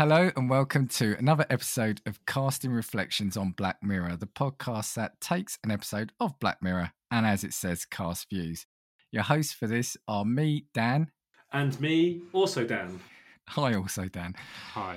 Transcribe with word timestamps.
Hello 0.00 0.30
and 0.34 0.48
welcome 0.48 0.88
to 0.88 1.14
another 1.18 1.44
episode 1.50 2.00
of 2.06 2.24
Casting 2.24 2.72
Reflections 2.72 3.36
on 3.36 3.50
Black 3.50 3.82
Mirror, 3.82 4.16
the 4.16 4.26
podcast 4.26 4.94
that 4.94 5.20
takes 5.20 5.58
an 5.62 5.70
episode 5.70 6.10
of 6.18 6.38
Black 6.38 6.62
Mirror 6.62 6.92
and, 7.10 7.26
as 7.26 7.44
it 7.44 7.52
says, 7.52 7.84
cast 7.84 8.30
views. 8.30 8.64
Your 9.12 9.24
hosts 9.24 9.52
for 9.52 9.66
this 9.66 9.98
are 10.08 10.24
me, 10.24 10.64
Dan. 10.72 11.10
And 11.52 11.78
me, 11.82 12.22
also 12.32 12.64
Dan. 12.64 12.98
Hi, 13.48 13.74
also 13.74 14.06
Dan. 14.06 14.36
Hi. 14.72 14.96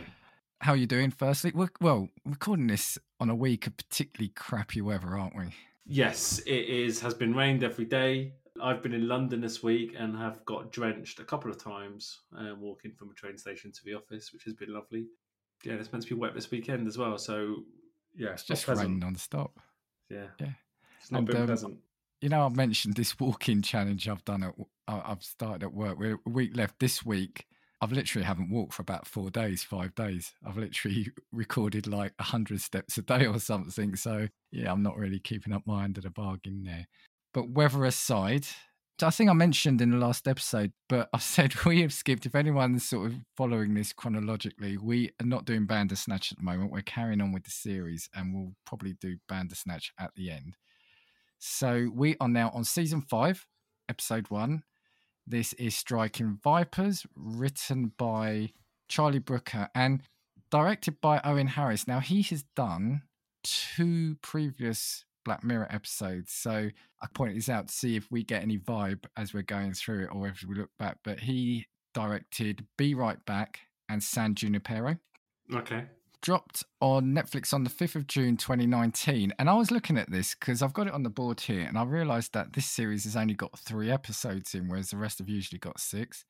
How 0.61 0.71
are 0.71 0.77
you 0.77 0.87
doing? 0.87 1.11
Firstly, 1.11 1.51
we're, 1.53 1.67
well, 1.81 2.07
recording 2.23 2.67
this 2.67 2.97
on 3.19 3.29
a 3.29 3.35
week 3.35 3.67
of 3.67 3.75
particularly 3.75 4.31
crappy 4.33 4.79
weather, 4.79 5.17
aren't 5.17 5.35
we? 5.35 5.47
Yes, 5.85 6.39
it 6.47 6.69
is. 6.69 7.01
Has 7.01 7.13
been 7.13 7.35
rained 7.35 7.65
every 7.65 7.83
day. 7.83 8.35
I've 8.63 8.81
been 8.81 8.93
in 8.93 9.09
London 9.09 9.41
this 9.41 9.61
week 9.61 9.93
and 9.99 10.15
have 10.15 10.43
got 10.45 10.71
drenched 10.71 11.19
a 11.19 11.25
couple 11.25 11.51
of 11.51 11.61
times 11.61 12.21
uh, 12.37 12.55
walking 12.57 12.93
from 12.93 13.09
a 13.09 13.13
train 13.13 13.37
station 13.37 13.73
to 13.73 13.79
the 13.83 13.93
office, 13.93 14.31
which 14.31 14.45
has 14.45 14.53
been 14.53 14.73
lovely. 14.73 15.07
Yeah, 15.65 15.73
it's 15.73 15.91
meant 15.91 16.03
to 16.05 16.09
be 16.09 16.19
wet 16.19 16.33
this 16.33 16.49
weekend 16.49 16.87
as 16.87 16.97
well. 16.97 17.17
So, 17.17 17.63
yeah, 18.15 18.29
it's 18.29 18.43
just 18.43 18.67
raining 18.67 18.99
non-stop. 18.99 19.59
Yeah, 20.09 20.27
yeah, 20.39 20.51
it's 21.01 21.11
not 21.11 21.19
and, 21.19 21.27
been 21.27 21.37
um, 21.37 21.47
pleasant. 21.47 21.77
You 22.21 22.29
know, 22.29 22.45
I've 22.45 22.55
mentioned 22.55 22.95
this 22.95 23.19
walking 23.19 23.61
challenge 23.61 24.07
I've 24.07 24.23
done 24.23 24.43
at 24.43 24.53
I've 24.87 25.23
started 25.23 25.63
at 25.63 25.73
work. 25.73 25.97
We're 25.99 26.19
a 26.25 26.29
week 26.29 26.55
left 26.55 26.79
this 26.79 27.05
week. 27.05 27.45
I've 27.81 27.91
literally 27.91 28.25
haven't 28.25 28.49
walked 28.49 28.73
for 28.73 28.81
about 28.81 29.07
four 29.07 29.29
days, 29.29 29.61
five 29.61 29.93
days. 29.93 30.33
I've 30.47 30.57
literally 30.57 31.09
recorded 31.33 31.85
like 31.85 32.13
hundred 32.19 32.61
steps 32.61 32.97
a 32.97 33.01
day 33.01 33.25
or 33.25 33.39
something. 33.39 33.97
So 33.97 34.29
yeah, 34.51 34.71
I'm 34.71 34.83
not 34.83 34.97
really 34.97 35.19
keeping 35.19 35.51
up 35.51 35.63
my 35.65 35.83
end 35.83 35.97
of 35.97 36.03
the 36.03 36.09
bargain 36.09 36.63
there. 36.63 36.87
But 37.33 37.49
weather 37.49 37.83
aside, 37.85 38.45
I 39.01 39.09
think 39.09 39.29
I 39.29 39.33
mentioned 39.33 39.81
in 39.81 39.91
the 39.91 39.97
last 39.97 40.27
episode, 40.27 40.71
but 40.87 41.09
I 41.13 41.17
said 41.19 41.65
we 41.65 41.81
have 41.81 41.93
skipped. 41.93 42.25
If 42.25 42.35
anyone's 42.35 42.85
sort 42.87 43.07
of 43.07 43.15
following 43.35 43.73
this 43.73 43.93
chronologically, 43.93 44.77
we 44.77 45.11
are 45.21 45.25
not 45.25 45.45
doing 45.45 45.65
Bandersnatch 45.65 46.31
at 46.31 46.37
the 46.37 46.43
moment. 46.43 46.71
We're 46.71 46.81
carrying 46.81 47.21
on 47.21 47.31
with 47.31 47.43
the 47.43 47.51
series, 47.51 48.09
and 48.13 48.33
we'll 48.33 48.53
probably 48.65 48.93
do 48.93 49.17
Bandersnatch 49.27 49.91
at 49.99 50.11
the 50.15 50.31
end. 50.31 50.57
So 51.39 51.89
we 51.93 52.15
are 52.21 52.29
now 52.29 52.51
on 52.53 52.63
season 52.63 53.01
five, 53.01 53.45
episode 53.89 54.29
one. 54.29 54.63
This 55.25 55.53
is 55.53 55.75
Striking 55.75 56.39
Vipers, 56.43 57.05
written 57.15 57.93
by 57.97 58.51
Charlie 58.87 59.19
Brooker 59.19 59.69
and 59.73 60.03
directed 60.51 61.01
by 61.01 61.19
Owen 61.23 61.47
Harris. 61.47 61.87
Now 61.87 61.99
he 61.99 62.21
has 62.23 62.43
done 62.55 63.03
two 63.43 64.17
previous 64.21 65.03
Black 65.23 65.43
Mirror 65.43 65.67
episodes. 65.69 66.31
So 66.31 66.69
I 67.01 67.07
point 67.13 67.35
this 67.35 67.49
out 67.49 67.67
to 67.67 67.73
see 67.73 67.95
if 67.95 68.11
we 68.11 68.23
get 68.23 68.43
any 68.43 68.57
vibe 68.57 69.05
as 69.17 69.33
we're 69.33 69.43
going 69.43 69.73
through 69.73 70.05
it 70.05 70.09
or 70.11 70.27
if 70.27 70.43
we 70.47 70.55
look 70.55 70.71
back. 70.77 70.97
But 71.03 71.21
he 71.21 71.67
directed 71.93 72.65
Be 72.77 72.95
Right 72.95 73.23
Back 73.25 73.61
and 73.89 74.03
San 74.03 74.35
Junipero. 74.35 74.97
Okay. 75.53 75.85
Dropped 76.21 76.63
on 76.79 77.13
Netflix 77.13 77.53
on 77.53 77.63
the 77.63 77.69
5th 77.69 77.95
of 77.95 78.07
June 78.07 78.37
2019. 78.37 79.33
And 79.37 79.49
I 79.49 79.53
was 79.53 79.71
looking 79.71 79.97
at 79.97 80.09
this 80.09 80.35
because 80.35 80.61
I've 80.61 80.73
got 80.73 80.87
it 80.87 80.93
on 80.93 81.03
the 81.03 81.09
board 81.09 81.41
here 81.41 81.65
and 81.67 81.77
I 81.77 81.83
realized 81.83 82.33
that 82.33 82.53
this 82.53 82.65
series 82.65 83.03
has 83.03 83.15
only 83.15 83.33
got 83.33 83.59
three 83.59 83.91
episodes 83.91 84.55
in, 84.55 84.69
whereas 84.69 84.89
the 84.89 84.97
rest 84.97 85.19
have 85.19 85.29
usually 85.29 85.59
got 85.59 85.79
six. 85.79 86.23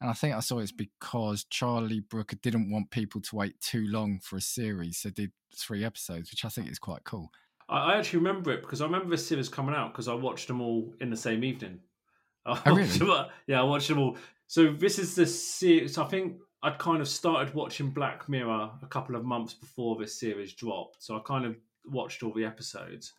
And 0.00 0.10
I 0.10 0.12
think 0.12 0.34
I 0.34 0.40
saw 0.40 0.58
it's 0.58 0.72
mm. 0.72 0.78
because 0.78 1.44
Charlie 1.44 2.00
Brooker 2.00 2.36
didn't 2.36 2.70
want 2.70 2.90
people 2.90 3.20
to 3.22 3.36
wait 3.36 3.60
too 3.60 3.86
long 3.88 4.20
for 4.22 4.36
a 4.36 4.42
series, 4.42 4.98
so 4.98 5.10
did 5.10 5.32
three 5.56 5.84
episodes, 5.84 6.30
which 6.30 6.44
I 6.44 6.48
think 6.48 6.70
is 6.70 6.78
quite 6.78 7.04
cool. 7.04 7.30
I, 7.68 7.92
I 7.92 7.98
actually 7.98 8.20
remember 8.20 8.52
it 8.52 8.62
because 8.62 8.80
I 8.80 8.84
remember 8.84 9.10
the 9.10 9.18
series 9.18 9.48
coming 9.48 9.74
out 9.74 9.92
because 9.92 10.08
I 10.08 10.14
watched 10.14 10.48
them 10.48 10.60
all 10.60 10.94
in 11.00 11.10
the 11.10 11.16
same 11.16 11.44
evening. 11.44 11.80
I 12.46 12.60
oh, 12.66 12.74
really? 12.74 12.88
Them, 12.88 13.26
yeah, 13.46 13.60
I 13.60 13.64
watched 13.64 13.88
them 13.88 13.98
all. 13.98 14.16
So 14.46 14.72
this 14.72 14.98
is 14.98 15.14
the 15.14 15.26
series. 15.26 15.98
I 15.98 16.04
think 16.04 16.38
I'd 16.62 16.78
kind 16.78 17.00
of 17.00 17.08
started 17.08 17.54
watching 17.54 17.90
Black 17.90 18.28
Mirror 18.28 18.70
a 18.82 18.86
couple 18.86 19.16
of 19.16 19.24
months 19.24 19.54
before 19.54 19.96
this 19.96 20.18
series 20.18 20.52
dropped. 20.52 21.02
So 21.02 21.16
I 21.16 21.20
kind 21.24 21.44
of 21.44 21.56
watched 21.84 22.22
all 22.22 22.32
the 22.32 22.44
episodes. 22.44 23.12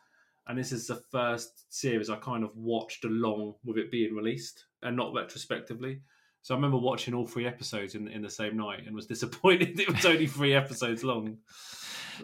And 0.47 0.57
this 0.57 0.71
is 0.71 0.87
the 0.87 0.95
first 0.95 1.73
series 1.73 2.09
I 2.09 2.15
kind 2.17 2.43
of 2.43 2.55
watched 2.55 3.03
along 3.03 3.55
with 3.65 3.77
it 3.77 3.91
being 3.91 4.15
released 4.15 4.65
and 4.81 4.95
not 4.95 5.13
retrospectively. 5.13 6.01
So 6.47 6.53
I 6.53 6.57
remember 6.57 6.77
watching 6.77 7.13
all 7.13 7.27
three 7.27 7.45
episodes 7.45 7.93
in, 7.93 8.07
in 8.07 8.21
the 8.21 8.29
same 8.29 8.55
night 8.55 8.85
and 8.85 8.95
was 8.95 9.05
disappointed 9.05 9.77
it 9.81 9.93
was 9.93 10.05
only 10.05 10.27
three 10.27 10.53
episodes 10.53 11.03
long. 11.03 11.39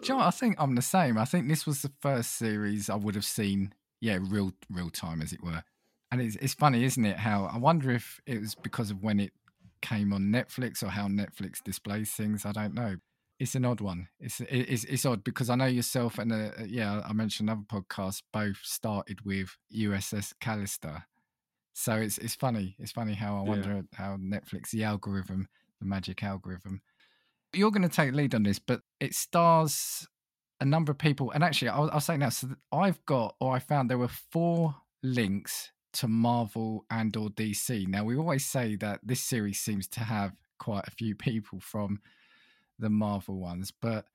you 0.02 0.14
know 0.14 0.24
I 0.24 0.30
think 0.30 0.56
I'm 0.58 0.76
the 0.76 0.80
same. 0.80 1.18
I 1.18 1.26
think 1.26 1.46
this 1.46 1.66
was 1.66 1.82
the 1.82 1.92
first 2.00 2.38
series 2.38 2.88
I 2.88 2.94
would 2.94 3.16
have 3.16 3.26
seen, 3.26 3.74
yeah, 4.00 4.18
real 4.18 4.52
real 4.70 4.88
time 4.88 5.20
as 5.20 5.34
it 5.34 5.44
were. 5.44 5.62
And 6.10 6.22
it's 6.22 6.36
it's 6.36 6.54
funny, 6.54 6.84
isn't 6.84 7.04
it? 7.04 7.18
How 7.18 7.50
I 7.52 7.58
wonder 7.58 7.90
if 7.90 8.18
it 8.24 8.40
was 8.40 8.54
because 8.54 8.90
of 8.90 9.02
when 9.02 9.20
it 9.20 9.32
came 9.82 10.10
on 10.10 10.32
Netflix 10.32 10.82
or 10.82 10.88
how 10.88 11.06
Netflix 11.06 11.62
displays 11.62 12.10
things. 12.10 12.46
I 12.46 12.52
don't 12.52 12.72
know. 12.72 12.96
It's 13.38 13.54
an 13.54 13.66
odd 13.66 13.82
one. 13.82 14.08
It's 14.18 14.40
it's, 14.48 14.84
it's 14.84 15.04
odd 15.04 15.22
because 15.22 15.50
I 15.50 15.56
know 15.56 15.66
yourself 15.66 16.18
and 16.18 16.32
uh, 16.32 16.50
yeah, 16.66 17.02
I 17.06 17.12
mentioned 17.12 17.50
another 17.50 17.66
podcast. 17.70 18.22
both 18.32 18.60
started 18.62 19.26
with 19.26 19.58
USS 19.70 20.32
Callister. 20.40 21.02
So 21.74 21.94
it's 21.96 22.18
it's 22.18 22.34
funny. 22.34 22.76
It's 22.78 22.92
funny 22.92 23.14
how 23.14 23.36
I 23.36 23.42
wonder 23.42 23.74
yeah. 23.74 23.98
how 23.98 24.16
Netflix, 24.16 24.70
the 24.70 24.84
algorithm, 24.84 25.48
the 25.80 25.86
magic 25.86 26.22
algorithm, 26.22 26.80
you're 27.52 27.70
going 27.70 27.88
to 27.88 27.88
take 27.88 28.14
lead 28.14 28.34
on 28.34 28.44
this, 28.44 28.58
but 28.58 28.80
it 29.00 29.14
stars 29.14 30.06
a 30.60 30.64
number 30.64 30.92
of 30.92 30.98
people. 30.98 31.30
And 31.32 31.42
actually, 31.42 31.68
I'll, 31.68 31.90
I'll 31.92 32.00
say 32.00 32.16
now, 32.16 32.28
so 32.28 32.48
I've 32.72 33.04
got, 33.06 33.34
or 33.40 33.54
I 33.54 33.58
found 33.58 33.90
there 33.90 33.98
were 33.98 34.08
four 34.08 34.74
links 35.02 35.72
to 35.94 36.08
Marvel 36.08 36.84
and 36.90 37.16
or 37.16 37.28
DC. 37.30 37.86
Now, 37.86 38.04
we 38.04 38.16
always 38.16 38.46
say 38.46 38.76
that 38.76 39.00
this 39.02 39.20
series 39.20 39.60
seems 39.60 39.86
to 39.88 40.00
have 40.00 40.32
quite 40.58 40.86
a 40.86 40.92
few 40.92 41.14
people 41.14 41.60
from 41.60 42.00
the 42.78 42.90
Marvel 42.90 43.38
ones, 43.38 43.72
but 43.80 44.06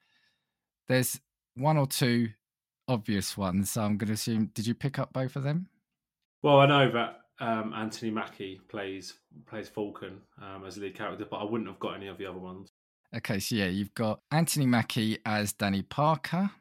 there's 0.88 1.20
one 1.56 1.78
or 1.78 1.88
two 1.88 2.30
obvious 2.88 3.38
ones. 3.38 3.72
So 3.72 3.82
I'm 3.82 3.98
going 3.98 4.08
to 4.08 4.14
assume, 4.14 4.52
did 4.54 4.66
you 4.68 4.74
pick 4.74 5.00
up 5.00 5.14
both 5.14 5.36
of 5.36 5.44
them? 5.44 5.68
Well, 6.42 6.60
I 6.60 6.66
know 6.66 6.92
that 6.92 7.19
um, 7.40 7.74
Anthony 7.74 8.12
Mackie 8.12 8.60
plays 8.70 9.16
plays 9.48 9.70
Falcon 9.70 10.20
um, 10.42 10.66
as 10.66 10.78
a 10.78 10.82
lead 10.82 10.96
character, 10.96 11.26
but 11.30 11.38
I 11.38 11.44
wouldn't 11.44 11.70
have 11.70 11.80
got 11.80 11.96
any 11.96 12.08
of 12.08 12.18
the 12.18 12.26
other 12.26 12.40
ones. 12.40 12.72
Okay, 13.16 13.40
so 13.40 13.56
yeah, 13.56 13.66
you've 13.66 13.94
got 13.94 14.22
Anthony 14.32 14.66
Mackie 14.66 15.18
as 15.26 15.54
Danny 15.54 15.82
Parker. 15.82 16.52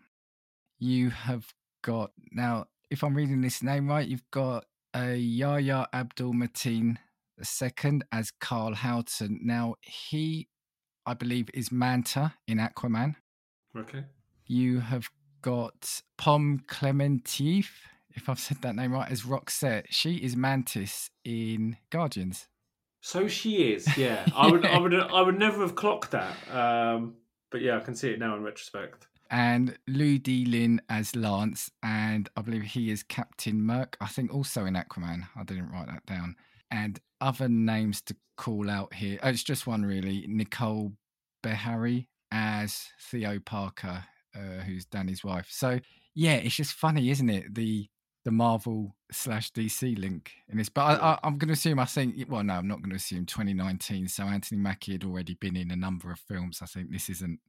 You 0.78 1.10
have 1.10 1.52
got 1.82 2.12
now, 2.32 2.66
if 2.90 3.02
I'm 3.02 3.14
reading 3.14 3.40
this 3.40 3.62
name 3.62 3.88
right, 3.88 4.06
you've 4.06 4.30
got 4.30 4.64
a 4.94 5.10
uh, 5.10 5.14
Yahya 5.14 5.88
Abdul 5.92 6.32
Mateen 6.32 6.96
II 7.38 8.00
as 8.12 8.30
Carl 8.40 8.74
Houghton. 8.74 9.40
Now 9.42 9.74
he, 9.82 10.48
I 11.04 11.14
believe, 11.14 11.50
is 11.52 11.70
Manta 11.70 12.34
in 12.46 12.58
Aquaman. 12.58 13.16
Okay. 13.76 14.04
You 14.46 14.80
have 14.80 15.08
got 15.42 16.00
Pom 16.16 16.62
Klementieff, 16.66 17.68
if 18.18 18.28
I've 18.28 18.38
said 18.40 18.62
that 18.62 18.76
name 18.76 18.92
right, 18.92 19.10
as 19.10 19.22
Roxette. 19.22 19.86
She 19.90 20.16
is 20.16 20.36
Mantis 20.36 21.10
in 21.24 21.76
Guardians. 21.90 22.48
So 23.00 23.28
she 23.28 23.72
is, 23.72 23.86
yeah. 23.96 24.26
I 24.34 24.50
would, 24.50 24.66
I 24.66 24.78
would, 24.78 24.94
I 24.94 25.22
would 25.22 25.38
never 25.38 25.60
have 25.62 25.74
clocked 25.74 26.10
that. 26.10 26.36
Um, 26.52 27.14
but 27.50 27.62
yeah, 27.62 27.76
I 27.76 27.80
can 27.80 27.94
see 27.94 28.10
it 28.10 28.18
now 28.18 28.36
in 28.36 28.42
retrospect. 28.42 29.06
And 29.30 29.78
Ludi 29.86 30.46
Lin 30.46 30.80
as 30.88 31.14
Lance, 31.14 31.70
and 31.82 32.28
I 32.36 32.42
believe 32.42 32.62
he 32.62 32.90
is 32.90 33.02
Captain 33.02 33.62
Murk. 33.62 33.96
I 34.00 34.06
think 34.06 34.34
also 34.34 34.64
in 34.64 34.74
Aquaman. 34.74 35.28
I 35.36 35.44
didn't 35.44 35.70
write 35.70 35.86
that 35.86 36.06
down. 36.06 36.34
And 36.70 36.98
other 37.20 37.48
names 37.48 38.00
to 38.02 38.16
call 38.36 38.70
out 38.70 38.94
here. 38.94 39.18
Oh, 39.22 39.28
it's 39.28 39.42
just 39.42 39.66
one 39.66 39.84
really. 39.84 40.24
Nicole 40.28 40.92
Beharie 41.42 42.06
as 42.32 42.88
Theo 43.10 43.38
Parker, 43.38 44.04
uh, 44.34 44.62
who's 44.64 44.86
Danny's 44.86 45.24
wife. 45.24 45.48
So 45.50 45.78
yeah, 46.14 46.34
it's 46.34 46.56
just 46.56 46.72
funny, 46.72 47.10
isn't 47.10 47.30
it? 47.30 47.54
The 47.54 47.86
the 48.28 48.32
Marvel 48.32 48.94
slash 49.10 49.50
DC 49.52 49.98
link 49.98 50.32
in 50.50 50.58
this. 50.58 50.68
But 50.68 51.00
I, 51.00 51.18
am 51.22 51.38
going 51.38 51.48
to 51.48 51.54
assume, 51.54 51.78
I 51.78 51.86
think, 51.86 52.14
well, 52.28 52.44
no, 52.44 52.52
I'm 52.52 52.68
not 52.68 52.82
going 52.82 52.90
to 52.90 52.96
assume 52.96 53.24
2019. 53.24 54.06
So 54.08 54.24
Anthony 54.24 54.60
Mackie 54.60 54.92
had 54.92 55.04
already 55.04 55.32
been 55.32 55.56
in 55.56 55.70
a 55.70 55.76
number 55.76 56.12
of 56.12 56.18
films. 56.18 56.60
I 56.60 56.66
think 56.66 56.90
this 56.90 57.08
isn't 57.08 57.40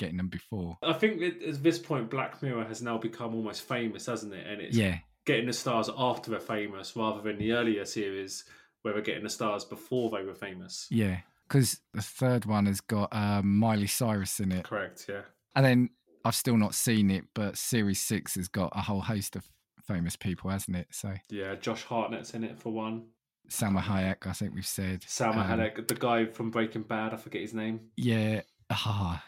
getting 0.00 0.16
them 0.16 0.26
before. 0.26 0.78
I 0.82 0.94
think 0.94 1.22
at 1.22 1.62
this 1.62 1.78
point, 1.78 2.10
Black 2.10 2.42
Mirror 2.42 2.64
has 2.64 2.82
now 2.82 2.98
become 2.98 3.36
almost 3.36 3.68
famous, 3.68 4.06
hasn't 4.06 4.34
it? 4.34 4.48
And 4.48 4.60
it's 4.60 4.76
yeah. 4.76 4.98
getting 5.26 5.46
the 5.46 5.52
stars 5.52 5.88
after 5.96 6.32
they're 6.32 6.40
famous 6.40 6.96
rather 6.96 7.22
than 7.22 7.38
the 7.38 7.52
earlier 7.52 7.84
series 7.84 8.42
where 8.82 8.94
we're 8.94 9.02
getting 9.02 9.22
the 9.22 9.30
stars 9.30 9.64
before 9.64 10.10
they 10.10 10.24
were 10.24 10.34
famous. 10.34 10.88
Yeah. 10.90 11.18
Because 11.46 11.78
the 11.94 12.02
third 12.02 12.46
one 12.46 12.66
has 12.66 12.80
got 12.80 13.14
um, 13.14 13.60
Miley 13.60 13.86
Cyrus 13.86 14.40
in 14.40 14.50
it. 14.50 14.64
Correct, 14.64 15.06
yeah. 15.08 15.22
And 15.54 15.64
then 15.64 15.90
I've 16.24 16.34
still 16.34 16.56
not 16.56 16.74
seen 16.74 17.12
it, 17.12 17.26
but 17.32 17.56
Series 17.56 18.02
6 18.02 18.34
has 18.34 18.48
got 18.48 18.72
a 18.74 18.80
whole 18.80 19.02
host 19.02 19.36
of 19.36 19.48
famous 19.86 20.16
people, 20.16 20.50
hasn't 20.50 20.76
it? 20.76 20.88
So 20.90 21.14
yeah, 21.30 21.54
Josh 21.54 21.84
Hartnett's 21.84 22.34
in 22.34 22.44
it 22.44 22.58
for 22.58 22.72
one. 22.72 23.04
Salma 23.48 23.80
Hayek, 23.80 24.26
I 24.26 24.32
think 24.32 24.54
we've 24.54 24.66
said. 24.66 25.02
Salma 25.02 25.48
um, 25.48 25.58
Hayek, 25.60 25.86
the 25.86 25.94
guy 25.94 26.26
from 26.26 26.50
Breaking 26.50 26.82
Bad, 26.82 27.14
I 27.14 27.16
forget 27.16 27.42
his 27.42 27.54
name. 27.54 27.80
Yeah, 27.96 28.42
ah, 28.70 29.22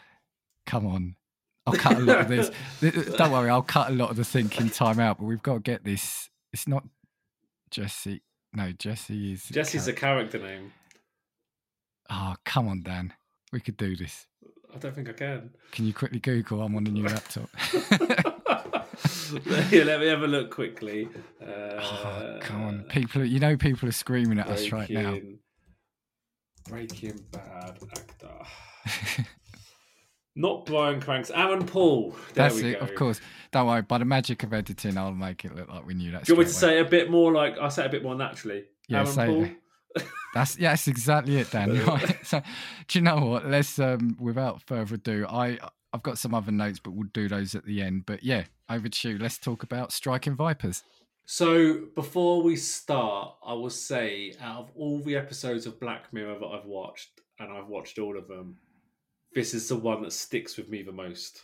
come 0.65 0.85
on. 0.85 1.15
I'll 1.65 1.73
cut 1.73 1.97
a 1.97 2.01
lot 2.01 2.21
of 2.21 2.27
this. 2.27 2.51
Don't 3.17 3.31
worry, 3.31 3.49
I'll 3.49 3.61
cut 3.61 3.89
a 3.89 3.93
lot 3.93 4.09
of 4.09 4.17
the 4.17 4.25
thinking 4.25 4.69
time 4.69 4.99
out. 4.99 5.19
But 5.19 5.25
we've 5.25 5.43
got 5.43 5.53
to 5.55 5.59
get 5.59 5.83
this. 5.83 6.29
It's 6.51 6.67
not 6.67 6.83
Jesse. 7.69 8.23
No, 8.53 8.71
Jesse 8.71 9.33
is. 9.33 9.43
Jesse's 9.45 9.87
a 9.87 9.93
character 9.93 10.39
name. 10.39 10.73
Oh, 12.09 12.35
come 12.43 12.67
on, 12.67 12.81
Dan. 12.81 13.13
We 13.51 13.59
could 13.59 13.77
do 13.77 13.95
this. 13.95 14.25
I 14.73 14.77
don't 14.77 14.95
think 14.95 15.09
I 15.09 15.13
can. 15.13 15.51
Can 15.71 15.85
you 15.85 15.93
quickly 15.93 16.19
Google? 16.19 16.61
I'm 16.61 16.75
on 16.75 16.87
a 16.87 16.89
new 16.89 17.07
laptop. 17.07 17.49
yeah, 19.71 19.83
let 19.83 19.99
me 19.99 20.07
have 20.07 20.23
a 20.23 20.27
look 20.27 20.51
quickly. 20.51 21.07
Uh, 21.41 21.79
oh, 21.81 22.37
come 22.41 22.63
on, 22.63 22.83
people! 22.83 23.23
You 23.23 23.39
know, 23.39 23.57
people 23.57 23.87
are 23.87 23.93
screaming 23.93 24.39
at 24.39 24.47
us 24.47 24.71
right 24.71 24.89
now. 24.89 25.17
Breaking 26.67 27.19
Bad 27.31 27.77
actor. 27.91 29.25
Not 30.35 30.65
Bryan 30.65 31.01
Cranks, 31.01 31.31
Aaron 31.31 31.65
Paul. 31.65 32.11
There 32.33 32.49
That's 32.49 32.59
it, 32.59 32.79
go. 32.79 32.85
of 32.85 32.95
course. 32.95 33.19
Don't 33.51 33.67
worry. 33.67 33.81
By 33.81 33.97
the 33.97 34.05
magic 34.05 34.43
of 34.43 34.53
editing, 34.53 34.97
I'll 34.97 35.11
make 35.11 35.43
it 35.43 35.55
look 35.55 35.67
like 35.67 35.85
we 35.85 35.95
knew 35.95 36.11
that. 36.11 36.25
Do 36.25 36.31
you 36.31 36.37
want 36.37 36.47
me 36.47 36.53
to 36.53 36.57
say 36.59 36.79
a 36.79 36.85
bit 36.85 37.09
more 37.09 37.33
like 37.33 37.57
I 37.57 37.69
say 37.69 37.85
a 37.85 37.89
bit 37.89 38.03
more 38.03 38.15
naturally? 38.15 38.65
Yeah, 38.87 38.99
Aaron 38.99 39.15
Paul. 39.15 40.03
That's 40.33 40.59
yeah, 40.59 40.71
that's 40.71 40.87
exactly 40.87 41.37
it, 41.37 41.51
Dan. 41.51 41.85
Right. 41.85 42.17
So, 42.25 42.41
do 42.87 42.99
you 42.99 43.03
know 43.03 43.17
what? 43.17 43.47
Let's 43.47 43.79
um, 43.79 44.15
without 44.19 44.61
further 44.61 44.95
ado, 44.95 45.25
I 45.27 45.57
I've 45.93 46.03
got 46.03 46.17
some 46.17 46.33
other 46.33 46.51
notes, 46.51 46.79
but 46.79 46.91
we'll 46.91 47.09
do 47.13 47.27
those 47.27 47.55
at 47.55 47.65
the 47.65 47.81
end. 47.81 48.05
But 48.05 48.23
yeah, 48.23 48.43
over 48.69 48.89
to 48.89 49.09
you. 49.09 49.17
Let's 49.17 49.37
talk 49.37 49.63
about 49.63 49.91
striking 49.91 50.35
vipers. 50.35 50.83
So 51.25 51.85
before 51.95 52.41
we 52.41 52.55
start, 52.55 53.35
I 53.45 53.53
will 53.53 53.69
say 53.69 54.33
out 54.41 54.61
of 54.61 54.71
all 54.75 54.99
the 54.99 55.15
episodes 55.15 55.65
of 55.65 55.79
Black 55.79 56.11
Mirror 56.11 56.39
that 56.39 56.47
I've 56.47 56.65
watched, 56.65 57.21
and 57.39 57.51
I've 57.51 57.67
watched 57.67 57.99
all 57.99 58.17
of 58.17 58.27
them, 58.27 58.57
this 59.33 59.53
is 59.53 59.69
the 59.69 59.75
one 59.75 60.01
that 60.01 60.13
sticks 60.13 60.57
with 60.57 60.69
me 60.69 60.81
the 60.81 60.91
most. 60.91 61.43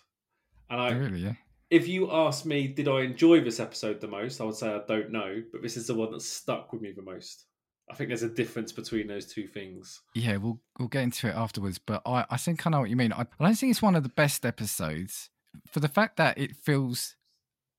And 0.70 0.82
I 0.82 0.92
really, 0.92 1.20
yeah. 1.20 1.34
if 1.70 1.88
you 1.88 2.12
ask 2.12 2.46
me, 2.46 2.68
did 2.68 2.88
I 2.88 3.02
enjoy 3.02 3.42
this 3.42 3.60
episode 3.60 4.02
the 4.02 4.08
most? 4.08 4.42
I 4.42 4.46
would 4.46 4.56
say 4.56 4.74
I 4.74 4.82
don't 4.88 5.12
know, 5.12 5.44
but 5.52 5.62
this 5.62 5.78
is 5.78 5.86
the 5.86 5.94
one 5.94 6.12
that 6.12 6.24
stuck 6.24 6.74
with 6.74 6.82
me 6.82 6.92
the 6.96 7.04
most. 7.04 7.46
I 7.90 7.94
think 7.94 8.10
there's 8.10 8.24
a 8.24 8.30
difference 8.30 8.72
between 8.72 9.08
those 9.08 9.26
two 9.26 9.48
things. 9.48 10.02
Yeah, 10.16 10.38
we'll 10.38 10.60
we'll 10.80 10.88
get 10.88 11.04
into 11.04 11.28
it 11.28 11.36
afterwards. 11.36 11.80
But 11.80 12.02
I, 12.06 12.26
I 12.30 12.38
think 12.38 12.66
I 12.66 12.70
know 12.70 12.80
what 12.80 12.90
you 12.90 12.96
mean. 12.96 13.14
I, 13.14 13.22
I 13.40 13.46
don't 13.46 13.56
think 13.56 13.72
it's 13.72 13.82
one 13.82 13.96
of 13.96 14.04
the 14.04 14.10
best 14.10 14.46
episodes 14.46 15.30
for 15.72 15.80
the 15.80 15.88
fact 15.88 16.18
that 16.18 16.38
it 16.38 16.56
feels 16.56 17.16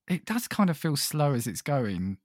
it 0.08 0.24
does 0.24 0.48
kind 0.48 0.70
of 0.70 0.76
feel 0.76 0.96
slow 0.96 1.32
as 1.32 1.46
it's 1.46 1.62
going. 1.62 2.18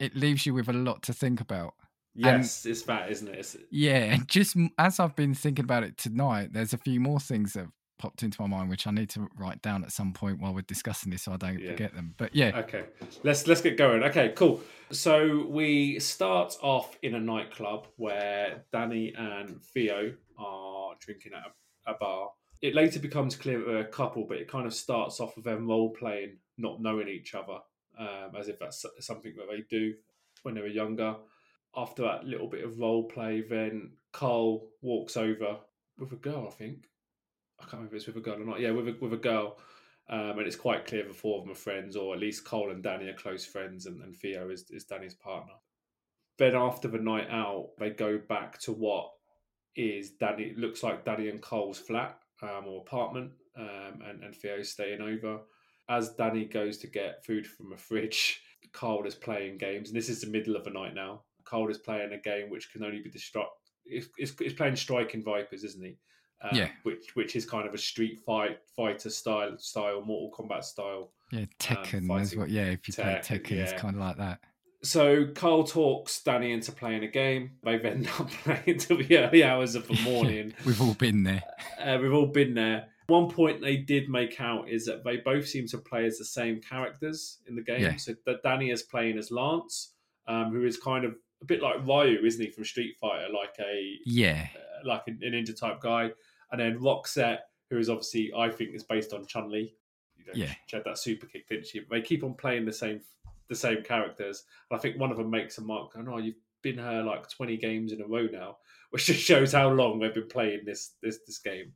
It 0.00 0.16
leaves 0.16 0.44
you 0.44 0.54
with 0.54 0.68
a 0.68 0.72
lot 0.72 1.02
to 1.04 1.12
think 1.12 1.40
about. 1.40 1.74
Yes, 2.16 2.64
it's 2.64 2.82
that, 2.82 3.10
isn't 3.10 3.28
it? 3.28 3.38
It's, 3.38 3.56
Yeah, 3.70 4.12
and 4.12 4.28
just 4.28 4.56
as 4.78 5.00
I've 5.00 5.16
been 5.16 5.34
thinking 5.34 5.64
about 5.64 5.84
it 5.84 5.96
tonight, 5.96 6.52
there's 6.52 6.72
a 6.72 6.78
few 6.78 7.00
more 7.00 7.20
things 7.20 7.54
that 7.54 7.66
popped 7.98 8.22
into 8.22 8.40
my 8.42 8.46
mind 8.48 8.68
which 8.68 8.86
I 8.86 8.90
need 8.90 9.08
to 9.10 9.28
write 9.38 9.62
down 9.62 9.84
at 9.84 9.92
some 9.92 10.12
point 10.12 10.40
while 10.40 10.52
we're 10.54 10.62
discussing 10.62 11.10
this 11.10 11.22
so 11.22 11.32
I 11.32 11.36
don't 11.36 11.58
Yeah. 11.58 11.70
forget 11.72 11.94
them. 11.94 12.14
But 12.16 12.34
yeah, 12.34 12.58
Okay, 12.60 12.84
let's 13.22 13.46
let's 13.46 13.60
get 13.60 13.76
going. 13.76 14.02
Okay, 14.04 14.32
cool. 14.36 14.60
So 14.90 15.46
we 15.48 15.98
start 16.00 16.56
off 16.62 16.96
in 17.02 17.14
a 17.14 17.20
nightclub 17.20 17.86
where 17.96 18.64
Danny 18.72 19.14
and 19.16 19.62
Theo 19.62 20.14
are 20.38 20.94
drinking 21.00 21.32
at 21.34 21.44
a, 21.86 21.92
a 21.92 21.98
bar. 21.98 22.30
It 22.62 22.74
later 22.74 22.98
becomes 22.98 23.36
clear 23.36 23.58
that 23.58 23.66
they're 23.66 23.78
a 23.80 23.84
couple, 23.84 24.24
but 24.26 24.38
it 24.38 24.48
kind 24.48 24.66
of 24.66 24.74
starts 24.74 25.20
off 25.20 25.36
with 25.36 25.44
them 25.44 25.66
role 25.68 25.90
playing, 25.90 26.38
not 26.56 26.80
knowing 26.80 27.08
each 27.08 27.34
other, 27.34 27.58
um, 27.98 28.32
as 28.38 28.48
if 28.48 28.58
that's 28.58 28.84
something 29.00 29.34
that 29.36 29.46
they 29.50 29.62
do 29.68 29.94
when 30.42 30.54
they 30.54 30.60
were 30.62 30.66
younger. 30.68 31.16
After 31.76 32.02
that 32.02 32.24
little 32.24 32.48
bit 32.48 32.64
of 32.64 32.78
role 32.78 33.04
play, 33.08 33.42
then 33.42 33.92
Carl 34.12 34.68
walks 34.80 35.16
over 35.16 35.58
with 35.98 36.12
a 36.12 36.16
girl. 36.16 36.46
I 36.48 36.52
think 36.52 36.88
I 37.64 37.70
can't 37.70 37.80
remember 37.80 37.96
if 37.96 38.00
it's 38.00 38.06
with 38.06 38.16
a 38.16 38.20
girl 38.20 38.42
or 38.42 38.44
not. 38.44 38.60
Yeah, 38.60 38.72
with 38.72 38.88
a, 38.88 38.96
with 39.00 39.12
a 39.12 39.18
girl. 39.18 39.56
Um, 40.10 40.38
and 40.38 40.46
it's 40.46 40.56
quite 40.56 40.86
clear 40.86 41.06
the 41.08 41.14
four 41.14 41.38
of 41.38 41.44
them 41.44 41.52
are 41.52 41.56
friends, 41.56 41.96
or 41.96 42.14
at 42.14 42.20
least 42.20 42.44
Cole 42.44 42.70
and 42.70 42.82
Danny 42.82 43.08
are 43.08 43.14
close 43.14 43.46
friends, 43.46 43.86
and, 43.86 44.02
and 44.02 44.14
Theo 44.14 44.50
is, 44.50 44.66
is 44.70 44.84
Danny's 44.84 45.14
partner. 45.14 45.54
Then 46.36 46.54
after 46.54 46.88
the 46.88 46.98
night 46.98 47.28
out, 47.30 47.70
they 47.78 47.90
go 47.90 48.18
back 48.18 48.58
to 48.60 48.72
what 48.72 49.10
is 49.76 50.10
Danny 50.10 50.52
looks 50.56 50.82
like 50.82 51.04
Danny 51.04 51.28
and 51.30 51.40
Cole's 51.40 51.78
flat 51.78 52.18
um, 52.42 52.66
or 52.66 52.82
apartment, 52.82 53.32
um, 53.56 54.00
and 54.06 54.22
and 54.22 54.34
Theo's 54.34 54.70
staying 54.70 55.00
over. 55.00 55.40
As 55.88 56.10
Danny 56.10 56.44
goes 56.44 56.78
to 56.78 56.86
get 56.86 57.24
food 57.24 57.46
from 57.46 57.72
a 57.72 57.76
fridge, 57.78 58.42
Cole 58.72 59.06
is 59.06 59.14
playing 59.14 59.56
games, 59.56 59.88
and 59.88 59.96
this 59.96 60.10
is 60.10 60.20
the 60.20 60.30
middle 60.30 60.54
of 60.54 60.64
the 60.64 60.70
night 60.70 60.94
now. 60.94 61.22
Cole 61.44 61.70
is 61.70 61.78
playing 61.78 62.12
a 62.12 62.18
game 62.18 62.50
which 62.50 62.70
can 62.72 62.84
only 62.84 63.00
be 63.00 63.10
destruct. 63.10 63.46
It's, 63.86 64.08
it's, 64.16 64.32
it's 64.40 64.54
playing 64.54 64.76
Striking 64.76 65.22
Vipers, 65.22 65.62
isn't 65.64 65.84
he? 65.84 65.98
Um, 66.44 66.56
Yeah. 66.56 66.68
Which 66.82 67.14
which 67.14 67.36
is 67.36 67.44
kind 67.46 67.66
of 67.66 67.74
a 67.74 67.78
street 67.78 68.20
fight 68.24 68.58
fighter 68.76 69.10
style 69.10 69.56
style, 69.58 70.02
Mortal 70.02 70.30
Kombat 70.36 70.64
style. 70.64 71.10
yeah, 71.32 71.46
Tekken 71.58 72.20
is 72.20 72.36
what. 72.36 72.50
Yeah, 72.50 72.66
if 72.66 72.86
you 72.86 72.94
play 72.94 73.04
Tekken, 73.04 73.42
Tekken, 73.42 73.52
it's 73.52 73.72
kind 73.72 73.94
of 73.96 74.00
like 74.00 74.18
that. 74.18 74.40
So 74.82 75.28
Carl 75.34 75.64
talks 75.64 76.22
Danny 76.22 76.52
into 76.52 76.70
playing 76.70 77.04
a 77.04 77.08
game. 77.08 77.52
They've 77.64 77.82
ended 77.82 78.10
up 78.18 78.30
playing 78.44 78.62
until 78.66 78.98
the 78.98 79.18
early 79.18 79.42
hours 79.42 79.74
of 79.74 79.88
the 79.88 79.98
morning. 80.04 80.52
We've 80.66 80.80
all 80.82 80.92
been 80.94 81.22
there. 81.22 81.42
Uh, 81.80 81.98
we've 82.00 82.12
all 82.12 82.26
been 82.26 82.52
there. 82.52 82.88
One 83.06 83.30
point 83.30 83.60
they 83.62 83.78
did 83.78 84.08
make 84.10 84.40
out 84.40 84.68
is 84.68 84.84
that 84.86 85.02
they 85.04 85.18
both 85.18 85.46
seem 85.46 85.66
to 85.68 85.78
play 85.78 86.04
as 86.06 86.18
the 86.18 86.24
same 86.26 86.60
characters 86.60 87.38
in 87.48 87.54
the 87.56 87.62
game. 87.62 87.80
Yeah. 87.80 87.96
So 87.96 88.14
that 88.26 88.42
Danny 88.42 88.70
is 88.70 88.82
playing 88.82 89.16
as 89.18 89.30
Lance, 89.30 89.92
um, 90.26 90.52
who 90.52 90.64
is 90.64 90.76
kind 90.78 91.04
of 91.06 91.14
a 91.42 91.44
bit 91.46 91.62
like 91.62 91.86
Ryu, 91.86 92.20
isn't 92.24 92.40
he, 92.44 92.50
from 92.50 92.64
Street 92.64 92.96
Fighter, 93.00 93.28
like 93.32 93.54
a 93.60 93.96
Yeah, 94.04 94.46
uh, 94.54 94.86
like 94.86 95.02
a, 95.08 95.10
a 95.12 95.30
ninja 95.30 95.58
type 95.58 95.80
guy. 95.80 96.10
And 96.54 96.60
then 96.60 96.78
Roxette, 96.78 97.40
who 97.68 97.78
is 97.78 97.90
obviously 97.90 98.32
I 98.36 98.48
think 98.48 98.74
is 98.76 98.84
based 98.84 99.12
on 99.12 99.26
Chun 99.26 99.50
Li. 99.50 99.74
You 100.16 100.24
know, 100.24 100.32
Yeah. 100.36 100.54
she 100.66 100.76
had 100.76 100.84
that 100.84 100.98
super 100.98 101.26
kick, 101.26 101.48
didn't 101.48 101.66
she? 101.66 101.80
They 101.90 102.00
keep 102.00 102.22
on 102.22 102.34
playing 102.34 102.64
the 102.64 102.72
same 102.72 103.00
the 103.48 103.56
same 103.56 103.82
characters. 103.82 104.44
And 104.70 104.78
I 104.78 104.80
think 104.80 104.96
one 105.00 105.10
of 105.10 105.16
them 105.16 105.30
makes 105.30 105.58
a 105.58 105.62
mark. 105.62 105.96
I 105.96 106.02
know 106.02 106.14
oh, 106.14 106.18
you've 106.18 106.36
been 106.62 106.78
her 106.78 107.02
like 107.02 107.28
twenty 107.28 107.56
games 107.56 107.90
in 107.90 108.00
a 108.02 108.06
row 108.06 108.28
now, 108.30 108.58
which 108.90 109.06
just 109.06 109.18
shows 109.20 109.52
how 109.52 109.68
long 109.68 109.98
they've 109.98 110.14
been 110.14 110.28
playing 110.28 110.64
this 110.64 110.92
this 111.02 111.18
this 111.26 111.38
game. 111.38 111.72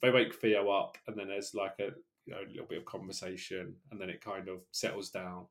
They 0.00 0.10
wake 0.10 0.34
Theo 0.34 0.70
up, 0.70 0.96
and 1.06 1.14
then 1.14 1.28
there's 1.28 1.52
like 1.52 1.74
a 1.78 1.90
you 2.24 2.32
know 2.32 2.38
a 2.40 2.48
little 2.48 2.66
bit 2.66 2.78
of 2.78 2.86
conversation, 2.86 3.76
and 3.90 4.00
then 4.00 4.08
it 4.08 4.24
kind 4.24 4.48
of 4.48 4.60
settles 4.70 5.10
down, 5.10 5.44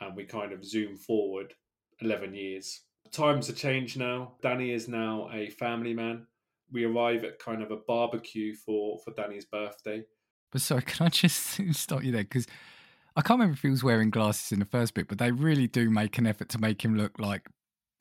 and 0.00 0.16
we 0.16 0.24
kind 0.24 0.52
of 0.52 0.64
zoom 0.64 0.96
forward 0.96 1.54
eleven 2.00 2.34
years. 2.34 2.80
Times 3.12 3.46
have 3.46 3.56
changed 3.56 3.96
now. 4.00 4.32
Danny 4.42 4.72
is 4.72 4.88
now 4.88 5.30
a 5.32 5.48
family 5.50 5.94
man. 5.94 6.26
We 6.72 6.84
arrive 6.84 7.24
at 7.24 7.38
kind 7.38 7.62
of 7.62 7.70
a 7.70 7.76
barbecue 7.76 8.54
for 8.54 8.98
for 9.04 9.12
Danny's 9.12 9.44
birthday. 9.44 10.04
but 10.52 10.60
sorry, 10.60 10.82
can 10.86 11.06
I 11.06 11.08
just 11.10 11.60
stop 11.72 12.02
you 12.04 12.12
there 12.12 12.24
because 12.24 12.46
I 13.16 13.22
can't 13.22 13.38
remember 13.40 13.54
if 13.54 13.62
he 13.62 13.70
was 13.70 13.82
wearing 13.84 14.10
glasses 14.10 14.52
in 14.52 14.58
the 14.58 14.64
first 14.66 14.94
bit, 14.94 15.08
but 15.08 15.18
they 15.18 15.30
really 15.32 15.66
do 15.66 15.88
make 15.90 16.18
an 16.18 16.26
effort 16.26 16.48
to 16.50 16.58
make 16.58 16.84
him 16.84 16.96
look 16.96 17.18
like 17.18 17.46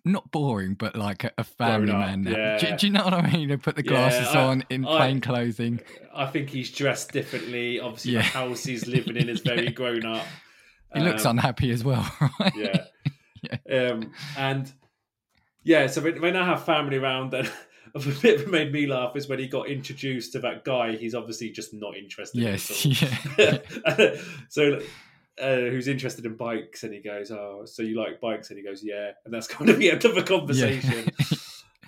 not 0.07 0.29
boring, 0.31 0.73
but 0.75 0.95
like 0.95 1.23
a, 1.23 1.31
a 1.37 1.43
family 1.43 1.91
man. 1.93 2.23
Now. 2.23 2.31
Do, 2.57 2.67
yeah. 2.67 2.75
do 2.75 2.85
you 2.87 2.93
know 2.93 3.03
what 3.05 3.13
I 3.13 3.31
mean? 3.31 3.47
They 3.49 3.57
put 3.57 3.75
the 3.75 3.83
Yeah, 3.83 3.89
glasses 3.91 4.27
I- 4.35 4.43
on 4.43 4.63
in 4.69 4.85
I- 4.85 4.97
plain 4.97 5.21
clothing. 5.21 5.79
I 6.13 6.25
think 6.27 6.49
he's 6.49 6.69
dressed 6.71 7.11
differently. 7.11 7.79
Obviously, 7.79 8.11
Yeah. 8.13 8.19
the 8.21 8.25
house 8.27 8.63
he's 8.65 8.85
living 8.95 9.15
in 9.15 9.29
is 9.29 9.39
very 9.41 9.63
Yeah. 9.65 9.71
grown 9.71 10.05
up. 10.05 10.25
He 10.93 10.99
looks 11.01 11.25
Um, 11.25 11.37
unhappy 11.37 11.71
as 11.71 11.83
well, 11.83 12.07
right? 12.39 12.53
yeah. 12.55 13.89
Um, 13.89 14.11
and 14.37 14.71
yeah, 15.63 15.87
so 15.87 16.01
when, 16.01 16.21
when 16.21 16.35
I 16.35 16.45
have 16.45 16.65
family 16.65 16.97
around, 16.97 17.31
then 17.31 17.49
a 18.05 18.21
bit 18.21 18.37
that 18.39 18.49
made 18.49 18.71
me 18.71 18.85
laugh 18.87 19.15
is 19.15 19.27
when 19.27 19.39
he 19.39 19.47
got 19.47 19.67
introduced 19.67 20.33
to 20.33 20.39
that 20.39 20.63
guy. 20.65 20.95
He's 20.95 21.15
obviously 21.15 21.49
just 21.49 21.73
not 21.73 21.95
interested. 21.97 22.41
Yes, 22.41 22.85
yeah. 22.85 23.57
so. 24.49 24.79
Uh, 25.37 25.67
who's 25.69 25.89
interested 25.89 26.25
in 26.25 26.33
bikes 26.37 26.83
and 26.85 26.93
he 26.93 27.01
goes 27.01 27.29
oh 27.29 27.63
so 27.65 27.81
you 27.83 27.99
like 27.99 28.21
bikes 28.21 28.51
and 28.51 28.57
he 28.57 28.63
goes 28.63 28.81
yeah 28.81 29.11
and 29.25 29.33
that's 29.33 29.47
kind 29.49 29.69
of 29.69 29.77
the 29.77 29.91
end 29.91 30.05
of 30.05 30.15
the 30.15 30.23
conversation 30.23 31.09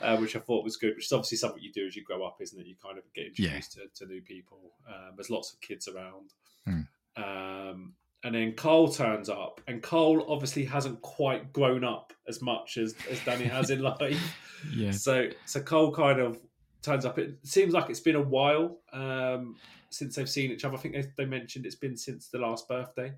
uh, 0.01 0.17
which 0.17 0.35
I 0.35 0.39
thought 0.39 0.65
was 0.65 0.75
good 0.75 0.95
which 0.97 1.05
is 1.05 1.13
obviously 1.13 1.37
something 1.37 1.63
you 1.63 1.71
do 1.71 1.87
as 1.87 1.95
you 1.95 2.03
grow 2.03 2.25
up 2.25 2.39
isn't 2.41 2.59
it 2.59 2.67
you 2.67 2.75
kind 2.75 2.97
of 2.97 3.05
get 3.13 3.39
Yeah. 3.39 3.51
introduced 3.55 3.71
to, 3.95 4.05
to 4.05 4.11
new 4.11 4.21
people 4.21 4.73
um, 4.85 5.13
there's 5.15 5.29
lots 5.29 5.53
of 5.53 5.61
kids 5.61 5.87
around 5.87 6.33
Hmm. 6.65 6.81
um, 7.23 7.93
and 8.23 8.33
then 8.35 8.53
Cole 8.53 8.89
turns 8.91 9.29
up, 9.29 9.61
and 9.67 9.81
Cole 9.81 10.25
obviously 10.27 10.65
hasn't 10.65 11.01
quite 11.01 11.53
grown 11.53 11.83
up 11.83 12.13
as 12.27 12.41
much 12.41 12.77
as, 12.77 12.95
as 13.09 13.19
Danny 13.23 13.45
has 13.45 13.69
in 13.69 13.79
life. 13.83 14.35
yeah. 14.73 14.91
So, 14.91 15.29
so 15.45 15.61
Cole 15.61 15.93
kind 15.93 16.19
of 16.19 16.39
turns 16.81 17.05
up. 17.05 17.19
It 17.19 17.37
seems 17.43 17.73
like 17.73 17.89
it's 17.89 17.99
been 17.99 18.15
a 18.15 18.21
while 18.21 18.79
um, 18.93 19.55
since 19.89 20.15
they've 20.15 20.29
seen 20.29 20.51
each 20.51 20.65
other. 20.65 20.75
I 20.75 20.79
think 20.79 20.95
they, 20.95 21.05
they 21.17 21.25
mentioned 21.25 21.65
it's 21.65 21.75
been 21.75 21.95
since 21.97 22.29
the 22.29 22.39
last 22.39 22.67
birthday, 22.67 23.13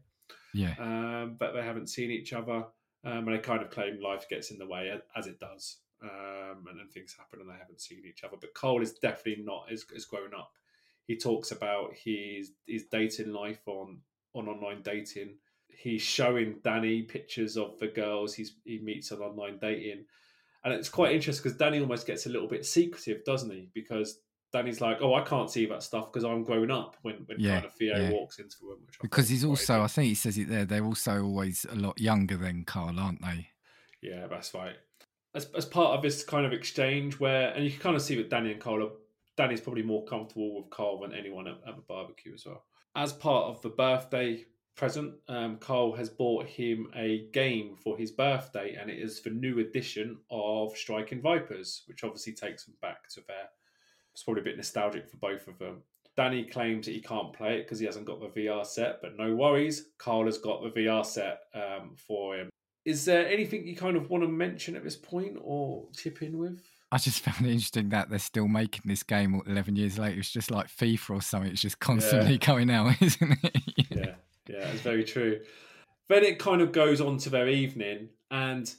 Yeah. 0.54 0.74
um, 0.80 1.36
but 1.40 1.54
they 1.54 1.62
haven't 1.62 1.88
seen 1.88 2.12
each 2.12 2.34
other. 2.34 2.66
Um, 3.06 3.30
and 3.30 3.30
they 3.30 3.40
kind 3.40 3.62
of 3.62 3.70
claim 3.70 4.02
life 4.02 4.28
gets 4.30 4.52
in 4.52 4.58
the 4.58 4.68
way 4.68 4.92
as, 5.16 5.26
it 5.26 5.40
does, 5.40 5.78
um, 6.04 6.66
and 6.70 6.78
then 6.78 6.90
things 6.94 7.16
happen, 7.18 7.40
and 7.40 7.50
they 7.50 7.58
haven't 7.58 7.80
seen 7.80 8.02
each 8.06 8.26
other. 8.26 8.36
But 8.40 8.54
Cole 8.54 8.82
is 8.82 8.92
definitely 8.92 9.42
not 9.46 9.68
as, 9.72 9.86
as 9.96 10.04
grown 10.04 10.34
up. 10.38 10.52
He 11.08 11.16
talks 11.18 11.52
about 11.52 11.94
his 11.96 12.52
his 12.68 12.84
dating 12.92 13.32
life 13.32 13.62
on 13.68 14.00
on 14.40 14.48
online 14.48 14.82
dating. 14.82 15.36
He's 15.68 16.02
showing 16.02 16.60
Danny 16.64 17.04
pictures 17.04 17.56
of 17.58 17.80
the 17.80 17.88
girls 17.88 18.34
he's, 18.34 18.56
he 18.66 18.80
meets 18.80 19.12
on 19.12 19.20
online 19.20 19.60
dating, 19.60 20.06
and 20.64 20.74
it's 20.74 20.90
quite 20.90 21.14
interesting 21.14 21.44
because 21.44 21.58
Danny 21.58 21.80
almost 21.80 22.08
gets 22.08 22.26
a 22.26 22.30
little 22.30 22.48
bit 22.48 22.66
secretive, 22.66 23.24
doesn't 23.24 23.52
he? 23.52 23.70
Because 23.74 24.20
Danny's 24.52 24.82
like, 24.82 24.98
"Oh, 25.02 25.14
I 25.14 25.22
can't 25.22 25.50
see 25.50 25.66
that 25.68 25.84
stuff 25.84 26.12
because 26.12 26.26
I'm 26.26 26.44
grown 26.44 26.72
up." 26.72 26.98
When 27.02 27.16
when 27.28 27.40
Yeah, 27.40 27.56
kind 27.56 27.66
of 27.66 27.74
Theo 27.74 27.98
yeah. 27.98 28.10
walks 28.10 28.40
into 28.40 28.58
the 28.60 28.68
room, 28.68 28.80
which 28.86 29.00
Because 29.00 29.30
he's 29.30 29.46
also, 29.46 29.82
I 29.82 29.88
think 29.88 30.08
he 30.08 30.16
says 30.16 30.38
it 30.38 30.50
there, 30.50 30.66
they're 30.66 30.86
also 30.86 31.24
always 31.24 31.66
a 31.70 31.76
lot 31.76 32.00
younger 32.00 32.36
than 32.36 32.66
Carl, 32.66 33.00
aren't 33.00 33.22
they? 33.22 33.50
Yeah, 34.02 34.28
that's 34.28 34.54
right. 34.54 34.76
As, 35.36 35.46
as 35.56 35.66
part 35.66 35.96
of 35.96 36.02
this 36.02 36.24
kind 36.24 36.46
of 36.46 36.54
exchange 36.54 37.20
where, 37.20 37.52
and 37.52 37.64
you 37.64 37.70
can 37.70 37.80
kind 37.80 37.96
of 37.96 38.02
see 38.02 38.16
that 38.16 38.30
Danny 38.30 38.52
and 38.52 38.60
Cole 38.60 38.84
are 38.84 38.90
Danny's 39.38 39.62
probably 39.62 39.84
more 39.84 40.04
comfortable 40.04 40.58
with 40.58 40.70
Carl 40.70 41.00
than 41.00 41.14
anyone 41.14 41.48
at, 41.48 41.58
at 41.66 41.78
the 41.78 41.82
barbecue 41.88 42.34
as 42.34 42.46
well. 42.46 42.66
As 42.96 43.14
part 43.14 43.46
of 43.46 43.62
the 43.62 43.70
birthday 43.70 44.46
present, 44.76 45.14
um, 45.28 45.58
Carl 45.58 45.94
has 45.94 46.10
bought 46.10 46.46
him 46.48 46.90
a 46.96 47.28
game 47.34 47.76
for 47.76 47.98
his 47.98 48.12
birthday, 48.12 48.76
and 48.80 48.90
it 48.90 48.98
is 48.98 49.22
the 49.22 49.30
new 49.30 49.60
edition 49.60 50.18
of 50.32 50.76
Striking 50.76 51.22
Vipers, 51.22 51.84
which 51.86 52.04
obviously 52.04 52.34
takes 52.34 52.66
them 52.66 52.76
back 52.82 53.08
to 53.10 53.22
their. 53.28 53.50
It's 54.14 54.24
probably 54.24 54.42
a 54.42 54.46
bit 54.46 54.58
nostalgic 54.58 55.10
for 55.10 55.18
both 55.18 55.48
of 55.48 55.60
them. 55.60 55.84
Danny 56.18 56.44
claims 56.44 56.86
that 56.86 56.94
he 56.94 57.02
can't 57.02 57.32
play 57.32 57.56
it 57.56 57.64
because 57.64 57.80
he 57.80 57.86
hasn't 57.86 58.06
got 58.06 58.20
the 58.20 58.28
VR 58.28 58.66
set, 58.66 59.02
but 59.02 59.16
no 59.18 59.36
worries. 59.36 59.90
Carl 59.98 60.26
has 60.26 60.38
got 60.38 60.62
the 60.62 60.72
VR 60.72 61.06
set 61.06 61.42
um, 61.54 61.96
for 61.96 62.36
him. 62.36 62.50
Is 62.86 63.06
there 63.06 63.28
anything 63.28 63.68
you 63.68 63.76
kind 63.76 63.96
of 63.96 64.10
want 64.10 64.24
to 64.24 64.28
mention 64.28 64.76
at 64.76 64.84
this 64.84 64.96
point 64.96 65.38
or 65.42 65.88
chip 65.96 66.22
in 66.22 66.38
with? 66.38 66.62
I 66.92 66.98
just 66.98 67.20
found 67.24 67.48
it 67.48 67.52
interesting 67.52 67.90
that 67.90 68.10
they're 68.10 68.20
still 68.20 68.48
making 68.48 68.84
this 68.86 69.04
game 69.04 69.42
11 69.46 69.76
years 69.76 69.98
later. 69.98 70.20
It's 70.20 70.32
just 70.32 70.52
like 70.52 70.68
FIFA 70.68 71.10
or 71.18 71.22
something. 71.22 71.52
It's 71.52 71.62
just 71.62 71.80
constantly 71.80 72.34
yeah. 72.34 72.38
going 72.46 72.70
out, 72.70 72.96
isn't 73.02 73.38
it? 73.44 73.58
yeah, 73.90 74.14
yeah, 74.48 74.68
it's 74.68 74.82
very 74.82 75.04
true. 75.04 75.40
Then 76.08 76.24
it 76.24 76.40
kind 76.40 76.62
of 76.62 76.72
goes 76.72 77.02
on 77.02 77.18
to 77.20 77.30
their 77.30 77.48
evening, 77.48 78.10
and 78.32 78.74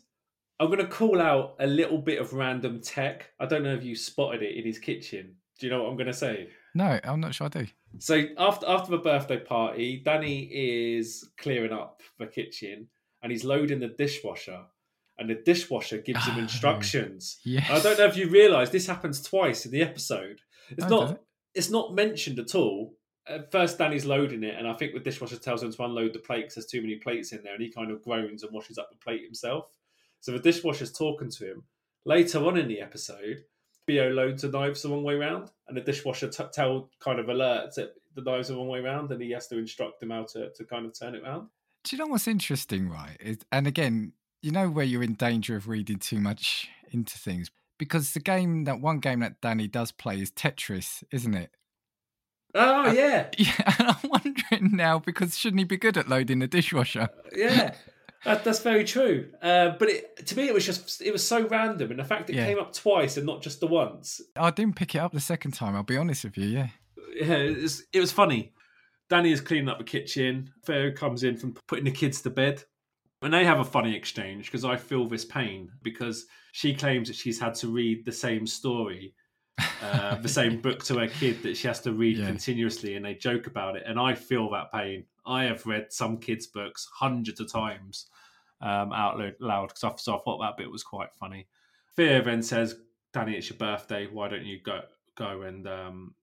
I'm 0.59 0.67
going 0.67 0.81
to 0.81 0.89
call 0.89 1.21
out 1.21 1.55
a 1.61 1.67
little 1.67 1.99
bit 1.99 2.21
of 2.21 2.33
random 2.33 2.81
tech. 2.81 3.31
I 3.39 3.47
don't 3.47 3.63
know 3.63 3.75
if 3.75 3.85
you 3.85 3.95
spotted 3.95 4.43
it 4.43 4.57
in 4.57 4.65
his 4.65 4.79
kitchen. 4.79 5.37
Do 5.59 5.67
you 5.67 5.73
know 5.73 5.85
what 5.85 5.91
I'm 5.91 5.97
going 5.97 6.07
to 6.09 6.13
say? 6.13 6.49
No, 6.75 6.99
I'm 7.05 7.21
not 7.21 7.35
sure 7.35 7.47
I 7.47 7.51
do. 7.51 7.67
So 7.99 8.25
after 8.39 8.67
after 8.69 8.93
the 8.93 8.99
birthday 8.99 9.39
party, 9.39 10.01
Danny 10.05 10.43
is 10.53 11.29
clearing 11.39 11.73
up 11.73 12.03
the 12.19 12.27
kitchen 12.27 12.89
and 13.23 13.33
he's 13.33 13.45
loading 13.45 13.81
the 13.81 13.89
dishwasher 13.89 14.63
and 15.21 15.31
the 15.31 15.35
dishwasher 15.37 15.99
gives 15.99 16.25
him 16.27 16.35
oh, 16.39 16.41
instructions. 16.41 17.39
yes. 17.45 17.71
I 17.71 17.79
don't 17.81 17.99
know 17.99 18.07
if 18.07 18.17
you 18.17 18.29
realise 18.29 18.71
this 18.71 18.87
happens 18.89 19.23
twice 19.23 19.65
in 19.67 19.71
the 19.73 19.83
episode. 19.83 20.41
It's 20.71 20.85
Oh, 20.87 20.89
not 20.89 21.21
it's 21.55 21.71
not 21.71 21.95
mentioned 21.95 22.39
at 22.41 22.55
all. 22.55 22.97
At 23.29 23.53
first, 23.53 23.79
Danny's 23.79 24.07
loading 24.07 24.43
it, 24.43 24.57
and 24.57 24.67
I 24.67 24.73
think 24.75 24.95
the 24.95 24.99
dishwasher 25.01 25.37
tells 25.37 25.63
him 25.63 25.71
to 25.73 25.85
unload 25.85 26.15
the 26.15 26.19
plate 26.19 26.45
'cause 26.47 26.55
there's 26.55 26.67
too 26.67 26.81
many 26.81 26.97
plates 26.97 27.33
in 27.33 27.43
there, 27.45 27.55
and 27.55 27.63
he 27.63 27.71
kind 27.71 27.91
of 27.93 28.03
groans 28.03 28.43
and 28.43 28.53
washes 28.53 28.79
up 28.79 28.91
the 28.91 28.97
plate 28.97 29.23
himself. 29.23 29.71
So 30.21 30.33
the 30.33 30.39
dishwasher's 30.41 30.93
talking 30.93 31.31
to 31.31 31.47
him. 31.51 31.65
Later 32.05 32.39
on 32.47 32.57
in 32.59 32.67
the 32.67 32.81
episode, 32.81 33.45
Theo 33.87 34.11
loads 34.11 34.43
the 34.43 34.49
knives 34.49 34.83
the 34.83 34.89
wrong 34.89 35.03
way 35.05 35.15
round, 35.17 35.51
and 35.69 35.77
the 35.77 35.81
dishwasher 35.81 36.29
t- 36.29 36.45
tell 36.53 36.91
kind 37.01 37.19
of 37.21 37.27
alerts 37.27 37.75
that 37.75 37.95
the 38.15 38.23
knives 38.23 38.49
are 38.51 38.55
the 38.55 38.59
wrong 38.59 38.69
way 38.69 38.81
round, 38.81 39.11
and 39.13 39.21
he 39.23 39.31
has 39.31 39.47
to 39.49 39.59
instruct 39.59 40.03
him 40.03 40.11
how 40.11 40.25
to, 40.25 40.51
to 40.53 40.65
kind 40.65 40.87
of 40.87 40.99
turn 40.99 41.15
it 41.15 41.23
round. 41.23 41.49
Do 41.85 41.97
you 41.97 41.99
know 42.03 42.09
what's 42.09 42.29
interesting, 42.29 42.89
right? 42.89 43.17
Is, 43.21 43.39
and 43.53 43.67
again, 43.67 44.13
you 44.43 44.51
know 44.51 44.69
where 44.71 44.85
you're 44.85 45.03
in 45.03 45.15
danger 45.15 45.57
of 45.57 45.69
reading 45.69 45.99
too 45.99 46.21
much 46.21 46.69
into 46.91 47.19
things 47.19 47.51
because 47.79 48.13
the 48.13 48.21
game 48.21 48.65
that 48.65 48.81
one 48.81 48.99
game 48.99 49.21
that 49.21 49.41
Danny 49.41 49.69
does 49.69 49.93
play 49.93 50.21
is 50.21 50.31
Tetris, 50.31 51.03
isn't 51.13 51.35
it? 51.35 51.51
Oh 52.55 52.89
Uh, 52.89 52.93
yeah, 52.93 53.29
Yeah, 53.39 53.75
and 53.79 53.89
I'm 53.89 54.11
wondering 54.11 54.77
now 54.77 54.99
because 54.99 55.39
shouldn't 55.39 55.61
he 55.61 55.65
be 55.65 55.77
good 55.77 55.97
at 55.97 56.09
loading 56.09 56.41
the 56.41 56.47
dishwasher? 56.49 57.09
yeah. 57.35 57.75
That, 58.27 58.45
that's 58.45 58.61
very 58.61 58.85
true. 58.85 59.31
Uh, 59.41 59.71
but 59.79 59.89
it, 59.89 60.27
to 60.27 60.37
me, 60.37 60.47
it 60.47 60.53
was 60.53 60.67
just 60.67 61.01
it 61.01 61.11
was 61.11 61.27
so 61.27 61.49
random, 61.49 61.91
and 61.91 61.99
the 61.99 62.05
fact 62.05 62.29
it 62.29 62.37
Yeah. 62.37 62.45
came 62.47 62.59
up 62.59 62.75
twice 62.75 63.17
and 63.17 63.25
not 63.25 63.41
just 63.41 63.61
the 63.61 63.67
once, 63.67 64.21
I 64.37 64.51
didn't 64.51 64.77
pick 64.77 64.95
it 64.95 64.99
up 64.99 65.13
the 65.13 65.21
second 65.21 65.53
time. 65.53 65.75
I'll 65.75 65.85
be 65.85 65.97
honest 65.97 66.25
with 66.25 66.37
you. 66.37 66.45
Yeah, 66.49 66.69
yeah, 67.15 67.37
it 67.37 67.63
was, 67.63 67.83
it 67.95 68.01
was 68.01 68.13
funny. 68.13 68.53
Danny 69.09 69.33
is 69.33 69.41
cleaning 69.41 69.71
up 69.71 69.79
the 69.79 69.85
kitchen. 69.85 70.53
Theo 70.67 70.93
comes 70.93 71.25
in 71.25 71.39
from 71.39 71.55
putting 71.67 71.87
the 71.87 71.91
kids 71.91 72.21
to 72.23 72.31
bed. 72.31 72.63
And 73.23 73.33
they 73.33 73.45
have 73.45 73.61
a 73.61 73.65
funny 73.65 73.95
exchange 73.95 74.47
because 74.47 74.65
I 74.65 74.77
feel 74.77 75.07
this 75.07 75.25
pain 75.25 75.71
because 75.83 76.27
she 76.53 76.75
claims 76.75 77.09
that 77.09 77.17
she's 77.17 77.39
had 77.39 77.55
to 77.57 77.69
read 77.69 78.05
the 78.05 78.13
same 78.13 78.47
story, 78.47 79.15
uh, 79.83 80.17
the 80.17 80.29
same 80.29 80.61
book 80.63 80.83
to 80.85 80.99
her 80.99 81.09
kid 81.09 81.43
that 81.43 81.57
she 81.57 81.69
has 81.69 81.81
to 81.83 81.93
read 81.93 82.17
Yeah. 82.17 82.27
continuously, 82.27 82.97
and 82.97 83.05
they 83.05 83.15
joke 83.15 83.47
about 83.47 83.77
it. 83.77 83.85
And 83.87 83.99
I 84.01 84.15
feel 84.15 84.51
that 84.51 84.73
pain. 84.73 85.05
I 85.27 85.45
have 85.45 85.67
read 85.67 85.93
some 85.93 86.17
kids' 86.17 86.47
books 86.47 86.89
hundreds 86.95 87.41
of 87.41 87.53
times 87.53 88.07
um, 88.63 88.93
out 88.93 89.21
loud 89.41 89.69
because 89.69 89.85
I, 89.85 89.93
so 89.97 90.17
I 90.17 90.21
thought 90.21 90.39
that 90.41 90.57
bit 90.57 90.71
was 90.71 90.83
quite 90.83 91.15
funny. 91.15 91.47
Theo 91.97 92.23
then 92.23 92.43
says, 92.43 92.77
"Danny, 93.13 93.37
it's 93.37 93.51
your 93.51 93.59
birthday. 93.59 94.07
Why 94.07 94.29
don't 94.29 94.47
you 94.47 94.61
go 94.63 94.81
go 95.15 95.43
and 95.43 95.67
um, 95.69 96.15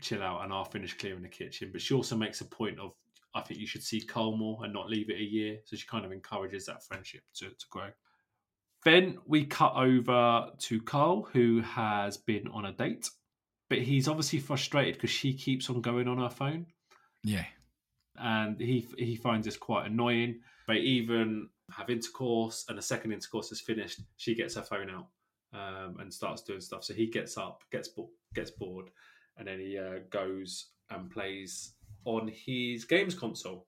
chill 0.00 0.22
out 0.22 0.44
and 0.44 0.52
I'll 0.52 0.64
finish 0.64 0.96
clearing 0.96 1.22
the 1.22 1.28
kitchen. 1.28 1.70
But 1.72 1.82
she 1.82 1.94
also 1.94 2.16
makes 2.16 2.40
a 2.40 2.44
point 2.44 2.78
of, 2.78 2.92
I 3.34 3.40
think 3.40 3.60
you 3.60 3.66
should 3.66 3.82
see 3.82 4.00
Cole 4.00 4.36
more 4.36 4.60
and 4.62 4.72
not 4.72 4.88
leave 4.88 5.10
it 5.10 5.16
a 5.16 5.24
year. 5.24 5.58
So 5.64 5.76
she 5.76 5.86
kind 5.86 6.04
of 6.04 6.12
encourages 6.12 6.66
that 6.66 6.84
friendship 6.84 7.22
to, 7.36 7.46
to 7.46 7.66
grow. 7.70 7.88
Then 8.84 9.18
we 9.26 9.46
cut 9.46 9.74
over 9.74 10.50
to 10.58 10.80
Carl, 10.82 11.28
who 11.32 11.62
has 11.62 12.16
been 12.18 12.46
on 12.48 12.66
a 12.66 12.72
date, 12.72 13.08
but 13.70 13.78
he's 13.78 14.08
obviously 14.08 14.38
frustrated 14.40 14.94
because 14.94 15.10
she 15.10 15.32
keeps 15.32 15.70
on 15.70 15.80
going 15.80 16.06
on 16.06 16.18
her 16.18 16.28
phone, 16.28 16.66
yeah. 17.22 17.46
and 18.16 18.60
he 18.60 18.86
he 18.98 19.16
finds 19.16 19.46
this 19.46 19.56
quite 19.56 19.86
annoying. 19.86 20.40
They 20.68 20.76
even 20.76 21.48
have 21.70 21.88
intercourse, 21.88 22.66
and 22.68 22.76
the 22.76 22.82
second 22.82 23.12
intercourse 23.12 23.50
is 23.52 23.60
finished, 23.60 24.00
she 24.18 24.34
gets 24.34 24.54
her 24.56 24.62
phone 24.62 24.90
out 24.90 25.06
um, 25.54 25.96
and 25.98 26.12
starts 26.12 26.42
doing 26.42 26.60
stuff. 26.60 26.84
So 26.84 26.92
he 26.92 27.06
gets 27.06 27.38
up, 27.38 27.62
gets 27.72 27.88
bo- 27.88 28.10
gets 28.34 28.50
bored, 28.50 28.90
and 29.38 29.48
then 29.48 29.60
he 29.60 29.78
uh, 29.78 30.00
goes 30.10 30.66
and 30.90 31.10
plays 31.10 31.72
on 32.04 32.28
his 32.28 32.84
games 32.84 33.14
console. 33.14 33.66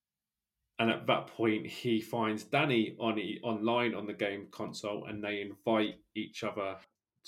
And 0.78 0.90
at 0.90 1.06
that 1.06 1.28
point, 1.28 1.66
he 1.66 2.00
finds 2.00 2.44
Danny 2.44 2.96
on 2.98 3.18
online 3.42 3.94
on 3.94 4.06
the 4.06 4.12
game 4.12 4.48
console, 4.50 5.06
and 5.06 5.24
they 5.24 5.40
invite 5.40 5.94
each 6.14 6.44
other 6.44 6.76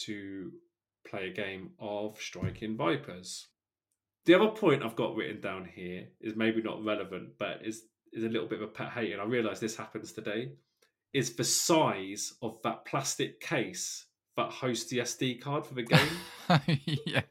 to 0.00 0.52
play 1.08 1.28
a 1.28 1.32
game 1.32 1.70
of 1.78 2.20
Striking 2.20 2.76
Vipers. 2.76 3.48
The 4.26 4.34
other 4.34 4.48
point 4.48 4.82
I've 4.82 4.96
got 4.96 5.16
written 5.16 5.40
down 5.40 5.64
here 5.64 6.08
is 6.20 6.36
maybe 6.36 6.60
not 6.60 6.84
relevant, 6.84 7.30
but 7.38 7.60
is 7.64 7.84
is 8.12 8.24
a 8.24 8.28
little 8.28 8.48
bit 8.48 8.60
of 8.60 8.68
a 8.68 8.72
pet 8.72 8.90
hate, 8.90 9.12
and 9.12 9.20
I 9.22 9.24
realise 9.24 9.60
this 9.60 9.76
happens 9.76 10.12
today. 10.12 10.52
Is 11.14 11.34
the 11.34 11.44
size 11.44 12.34
of 12.42 12.60
that 12.64 12.84
plastic 12.84 13.40
case 13.40 14.06
that 14.36 14.50
hosts 14.50 14.90
the 14.90 14.98
SD 14.98 15.40
card 15.40 15.66
for 15.66 15.74
the 15.74 15.82
game? 15.82 16.08
yeah. 17.06 17.22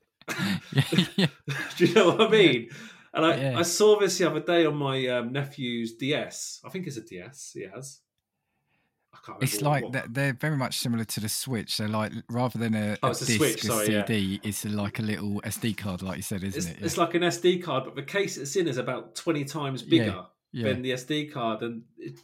yeah, 0.73 1.05
yeah. 1.15 1.27
Do 1.77 1.85
you 1.85 1.93
know 1.93 2.09
what 2.09 2.21
I 2.21 2.29
mean? 2.29 2.69
And 3.17 3.25
I, 3.25 3.35
Yeah. 3.35 3.59
I 3.59 3.63
saw 3.63 3.99
this 3.99 4.17
the 4.17 4.29
other 4.29 4.39
day 4.39 4.65
on 4.65 4.75
my 4.75 5.07
um, 5.07 5.33
nephew's 5.33 5.93
DS. 5.93 6.61
I 6.63 6.69
think 6.69 6.87
it's 6.87 6.97
a 6.97 7.01
DS 7.01 7.51
he 7.53 7.63
has. 7.63 7.99
I 9.13 9.17
can't 9.17 9.27
remember 9.39 9.43
It's 9.45 9.61
like 9.61 9.83
what- 9.85 10.13
they're, 10.13 10.33
very 10.33 10.55
much 10.55 10.77
similar 10.77 11.03
to 11.03 11.19
the 11.19 11.29
Switch. 11.29 11.77
They're 11.77 11.87
like 11.87 12.11
rather 12.29 12.59
than 12.59 12.75
a, 12.75 12.97
Oh, 13.01 13.07
a 13.07 13.11
it's 13.11 13.23
a 13.23 13.25
disc, 13.25 13.37
Switch, 13.37 13.63
a 13.63 13.67
sorry, 13.67 13.93
yeah. 13.93 14.05
CD, 14.05 14.39
it's 14.43 14.63
like 14.65 14.99
a 14.99 15.01
little 15.01 15.41
SD 15.41 15.75
card, 15.77 16.01
like 16.01 16.17
you 16.17 16.23
said, 16.23 16.43
isn't 16.43 16.57
it's, 16.71 16.79
it? 16.79 16.85
it's 16.85 16.97
like 16.97 17.15
an 17.15 17.23
SD 17.23 17.63
card, 17.63 17.85
but 17.85 17.95
the 17.95 18.03
case 18.03 18.37
it's 18.37 18.55
in 18.55 18.67
is 18.67 18.77
about 18.77 19.15
20 19.15 19.43
times 19.45 19.81
bigger 19.81 20.25
yeah. 20.51 20.67
than 20.67 20.81
the 20.83 20.91
SD 20.91 21.31
card. 21.33 21.63
And 21.63 21.83
it, 21.97 22.19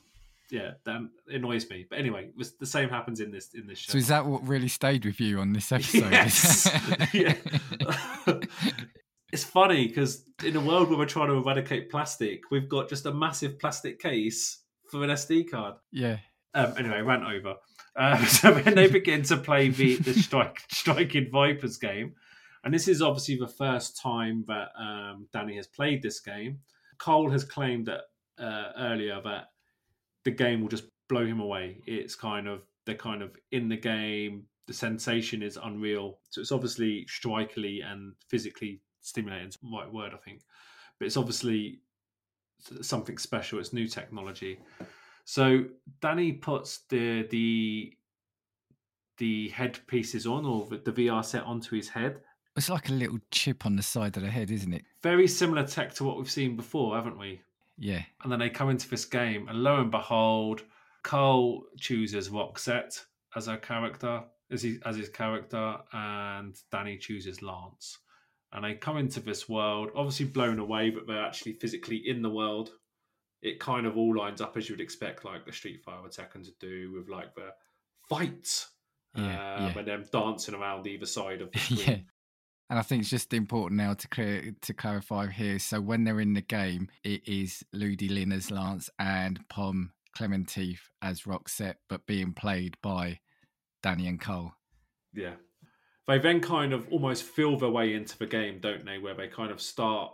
yeah, 0.52 0.74
that 0.86 1.02
annoys 1.30 1.68
me. 1.70 1.88
But 1.90 1.98
anyway, 1.98 2.30
was, 2.38 2.52
the 2.54 2.66
same 2.68 2.90
happens 2.90 3.20
in 3.20 3.32
this 3.32 3.56
in 3.56 3.66
this 3.66 3.80
show. 3.80 3.94
So 3.94 3.98
is 3.98 4.10
that 4.10 4.26
what 4.26 4.48
really 4.48 4.68
stayed 4.68 5.04
with 5.04 5.20
you 5.20 5.40
on 5.40 5.52
this 5.54 5.72
episode? 5.72 6.12
Yes. 6.12 6.70
yeah. 7.14 7.36
it's 9.34 9.44
funny 9.44 9.88
because 9.88 10.26
in 10.46 10.56
a 10.56 10.62
world 10.62 10.90
where 10.90 10.98
we're 11.00 11.06
trying 11.08 11.28
to 11.30 11.34
eradicate 11.34 11.90
plastic, 11.90 12.52
we've 12.52 12.70
got 12.70 12.88
just 12.88 13.08
a 13.08 13.12
massive 13.12 13.58
plastic 13.58 14.00
case 14.00 14.60
for 14.92 15.04
an 15.04 15.10
SD 15.10 15.50
card. 15.50 15.76
yeah. 15.92 16.18
Um, 16.54 16.76
anyway, 16.78 17.02
rant 17.02 17.24
over. 17.24 17.56
Um, 17.96 18.24
so 18.28 18.54
then 18.54 18.76
they 18.76 18.88
begin 18.88 19.24
to 19.24 19.38
play 19.38 19.70
the, 19.70 19.96
the 19.96 20.14
strike, 20.22 20.60
striking 20.70 21.32
Vipers 21.32 21.78
game. 21.78 22.14
And 22.64 22.72
this 22.72 22.88
is 22.88 23.02
obviously 23.02 23.38
the 23.38 23.48
first 23.48 24.00
time 24.00 24.46
that 24.48 24.70
um, 24.80 25.28
Danny 25.34 25.56
has 25.56 25.66
played 25.66 26.04
this 26.04 26.20
game. 26.20 26.60
Cole 27.00 27.32
has 27.32 27.44
claimed 27.44 27.88
that 27.88 28.02
uh, 28.38 28.72
earlier 28.78 29.20
that 29.24 29.46
the 30.26 30.32
game 30.32 30.62
will 30.62 30.70
just 30.70 30.86
blow 31.10 31.26
him 31.26 31.40
away. 31.40 31.82
It's 31.88 32.14
kind 32.14 32.48
of 32.48 32.62
they're 32.86 32.94
kind 32.94 33.24
of 33.24 33.36
in 33.52 33.68
the 33.68 33.78
game. 33.78 34.44
The 34.68 34.74
sensation 34.74 35.42
is 35.42 35.58
unreal. 35.62 36.20
So 36.30 36.40
it's 36.40 36.52
obviously 36.52 37.08
strikily 37.10 37.84
and 37.84 38.14
physically 38.30 38.80
stimulating. 39.04 39.48
It's 39.48 39.58
the 39.58 39.70
right 39.72 39.92
word, 39.92 40.14
I 40.14 40.18
think. 40.18 40.42
But 40.98 41.06
it's 41.06 41.18
obviously 41.18 41.80
something 42.82 43.18
special. 43.18 43.60
It's 43.60 43.74
new 43.74 43.88
technology. 43.88 44.60
So 45.26 45.66
Danny 46.02 46.34
puts 46.34 46.80
the 46.90 47.28
the 47.30 47.96
the 49.18 49.50
headpieces 49.50 50.26
on 50.26 50.46
or 50.46 50.66
the 50.66 50.92
VR 50.92 51.24
set 51.24 51.44
onto 51.44 51.76
his 51.76 51.90
head. 51.90 52.22
It's 52.56 52.70
like 52.70 52.90
a 52.90 52.94
little 52.94 53.20
chip 53.32 53.66
on 53.66 53.76
the 53.76 53.84
side 53.84 54.18
of 54.18 54.24
the 54.24 54.30
head, 54.30 54.52
isn't 54.52 54.74
it? 54.74 54.84
Very 55.02 55.28
similar 55.28 55.66
tech 55.66 55.94
to 55.96 56.04
what 56.04 56.18
we've 56.18 56.30
seen 56.30 56.56
before, 56.56 56.96
haven't 56.96 57.18
we? 57.18 57.42
Yeah. 57.78 58.02
And 58.24 58.32
then 58.32 58.40
they 58.40 58.50
come 58.50 58.70
into 58.70 58.90
this 58.90 59.06
game, 59.06 59.48
and 59.48 59.64
lo 59.64 59.82
and 59.82 59.92
behold, 59.92 60.64
Cole 61.04 61.66
chooses 61.80 62.30
Roxette 62.30 63.04
as 63.36 63.48
her 63.48 63.58
character, 63.58 64.24
as 64.52 64.62
he, 64.62 64.80
as 64.86 64.96
his 64.96 65.10
character, 65.10 65.78
and 65.94 66.56
Danny 66.72 66.98
chooses 66.98 67.42
Lance. 67.42 67.98
And 68.54 68.64
they 68.64 68.76
come 68.76 68.98
into 68.98 69.20
this 69.20 69.50
world, 69.50 69.90
obviously 69.96 70.28
blown 70.28 70.60
away, 70.60 70.92
but 70.92 71.08
they're 71.08 71.26
actually 71.26 71.54
physically 71.54 71.98
in 72.08 72.22
the 72.22 72.30
world. 72.30 72.70
It 73.42 73.60
kind 73.60 73.86
of 73.88 73.98
all 73.98 74.16
lines 74.16 74.42
up 74.42 74.56
as 74.56 74.70
you 74.70 74.74
would 74.76 74.82
expect, 74.82 75.26
like 75.26 75.46
the 75.46 75.52
Street 75.52 75.82
Fighter 75.84 76.08
Tekken 76.08 76.44
to 76.46 76.52
do, 76.60 76.94
with 76.94 77.10
like 77.10 77.34
the 77.36 77.50
fight, 78.08 78.68
Yeah, 79.16 79.24
uh, 79.24 79.62
yeah. 79.74 79.78
and 79.80 79.88
them 79.88 80.06
dancing 80.12 80.54
around 80.56 80.86
either 80.88 81.06
side 81.08 81.42
of 81.42 81.52
the 81.52 81.60
screen. 81.60 81.80
yeah. 81.80 81.98
And 82.70 82.80
I 82.80 82.82
think 82.84 83.02
it's 83.02 83.10
just 83.10 83.34
important 83.34 83.78
now 83.80 83.94
to 83.96 84.08
clear 84.08 84.56
to 84.62 84.74
clarify 84.74 85.28
here. 85.28 85.60
So 85.60 85.82
when 85.82 86.04
they're 86.04 86.22
in 86.22 86.34
the 86.34 86.42
game, 86.42 86.90
it 87.04 87.28
is 87.28 87.64
Ludi 87.74 88.08
Lin 88.08 88.32
as 88.32 88.50
Lance 88.52 88.90
and 89.00 89.40
Pom 89.50 89.92
Klementieff 90.18 90.80
as 91.02 91.24
Roxette, 91.24 91.76
but 91.90 92.06
being 92.06 92.34
played 92.34 92.78
by 92.82 93.20
Danny 93.84 94.08
and 94.08 94.22
Cole. 94.22 94.54
Yeah. 95.14 95.34
They 96.08 96.20
then 96.20 96.42
kind 96.42 96.74
of 96.74 96.88
almost 96.90 97.24
feel 97.24 97.58
their 97.58 97.70
way 97.70 97.94
into 97.94 98.18
the 98.18 98.26
game, 98.26 98.60
don't 98.60 98.86
they? 98.86 98.98
Where 98.98 99.14
they 99.14 99.28
kind 99.28 99.52
of 99.52 99.62
start 99.62 100.14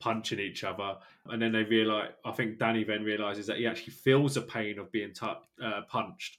punching 0.00 0.40
each 0.40 0.64
other, 0.64 0.96
and 1.26 1.40
then 1.40 1.52
they 1.52 1.64
realize. 1.64 2.10
I 2.24 2.32
think 2.32 2.58
Danny 2.58 2.84
then 2.84 3.02
realizes 3.04 3.46
that 3.46 3.58
he 3.58 3.66
actually 3.66 3.92
feels 3.92 4.34
the 4.34 4.42
pain 4.42 4.78
of 4.78 4.90
being 4.92 5.12
t- 5.12 5.26
uh, 5.62 5.80
punched, 5.88 6.38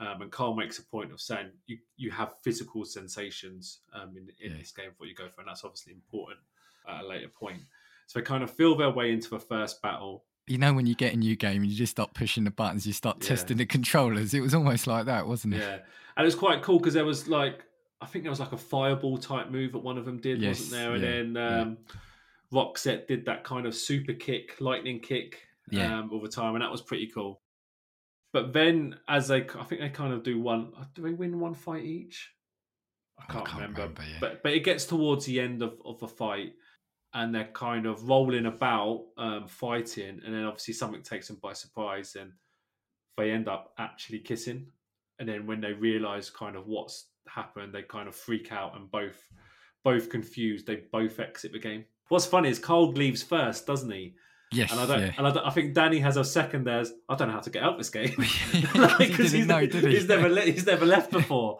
um, 0.00 0.22
and 0.22 0.30
Carl 0.30 0.54
makes 0.54 0.78
a 0.78 0.84
point 0.84 1.12
of 1.12 1.20
saying 1.20 1.48
you 1.66 1.78
you 1.96 2.10
have 2.10 2.34
physical 2.42 2.84
sensations 2.84 3.80
um, 3.92 4.16
in, 4.16 4.28
in 4.40 4.52
yeah. 4.52 4.58
this 4.58 4.72
game 4.72 4.90
before 4.90 5.06
you 5.06 5.14
go 5.14 5.28
for, 5.28 5.40
and 5.40 5.48
that's 5.48 5.64
obviously 5.64 5.92
important 5.92 6.38
at 6.88 7.02
a 7.02 7.06
later 7.06 7.28
point. 7.28 7.60
So 8.06 8.18
they 8.18 8.24
kind 8.24 8.42
of 8.42 8.50
feel 8.50 8.74
their 8.74 8.90
way 8.90 9.12
into 9.12 9.28
the 9.30 9.40
first 9.40 9.82
battle. 9.82 10.24
You 10.46 10.56
know, 10.56 10.72
when 10.72 10.86
you 10.86 10.94
get 10.94 11.12
a 11.12 11.16
new 11.16 11.36
game 11.36 11.62
and 11.62 11.70
you 11.70 11.76
just 11.76 11.90
start 11.90 12.14
pushing 12.14 12.44
the 12.44 12.50
buttons, 12.50 12.86
you 12.86 12.94
start 12.94 13.18
yeah. 13.20 13.28
testing 13.28 13.58
the 13.58 13.66
controllers. 13.66 14.32
It 14.32 14.40
was 14.40 14.54
almost 14.54 14.86
like 14.86 15.04
that, 15.04 15.26
wasn't 15.26 15.54
it? 15.54 15.58
Yeah, 15.58 15.78
and 16.16 16.24
it 16.24 16.24
was 16.24 16.34
quite 16.34 16.62
cool 16.62 16.78
because 16.78 16.94
there 16.94 17.04
was 17.04 17.28
like 17.28 17.64
I 18.00 18.06
think 18.06 18.24
there 18.24 18.30
was 18.30 18.40
like 18.40 18.52
a 18.52 18.58
fireball 18.58 19.18
type 19.18 19.50
move 19.50 19.72
that 19.72 19.78
one 19.78 19.98
of 19.98 20.04
them 20.04 20.20
did, 20.20 20.40
yes, 20.40 20.60
wasn't 20.60 20.70
there? 20.70 20.94
And 20.94 21.02
yeah, 21.02 21.10
then 21.10 21.36
um, 21.36 21.78
yeah. 21.88 22.00
Roxette 22.52 23.06
did 23.08 23.26
that 23.26 23.44
kind 23.44 23.66
of 23.66 23.74
super 23.74 24.12
kick, 24.12 24.60
lightning 24.60 25.00
kick 25.00 25.40
yeah. 25.70 25.98
um, 25.98 26.10
all 26.12 26.20
the 26.20 26.28
time, 26.28 26.54
and 26.54 26.62
that 26.62 26.70
was 26.70 26.80
pretty 26.80 27.08
cool. 27.08 27.40
But 28.32 28.52
then, 28.52 28.96
as 29.08 29.28
they, 29.28 29.46
I 29.58 29.64
think 29.64 29.80
they 29.80 29.88
kind 29.88 30.12
of 30.12 30.22
do 30.22 30.40
one. 30.40 30.72
Do 30.94 31.02
they 31.02 31.12
win 31.12 31.40
one 31.40 31.54
fight 31.54 31.84
each? 31.84 32.30
I 33.18 33.32
can't, 33.32 33.44
I 33.44 33.50
can't 33.50 33.60
remember. 33.62 33.82
remember 33.82 34.02
yeah. 34.02 34.18
But 34.20 34.42
but 34.42 34.52
it 34.52 34.60
gets 34.60 34.84
towards 34.84 35.24
the 35.24 35.40
end 35.40 35.62
of, 35.62 35.74
of 35.84 35.98
the 35.98 36.08
fight, 36.08 36.52
and 37.14 37.34
they're 37.34 37.50
kind 37.52 37.86
of 37.86 38.08
rolling 38.08 38.46
about, 38.46 39.06
um, 39.16 39.48
fighting, 39.48 40.20
and 40.24 40.34
then 40.34 40.44
obviously 40.44 40.74
something 40.74 41.02
takes 41.02 41.28
them 41.28 41.38
by 41.42 41.52
surprise, 41.52 42.16
and 42.16 42.32
they 43.16 43.32
end 43.32 43.48
up 43.48 43.72
actually 43.78 44.20
kissing. 44.20 44.68
And 45.18 45.28
then 45.28 45.46
when 45.46 45.60
they 45.60 45.72
realise 45.72 46.30
kind 46.30 46.54
of 46.54 46.68
what's 46.68 47.06
happened, 47.28 47.72
they 47.72 47.82
kind 47.82 48.08
of 48.08 48.14
freak 48.14 48.52
out 48.52 48.76
and 48.76 48.90
both 48.90 49.28
both 49.84 50.10
confused. 50.10 50.66
They 50.66 50.82
both 50.92 51.18
exit 51.20 51.52
the 51.52 51.58
game. 51.58 51.84
What's 52.08 52.26
funny 52.26 52.48
is 52.48 52.58
Cole 52.58 52.92
leaves 52.92 53.22
first, 53.22 53.66
doesn't 53.66 53.90
he? 53.90 54.14
Yes, 54.50 54.72
and 54.72 54.80
I 54.80 54.86
don't, 54.86 55.00
yeah. 55.00 55.12
and 55.18 55.26
I, 55.26 55.30
don't, 55.30 55.46
I, 55.46 55.50
think 55.50 55.74
Danny 55.74 55.98
has 55.98 56.16
a 56.16 56.24
second. 56.24 56.64
There's, 56.64 56.92
I 57.08 57.16
don't 57.16 57.28
know 57.28 57.34
how 57.34 57.40
to 57.40 57.50
get 57.50 57.62
out 57.62 57.72
of 57.72 57.78
this 57.78 57.90
game 57.90 58.14
because 58.16 59.32
he's, 59.32 59.46
know, 59.46 59.58
he? 59.58 59.68
he's 59.68 60.08
never 60.08 60.40
he's 60.40 60.66
never 60.66 60.86
left 60.86 61.10
before, 61.12 61.58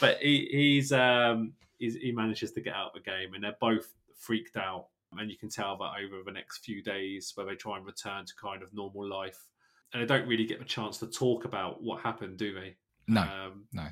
but 0.00 0.18
he, 0.18 0.48
he's 0.50 0.90
um 0.90 1.52
he's, 1.78 1.94
he 1.94 2.10
manages 2.10 2.50
to 2.52 2.60
get 2.60 2.74
out 2.74 2.88
of 2.88 2.94
the 2.94 3.08
game, 3.08 3.34
and 3.34 3.44
they're 3.44 3.56
both 3.60 3.94
freaked 4.16 4.56
out, 4.56 4.86
and 5.16 5.30
you 5.30 5.36
can 5.36 5.48
tell 5.48 5.76
that 5.78 5.92
over 6.04 6.24
the 6.24 6.32
next 6.32 6.64
few 6.64 6.82
days 6.82 7.30
where 7.36 7.46
they 7.46 7.54
try 7.54 7.76
and 7.76 7.86
return 7.86 8.24
to 8.26 8.34
kind 8.34 8.64
of 8.64 8.74
normal 8.74 9.08
life, 9.08 9.46
and 9.92 10.02
they 10.02 10.06
don't 10.06 10.26
really 10.26 10.44
get 10.44 10.58
the 10.58 10.64
chance 10.64 10.98
to 10.98 11.06
talk 11.06 11.44
about 11.44 11.84
what 11.84 12.00
happened, 12.02 12.36
do 12.36 12.52
they? 12.52 12.74
No, 13.06 13.20
um, 13.20 13.66
no. 13.72 13.86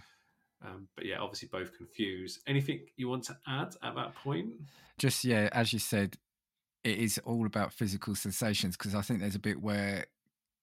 Um, 0.64 0.88
but 0.96 1.06
yeah, 1.06 1.18
obviously 1.18 1.48
both 1.50 1.76
confused. 1.76 2.40
Anything 2.46 2.80
you 2.96 3.08
want 3.08 3.24
to 3.24 3.36
add 3.46 3.74
at 3.82 3.94
that 3.94 4.14
point? 4.14 4.52
Just 4.98 5.24
yeah, 5.24 5.48
as 5.52 5.72
you 5.72 5.78
said, 5.78 6.16
it 6.84 6.98
is 6.98 7.18
all 7.24 7.46
about 7.46 7.72
physical 7.72 8.14
sensations 8.14 8.76
because 8.76 8.94
I 8.94 9.02
think 9.02 9.20
there's 9.20 9.34
a 9.34 9.40
bit 9.40 9.60
where 9.60 10.06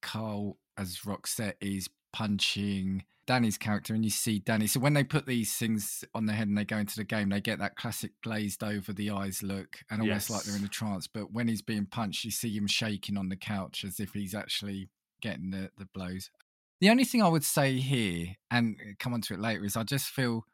Carl 0.02 0.58
as 0.78 1.00
Roxette 1.00 1.56
is 1.62 1.90
punching 2.14 3.04
Danny's 3.26 3.58
character, 3.58 3.94
and 3.94 4.04
you 4.04 4.10
see 4.10 4.40
Danny. 4.40 4.66
So 4.66 4.80
when 4.80 4.94
they 4.94 5.04
put 5.04 5.28
these 5.28 5.56
things 5.56 6.04
on 6.16 6.26
their 6.26 6.36
head 6.36 6.48
and 6.48 6.58
they 6.58 6.66
go 6.66 6.78
into 6.78 6.96
the 6.96 7.04
game, 7.04 7.30
they 7.30 7.42
get 7.42 7.60
that 7.60 7.76
classic 7.76 8.12
glazed 8.24 8.64
over 8.64 8.92
the 8.92 9.12
eyes 9.12 9.44
look, 9.44 9.78
and 9.92 10.02
almost 10.02 10.30
yes. 10.30 10.36
like 10.36 10.44
they're 10.44 10.58
in 10.58 10.66
a 10.66 10.70
trance. 10.70 11.08
But 11.08 11.32
when 11.32 11.48
he's 11.48 11.62
being 11.62 11.86
punched, 11.86 12.26
you 12.26 12.32
see 12.32 12.56
him 12.56 12.66
shaking 12.66 13.18
on 13.18 13.30
the 13.30 13.36
couch 13.36 13.84
as 13.86 14.00
if 14.00 14.14
he's 14.14 14.34
actually 14.34 14.90
getting 15.22 15.52
the, 15.52 15.70
the 15.78 15.86
blows. 15.94 16.32
The 16.82 16.90
only 16.90 17.04
thing 17.04 17.22
I 17.22 17.28
would 17.28 17.44
say 17.44 17.78
here, 17.78 18.36
and 18.50 18.78
uh, 18.80 18.94
come 19.00 19.14
on 19.14 19.22
to 19.22 19.34
it 19.34 19.40
later, 19.40 19.66
is 19.66 19.76
I 19.76 19.84
just 19.84 20.08
feel 20.08 20.46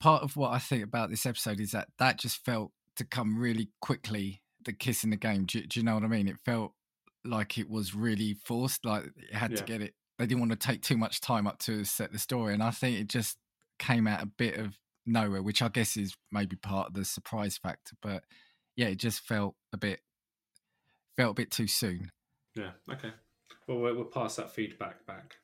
part 0.00 0.22
of 0.22 0.36
what 0.36 0.52
I 0.52 0.58
think 0.58 0.84
about 0.84 1.10
this 1.10 1.26
episode 1.26 1.60
is 1.60 1.72
that 1.72 1.88
that 1.98 2.18
just 2.18 2.44
felt 2.44 2.72
to 2.96 3.04
come 3.04 3.38
really 3.38 3.70
quickly. 3.80 4.42
The 4.64 4.72
kiss 4.72 5.04
in 5.04 5.10
the 5.10 5.16
game. 5.16 5.44
Do, 5.46 5.62
do 5.62 5.80
you 5.80 5.84
know 5.84 5.94
what 5.94 6.04
I 6.04 6.08
mean? 6.08 6.28
It 6.28 6.38
felt 6.44 6.72
like 7.24 7.56
it 7.56 7.70
was 7.70 7.94
really 7.94 8.34
forced. 8.44 8.84
Like 8.84 9.04
it 9.16 9.34
had 9.34 9.52
yeah. 9.52 9.56
to 9.56 9.64
get 9.64 9.80
it. 9.80 9.94
They 10.18 10.26
didn't 10.26 10.40
want 10.40 10.52
to 10.52 10.58
take 10.58 10.82
too 10.82 10.96
much 10.96 11.20
time 11.20 11.46
up 11.46 11.58
to 11.60 11.84
set 11.84 12.12
the 12.12 12.18
story, 12.18 12.52
and 12.52 12.62
I 12.62 12.70
think 12.70 12.98
it 12.98 13.08
just 13.08 13.38
came 13.78 14.06
out 14.06 14.22
a 14.22 14.26
bit 14.26 14.56
of 14.56 14.76
nowhere, 15.06 15.42
which 15.42 15.62
I 15.62 15.68
guess 15.68 15.96
is 15.96 16.16
maybe 16.30 16.56
part 16.56 16.88
of 16.88 16.94
the 16.94 17.04
surprise 17.04 17.56
factor. 17.56 17.96
But 18.02 18.24
yeah, 18.76 18.88
it 18.88 18.98
just 18.98 19.20
felt 19.20 19.54
a 19.72 19.78
bit 19.78 20.00
felt 21.16 21.30
a 21.30 21.34
bit 21.34 21.50
too 21.50 21.66
soon. 21.66 22.10
Yeah. 22.54 22.70
Okay. 22.92 23.12
Well, 23.68 23.78
we'll 23.80 24.04
pass 24.04 24.36
that 24.36 24.50
feedback 24.50 25.06
back. 25.06 25.36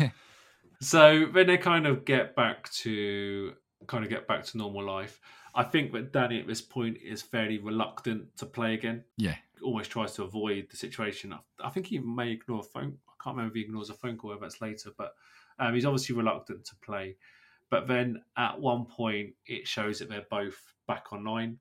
so 0.80 1.26
then 1.32 1.46
they 1.46 1.58
kind 1.58 1.86
of 1.86 2.06
get 2.06 2.34
back 2.34 2.70
to 2.72 3.52
kind 3.86 4.02
of 4.02 4.10
get 4.10 4.26
back 4.26 4.44
to 4.44 4.58
normal 4.58 4.84
life. 4.84 5.20
I 5.54 5.64
think 5.64 5.92
that 5.92 6.12
Danny 6.12 6.40
at 6.40 6.46
this 6.46 6.62
point 6.62 6.96
is 7.04 7.20
fairly 7.20 7.58
reluctant 7.58 8.36
to 8.38 8.46
play 8.46 8.72
again. 8.72 9.04
Yeah, 9.18 9.36
almost 9.62 9.90
tries 9.90 10.12
to 10.14 10.22
avoid 10.22 10.68
the 10.70 10.76
situation. 10.78 11.34
I 11.62 11.68
think 11.68 11.86
he 11.86 11.98
may 11.98 12.32
ignore 12.32 12.60
a 12.60 12.62
phone. 12.62 12.96
I 13.06 13.22
can't 13.22 13.36
remember 13.36 13.52
if 13.52 13.56
he 13.56 13.62
ignores 13.62 13.90
a 13.90 13.94
phone 13.94 14.16
call 14.16 14.32
if 14.32 14.40
that's 14.40 14.62
later, 14.62 14.90
but 14.96 15.12
um, 15.58 15.74
he's 15.74 15.84
obviously 15.84 16.16
reluctant 16.16 16.64
to 16.66 16.76
play. 16.76 17.16
But 17.70 17.86
then 17.86 18.22
at 18.38 18.58
one 18.58 18.86
point, 18.86 19.34
it 19.46 19.68
shows 19.68 19.98
that 19.98 20.08
they're 20.08 20.26
both 20.30 20.56
back 20.86 21.12
online. 21.12 21.58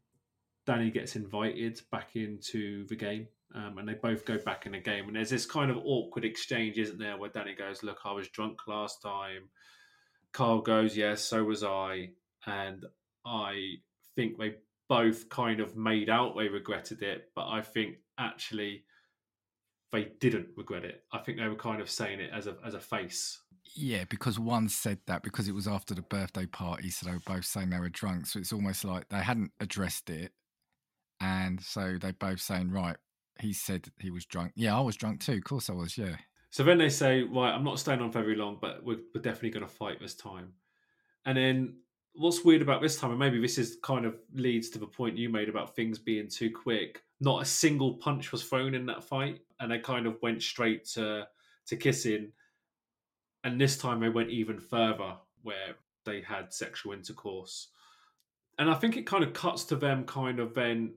Danny 0.65 0.89
gets 0.89 1.17
invited 1.17 1.81
back 1.91 2.15
into 2.15 2.85
the 2.87 2.95
game 2.95 3.27
um, 3.57 3.77
and 3.79 3.87
they 3.87 3.95
both 3.95 4.25
go 4.25 4.37
back 4.37 4.65
in 4.65 4.73
the 4.73 4.79
game. 4.79 5.07
And 5.07 5.15
there's 5.15 5.31
this 5.31 5.45
kind 5.45 5.71
of 5.71 5.77
awkward 5.83 6.25
exchange, 6.25 6.77
isn't 6.77 6.99
there, 6.99 7.17
where 7.17 7.29
Danny 7.29 7.55
goes, 7.55 7.81
Look, 7.81 7.99
I 8.05 8.11
was 8.13 8.27
drunk 8.29 8.59
last 8.67 9.01
time. 9.01 9.49
Carl 10.31 10.61
goes, 10.61 10.95
Yes, 10.95 11.21
so 11.23 11.43
was 11.43 11.63
I. 11.63 12.09
And 12.45 12.85
I 13.25 13.75
think 14.15 14.37
they 14.37 14.55
both 14.87 15.27
kind 15.29 15.59
of 15.59 15.75
made 15.75 16.09
out 16.09 16.37
they 16.37 16.47
regretted 16.47 17.01
it, 17.01 17.29
but 17.35 17.47
I 17.47 17.61
think 17.61 17.97
actually 18.17 18.83
they 19.91 20.09
didn't 20.19 20.49
regret 20.55 20.85
it. 20.85 21.03
I 21.11 21.19
think 21.19 21.39
they 21.39 21.47
were 21.47 21.55
kind 21.55 21.81
of 21.81 21.89
saying 21.89 22.19
it 22.19 22.29
as 22.33 22.47
a 22.47 22.55
as 22.65 22.73
a 22.73 22.79
face. 22.79 23.41
Yeah, 23.75 24.05
because 24.09 24.39
one 24.39 24.69
said 24.69 24.99
that 25.07 25.23
because 25.23 25.47
it 25.47 25.55
was 25.55 25.67
after 25.67 25.93
the 25.93 26.01
birthday 26.03 26.45
party, 26.45 26.89
so 26.89 27.05
they 27.05 27.13
were 27.13 27.21
both 27.25 27.45
saying 27.45 27.69
they 27.69 27.79
were 27.79 27.89
drunk. 27.89 28.27
So 28.27 28.39
it's 28.39 28.53
almost 28.53 28.85
like 28.85 29.09
they 29.09 29.17
hadn't 29.17 29.51
addressed 29.59 30.09
it, 30.09 30.31
and 31.19 31.61
so 31.61 31.97
they 31.99 32.11
both 32.11 32.39
saying, 32.39 32.71
right, 32.71 32.95
he 33.39 33.53
said 33.53 33.87
he 33.99 34.09
was 34.09 34.25
drunk. 34.25 34.53
Yeah, 34.55 34.77
I 34.77 34.81
was 34.81 34.95
drunk 34.95 35.21
too. 35.21 35.33
Of 35.33 35.43
course 35.43 35.69
I 35.69 35.73
was. 35.73 35.97
Yeah. 35.97 36.15
So 36.49 36.63
then 36.63 36.77
they 36.77 36.89
say, 36.89 37.23
right, 37.23 37.53
I'm 37.53 37.63
not 37.63 37.79
staying 37.79 38.01
on 38.01 38.11
very 38.11 38.35
long, 38.35 38.57
but 38.59 38.83
we're, 38.83 38.99
we're 39.13 39.21
definitely 39.21 39.51
going 39.51 39.65
to 39.65 39.71
fight 39.71 39.99
this 39.99 40.15
time. 40.15 40.53
And 41.25 41.37
then 41.37 41.75
what's 42.13 42.43
weird 42.43 42.61
about 42.61 42.81
this 42.81 42.97
time, 42.97 43.11
and 43.11 43.19
maybe 43.19 43.39
this 43.39 43.57
is 43.57 43.77
kind 43.83 44.05
of 44.05 44.15
leads 44.33 44.69
to 44.71 44.79
the 44.79 44.87
point 44.87 45.17
you 45.17 45.29
made 45.29 45.49
about 45.49 45.75
things 45.75 45.99
being 45.99 46.29
too 46.29 46.51
quick. 46.51 47.03
Not 47.19 47.41
a 47.41 47.45
single 47.45 47.95
punch 47.95 48.31
was 48.31 48.43
thrown 48.43 48.73
in 48.73 48.85
that 48.87 49.03
fight, 49.03 49.41
and 49.59 49.71
they 49.71 49.79
kind 49.79 50.07
of 50.07 50.21
went 50.21 50.41
straight 50.41 50.85
to 50.93 51.27
to 51.67 51.75
kissing. 51.75 52.31
And 53.43 53.59
this 53.59 53.77
time 53.77 53.99
they 53.99 54.09
went 54.09 54.29
even 54.29 54.59
further, 54.59 55.15
where 55.43 55.75
they 56.05 56.21
had 56.21 56.53
sexual 56.53 56.93
intercourse. 56.93 57.69
And 58.57 58.69
I 58.69 58.73
think 58.73 58.97
it 58.97 59.05
kind 59.05 59.23
of 59.23 59.33
cuts 59.33 59.65
to 59.65 59.75
them 59.75 60.05
kind 60.05 60.39
of 60.39 60.53
then 60.53 60.93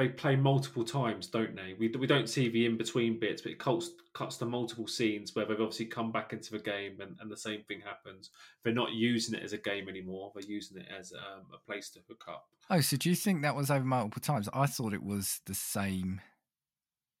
they 0.00 0.08
play 0.08 0.34
multiple 0.34 0.82
times, 0.82 1.26
don't 1.26 1.54
they? 1.54 1.74
We, 1.78 1.88
we 1.88 2.06
don't 2.06 2.28
see 2.28 2.48
the 2.48 2.64
in 2.64 2.78
between 2.78 3.20
bits, 3.20 3.42
but 3.42 3.52
it 3.52 3.58
cuts, 3.58 3.90
cuts 4.14 4.38
to 4.38 4.46
multiple 4.46 4.86
scenes 4.86 5.34
where 5.34 5.44
they've 5.44 5.60
obviously 5.60 5.86
come 5.86 6.10
back 6.10 6.32
into 6.32 6.52
the 6.52 6.58
game 6.58 7.00
and, 7.00 7.16
and 7.20 7.30
the 7.30 7.36
same 7.36 7.62
thing 7.64 7.82
happens. 7.82 8.30
They're 8.64 8.72
not 8.72 8.92
using 8.92 9.34
it 9.34 9.42
as 9.42 9.52
a 9.52 9.58
game 9.58 9.90
anymore, 9.90 10.32
they're 10.34 10.42
using 10.42 10.78
it 10.78 10.86
as 10.98 11.12
um, 11.12 11.44
a 11.52 11.58
place 11.70 11.90
to 11.90 12.00
hook 12.08 12.24
up. 12.28 12.48
Oh, 12.70 12.80
so 12.80 12.96
do 12.96 13.10
you 13.10 13.14
think 13.14 13.42
that 13.42 13.54
was 13.54 13.70
over 13.70 13.84
multiple 13.84 14.22
times? 14.22 14.48
I 14.54 14.66
thought 14.66 14.94
it 14.94 15.02
was 15.02 15.40
the 15.44 15.54
same 15.54 16.22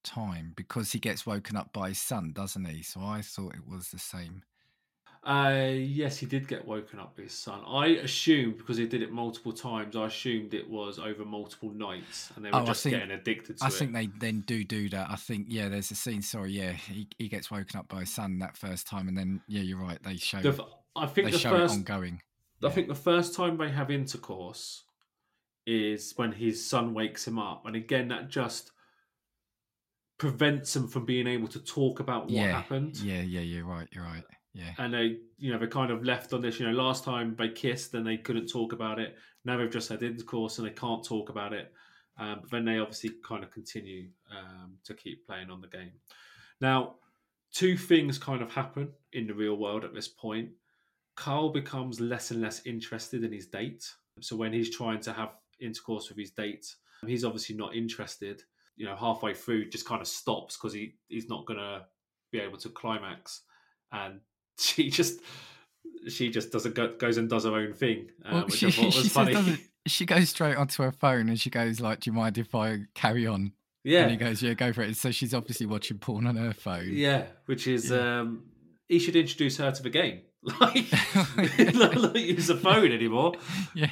time 0.02 0.54
because 0.56 0.92
he 0.92 0.98
gets 0.98 1.26
woken 1.26 1.56
up 1.56 1.74
by 1.74 1.88
his 1.88 1.98
son, 1.98 2.32
doesn't 2.32 2.64
he? 2.64 2.82
So 2.82 3.02
I 3.02 3.20
thought 3.20 3.54
it 3.54 3.68
was 3.68 3.90
the 3.90 3.98
same. 3.98 4.42
Uh, 5.22 5.72
yes, 5.76 6.16
he 6.16 6.24
did 6.24 6.48
get 6.48 6.66
woken 6.66 6.98
up 6.98 7.14
by 7.14 7.24
his 7.24 7.34
son. 7.34 7.60
I 7.66 7.88
assumed 7.88 8.56
because 8.56 8.78
he 8.78 8.86
did 8.86 9.02
it 9.02 9.12
multiple 9.12 9.52
times. 9.52 9.94
I 9.94 10.06
assumed 10.06 10.54
it 10.54 10.68
was 10.68 10.98
over 10.98 11.26
multiple 11.26 11.70
nights, 11.70 12.32
and 12.34 12.44
they 12.44 12.50
were 12.50 12.60
oh, 12.60 12.64
just 12.64 12.82
think, 12.82 12.94
getting 12.94 13.10
addicted 13.10 13.58
to 13.58 13.64
I 13.64 13.68
it. 13.68 13.72
think 13.74 13.92
they 13.92 14.08
then 14.18 14.40
do 14.46 14.64
do 14.64 14.88
that. 14.90 15.10
I 15.10 15.16
think 15.16 15.46
yeah, 15.50 15.68
there's 15.68 15.90
a 15.90 15.94
scene. 15.94 16.22
Sorry, 16.22 16.52
yeah, 16.52 16.72
he, 16.72 17.06
he 17.18 17.28
gets 17.28 17.50
woken 17.50 17.78
up 17.78 17.88
by 17.88 18.00
his 18.00 18.14
son 18.14 18.38
that 18.38 18.56
first 18.56 18.86
time, 18.86 19.08
and 19.08 19.18
then 19.18 19.42
yeah, 19.46 19.60
you're 19.60 19.78
right. 19.78 20.02
They 20.02 20.16
show. 20.16 20.40
The, 20.40 20.64
I 20.96 21.06
think 21.06 21.26
they 21.26 21.32
the 21.32 21.38
show 21.38 21.50
first, 21.50 21.74
it 21.74 21.78
ongoing. 21.78 22.22
I 22.62 22.68
yeah. 22.68 22.72
think 22.72 22.88
the 22.88 22.94
first 22.94 23.34
time 23.34 23.58
they 23.58 23.70
have 23.70 23.90
intercourse 23.90 24.84
is 25.66 26.14
when 26.16 26.32
his 26.32 26.66
son 26.66 26.94
wakes 26.94 27.26
him 27.26 27.38
up, 27.38 27.66
and 27.66 27.76
again 27.76 28.08
that 28.08 28.30
just 28.30 28.72
prevents 30.16 30.74
him 30.74 30.88
from 30.88 31.04
being 31.04 31.26
able 31.26 31.48
to 31.48 31.60
talk 31.60 32.00
about 32.00 32.24
what 32.24 32.32
yeah, 32.32 32.52
happened. 32.52 32.96
Yeah, 32.96 33.20
yeah, 33.20 33.40
you're 33.40 33.66
right. 33.66 33.86
You're 33.92 34.04
right 34.04 34.24
Yeah. 34.52 34.72
and 34.78 34.92
they 34.92 35.18
you 35.38 35.52
know 35.52 35.58
they're 35.58 35.68
kind 35.68 35.92
of 35.92 36.02
left 36.02 36.32
on 36.32 36.40
this 36.40 36.58
you 36.58 36.66
know 36.66 36.72
last 36.72 37.04
time 37.04 37.36
they 37.38 37.50
kissed 37.50 37.94
and 37.94 38.04
they 38.04 38.16
couldn't 38.16 38.48
talk 38.48 38.72
about 38.72 38.98
it. 38.98 39.16
Now 39.44 39.56
they've 39.56 39.70
just 39.70 39.88
had 39.88 40.02
intercourse 40.02 40.58
and 40.58 40.66
they 40.66 40.72
can't 40.72 41.04
talk 41.04 41.28
about 41.28 41.52
it. 41.52 41.72
Um, 42.18 42.40
but 42.42 42.50
then 42.50 42.64
they 42.64 42.78
obviously 42.78 43.12
kind 43.26 43.42
of 43.42 43.50
continue 43.50 44.08
um, 44.30 44.74
to 44.84 44.94
keep 44.94 45.26
playing 45.26 45.50
on 45.50 45.60
the 45.60 45.68
game. 45.68 45.92
Now 46.60 46.96
two 47.52 47.76
things 47.76 48.18
kind 48.18 48.42
of 48.42 48.52
happen 48.52 48.88
in 49.12 49.26
the 49.26 49.34
real 49.34 49.56
world 49.56 49.84
at 49.84 49.94
this 49.94 50.08
point. 50.08 50.50
Carl 51.16 51.50
becomes 51.50 52.00
less 52.00 52.30
and 52.30 52.40
less 52.40 52.64
interested 52.66 53.24
in 53.24 53.32
his 53.32 53.46
date. 53.46 53.88
So 54.20 54.36
when 54.36 54.52
he's 54.52 54.74
trying 54.74 55.00
to 55.00 55.12
have 55.12 55.30
intercourse 55.60 56.08
with 56.08 56.18
his 56.18 56.30
date 56.30 56.66
he's 57.06 57.24
obviously 57.24 57.56
not 57.56 57.74
interested. 57.74 58.42
You 58.76 58.86
know 58.86 58.96
halfway 58.96 59.34
through 59.34 59.68
just 59.68 59.86
kind 59.86 60.00
of 60.00 60.08
stops 60.08 60.56
because 60.56 60.72
he, 60.72 60.94
he's 61.08 61.28
not 61.28 61.46
going 61.46 61.58
to 61.58 61.84
be 62.32 62.40
able 62.40 62.58
to 62.58 62.68
climax 62.70 63.42
and 63.92 64.20
she 64.60 64.90
just 64.90 65.20
she 66.08 66.30
just 66.30 66.50
doesn't 66.52 66.74
go, 66.74 66.94
goes 66.96 67.16
and 67.18 67.28
does 67.28 67.44
her 67.44 67.54
own 67.54 67.72
thing, 67.74 68.08
uh, 68.24 68.30
Well, 68.32 68.44
which 68.46 68.54
she, 68.56 68.66
I 68.68 68.70
thought 68.70 68.84
was 68.96 69.12
funny. 69.12 69.58
she 69.86 70.06
goes 70.06 70.28
straight 70.30 70.56
onto 70.56 70.82
her 70.82 70.92
phone 70.92 71.28
and 71.28 71.38
she 71.40 71.50
goes 71.50 71.80
like, 71.80 72.00
"Do 72.00 72.10
you 72.10 72.14
mind 72.14 72.38
if 72.38 72.54
I 72.54 72.80
carry 72.94 73.26
on?" 73.26 73.52
yeah, 73.84 74.02
And 74.02 74.10
he 74.10 74.16
goes, 74.16 74.42
"Yeah, 74.42 74.54
go 74.54 74.72
for 74.72 74.82
it." 74.82 74.96
So 74.96 75.10
she's 75.10 75.34
obviously 75.34 75.66
watching 75.66 75.98
porn 75.98 76.26
on 76.26 76.36
her 76.36 76.52
phone. 76.52 76.90
yeah, 76.92 77.24
which 77.46 77.66
is 77.66 77.90
Yeah. 77.90 78.20
um, 78.20 78.44
he 78.88 78.98
should 78.98 79.16
introduce 79.16 79.56
her 79.58 79.70
to 79.70 79.82
the 79.82 79.90
game, 79.90 80.20
like 80.60 80.86
not, 81.74 81.94
not 81.94 82.16
use 82.20 82.50
a 82.50 82.56
phone 82.56 82.92
anymore. 82.92 83.34
yeah. 83.74 83.90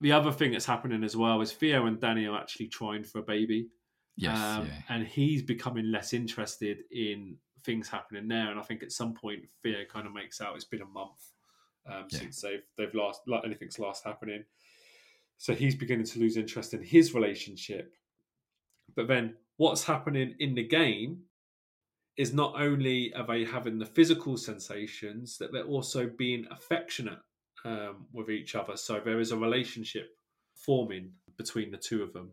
The 0.00 0.12
other 0.12 0.32
thing 0.32 0.52
that's 0.52 0.66
happening 0.66 1.02
as 1.02 1.16
well 1.16 1.40
is 1.40 1.52
Theo 1.52 1.86
and 1.86 1.98
Danny 2.00 2.26
are 2.26 2.38
actually 2.38 2.66
trying 2.66 3.04
for 3.04 3.20
a 3.20 3.22
baby, 3.22 3.68
Yes. 4.16 4.36
um, 4.38 4.66
yeah. 4.66 4.72
and 4.90 5.06
he's 5.06 5.42
becoming 5.42 5.90
less 5.90 6.12
interested 6.12 6.78
in 6.90 7.36
things 7.64 7.88
happening 7.88 8.28
there. 8.28 8.50
And 8.50 8.58
I 8.58 8.62
think 8.62 8.82
at 8.82 8.92
some 8.92 9.14
point 9.14 9.40
Theo 9.62 9.84
kind 9.90 10.06
of 10.06 10.12
makes 10.12 10.40
out 10.40 10.54
it's 10.54 10.64
been 10.64 10.82
a 10.82 10.86
month 10.86 11.32
um, 11.86 12.06
Yeah. 12.10 12.18
since 12.20 12.40
they've 12.40 12.62
they've 12.76 12.94
last 12.94 13.22
like 13.26 13.44
anything's 13.44 13.78
last 13.78 14.04
happening. 14.04 14.44
So 15.38 15.54
he's 15.54 15.74
beginning 15.74 16.06
to 16.06 16.18
lose 16.20 16.36
interest 16.36 16.74
in 16.74 16.82
his 16.82 17.14
relationship. 17.14 17.94
But 18.94 19.08
then 19.08 19.36
what's 19.56 19.84
happening 19.84 20.34
in 20.38 20.54
the 20.54 20.62
game 20.62 21.22
is 22.16 22.32
not 22.32 22.54
only 22.60 23.12
are 23.14 23.26
they 23.26 23.44
having 23.44 23.78
the 23.78 23.86
physical 23.86 24.36
sensations, 24.36 25.36
that 25.38 25.52
they're 25.52 25.64
also 25.64 26.08
being 26.16 26.46
affectionate 26.50 27.18
um, 27.64 28.06
with 28.12 28.30
each 28.30 28.54
other. 28.54 28.76
So 28.76 29.00
there 29.04 29.18
is 29.18 29.32
a 29.32 29.36
relationship 29.36 30.16
forming 30.54 31.10
between 31.36 31.72
the 31.72 31.76
two 31.76 32.02
of 32.04 32.12
them. 32.12 32.30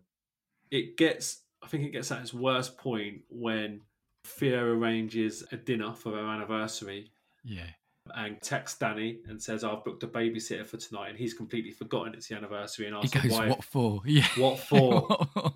It 0.69 0.97
gets, 0.97 1.41
I 1.63 1.67
think 1.67 1.83
it 1.83 1.91
gets 1.91 2.11
at 2.11 2.21
its 2.21 2.33
worst 2.33 2.77
point 2.77 3.21
when 3.29 3.81
Theo 4.25 4.65
arranges 4.65 5.43
a 5.51 5.57
dinner 5.57 5.93
for 5.93 6.11
their 6.11 6.25
anniversary 6.25 7.11
Yeah. 7.43 7.67
and 8.15 8.41
texts 8.41 8.77
Danny 8.79 9.19
and 9.27 9.41
says, 9.41 9.63
I've 9.63 9.83
booked 9.83 10.03
a 10.03 10.07
babysitter 10.07 10.65
for 10.65 10.77
tonight. 10.77 11.09
And 11.09 11.17
he's 11.17 11.33
completely 11.33 11.71
forgotten 11.71 12.13
it's 12.13 12.27
the 12.27 12.35
anniversary 12.35 12.87
and 12.87 12.95
asks 12.95 13.11
goes, 13.19 13.31
why. 13.31 13.47
"What 13.49 13.63
for?" 13.63 14.01
Yeah. 14.05 14.27
What 14.37 14.59
for? 14.59 15.27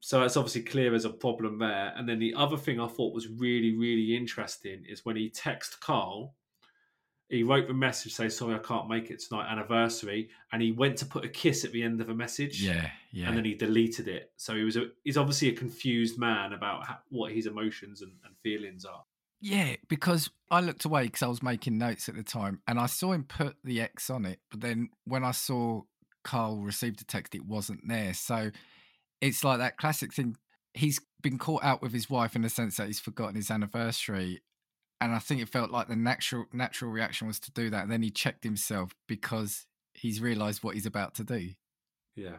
So 0.00 0.22
it's 0.22 0.36
obviously 0.36 0.62
clear 0.62 0.90
there's 0.90 1.04
a 1.04 1.10
problem 1.10 1.58
there. 1.58 1.92
And 1.96 2.08
then 2.08 2.20
the 2.20 2.32
other 2.34 2.56
thing 2.56 2.78
I 2.78 2.86
thought 2.86 3.12
was 3.12 3.26
really, 3.26 3.74
really 3.74 4.14
interesting 4.14 4.84
is 4.88 5.04
when 5.04 5.16
he 5.16 5.28
texts 5.30 5.74
Carl, 5.74 6.34
he 7.28 7.42
wrote 7.42 7.66
the 7.66 7.74
message 7.74 8.14
saying, 8.14 8.30
Sorry, 8.30 8.54
I 8.54 8.58
can't 8.58 8.88
make 8.88 9.10
it 9.10 9.20
tonight, 9.20 9.50
anniversary. 9.50 10.28
And 10.52 10.62
he 10.62 10.72
went 10.72 10.96
to 10.98 11.06
put 11.06 11.24
a 11.24 11.28
kiss 11.28 11.64
at 11.64 11.72
the 11.72 11.82
end 11.82 12.00
of 12.00 12.08
a 12.08 12.14
message. 12.14 12.62
yeah. 12.62 12.90
Yeah. 13.12 13.28
And 13.28 13.36
then 13.36 13.44
he 13.44 13.54
deleted 13.54 14.08
it. 14.08 14.30
So 14.36 14.54
he 14.54 14.62
was 14.62 14.76
a, 14.76 14.88
he's 15.02 15.16
obviously 15.16 15.48
a 15.48 15.54
confused 15.54 16.18
man 16.18 16.52
about 16.52 16.86
how, 16.86 16.98
what 17.08 17.32
his 17.32 17.46
emotions 17.46 18.02
and, 18.02 18.12
and 18.24 18.36
feelings 18.42 18.84
are. 18.84 19.04
Yeah, 19.40 19.76
because 19.88 20.30
I 20.50 20.60
looked 20.60 20.84
away 20.84 21.04
because 21.04 21.22
I 21.22 21.28
was 21.28 21.42
making 21.42 21.78
notes 21.78 22.08
at 22.08 22.16
the 22.16 22.22
time 22.22 22.60
and 22.66 22.78
I 22.78 22.86
saw 22.86 23.12
him 23.12 23.24
put 23.24 23.56
the 23.64 23.80
X 23.80 24.10
on 24.10 24.26
it. 24.26 24.40
But 24.50 24.60
then 24.60 24.90
when 25.04 25.24
I 25.24 25.30
saw 25.30 25.82
Carl 26.24 26.60
receive 26.60 26.96
the 26.98 27.04
text, 27.04 27.34
it 27.34 27.46
wasn't 27.46 27.88
there. 27.88 28.12
So 28.14 28.50
it's 29.20 29.42
like 29.42 29.58
that 29.58 29.78
classic 29.78 30.12
thing. 30.12 30.36
He's 30.74 31.00
been 31.22 31.38
caught 31.38 31.64
out 31.64 31.80
with 31.80 31.92
his 31.92 32.10
wife 32.10 32.36
in 32.36 32.42
the 32.42 32.50
sense 32.50 32.76
that 32.76 32.86
he's 32.86 33.00
forgotten 33.00 33.36
his 33.36 33.50
anniversary. 33.50 34.42
And 35.00 35.12
I 35.12 35.18
think 35.18 35.42
it 35.42 35.48
felt 35.48 35.70
like 35.70 35.88
the 35.88 35.96
natural 35.96 36.46
natural 36.52 36.90
reaction 36.90 37.26
was 37.26 37.38
to 37.40 37.52
do 37.52 37.70
that. 37.70 37.82
And 37.82 37.92
then 37.92 38.02
he 38.02 38.10
checked 38.10 38.44
himself 38.44 38.94
because 39.06 39.66
he's 39.94 40.20
realised 40.20 40.64
what 40.64 40.74
he's 40.74 40.86
about 40.86 41.14
to 41.16 41.24
do. 41.24 41.50
Yeah. 42.14 42.38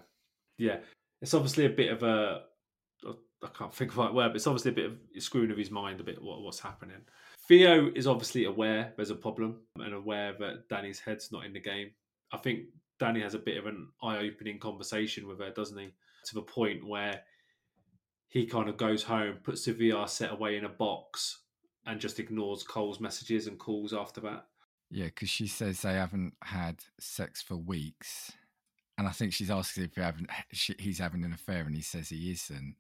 Yeah. 0.58 0.78
It's 1.22 1.34
obviously 1.34 1.66
a 1.66 1.70
bit 1.70 1.92
of 1.92 2.04
a, 2.04 2.42
uh, 3.08 3.14
I 3.44 3.48
can't 3.56 3.74
think 3.74 3.92
of 3.92 3.98
the 3.98 4.04
right 4.04 4.14
word, 4.14 4.30
but 4.30 4.38
it's 4.38 4.48
obviously 4.48 4.72
a 4.72 4.76
bit 4.76 4.86
of 4.86 5.24
screwing 5.24 5.52
of 5.52 5.58
his 5.58 5.72
mind 5.72 6.00
a 6.00 6.04
bit 6.04 6.22
what, 6.22 6.42
what's 6.42 6.60
happening. 6.60 7.02
Theo 7.48 7.92
is 7.96 8.08
obviously 8.08 8.46
aware 8.46 8.94
there's 8.96 9.12
a 9.12 9.16
problem 9.16 9.62
and 9.78 9.94
aware 9.94 10.34
that 10.40 10.68
Danny's 10.70 11.00
head's 11.00 11.32
not 11.32 11.46
in 11.46 11.54
the 11.54 11.60
game. 11.60 11.92
I 12.34 12.38
think 12.38 12.66
Danny 13.00 13.22
has 13.22 13.36
a 13.36 13.40
bit 13.40 13.58
of 13.58 13.68
an 13.68 13.88
eye 14.02 14.18
opening 14.18 14.60
conversation 14.60 15.28
with 15.28 15.40
her, 15.40 15.52
doesn't 15.52 15.78
he? 15.78 15.94
To 16.26 16.36
the 16.36 16.42
point 16.42 16.86
where 16.86 17.22
he 18.28 18.46
kind 18.46 18.68
of 18.68 18.78
goes 18.78 19.04
home, 19.04 19.38
puts 19.44 19.66
the 19.66 19.74
VR 19.74 20.10
set 20.10 20.32
away 20.32 20.58
in 20.58 20.66
a 20.66 20.70
box, 20.70 21.44
and 21.88 22.00
just 22.00 22.20
ignores 22.20 22.64
Cole's 22.64 23.00
messages 23.00 23.48
and 23.48 23.58
calls 23.58 23.94
after 23.94 24.22
that. 24.22 24.46
Yeah, 24.92 25.06
because 25.06 25.30
she 25.30 25.48
says 25.48 25.82
they 25.82 25.94
haven't 25.94 26.34
had 26.44 26.84
sex 27.00 27.42
for 27.42 27.56
weeks, 27.56 28.34
and 28.98 29.08
I 29.08 29.12
think 29.12 29.34
she's 29.34 29.50
asking 29.50 29.86
if 29.86 29.96
he 29.96 30.02
haven't, 30.02 30.30
she, 30.52 30.76
he's 30.78 31.00
having 31.00 31.24
an 31.24 31.34
affair, 31.34 31.62
and 31.62 31.76
he 31.76 31.82
says 31.82 32.10
he 32.10 32.32
isn't. 32.32 32.76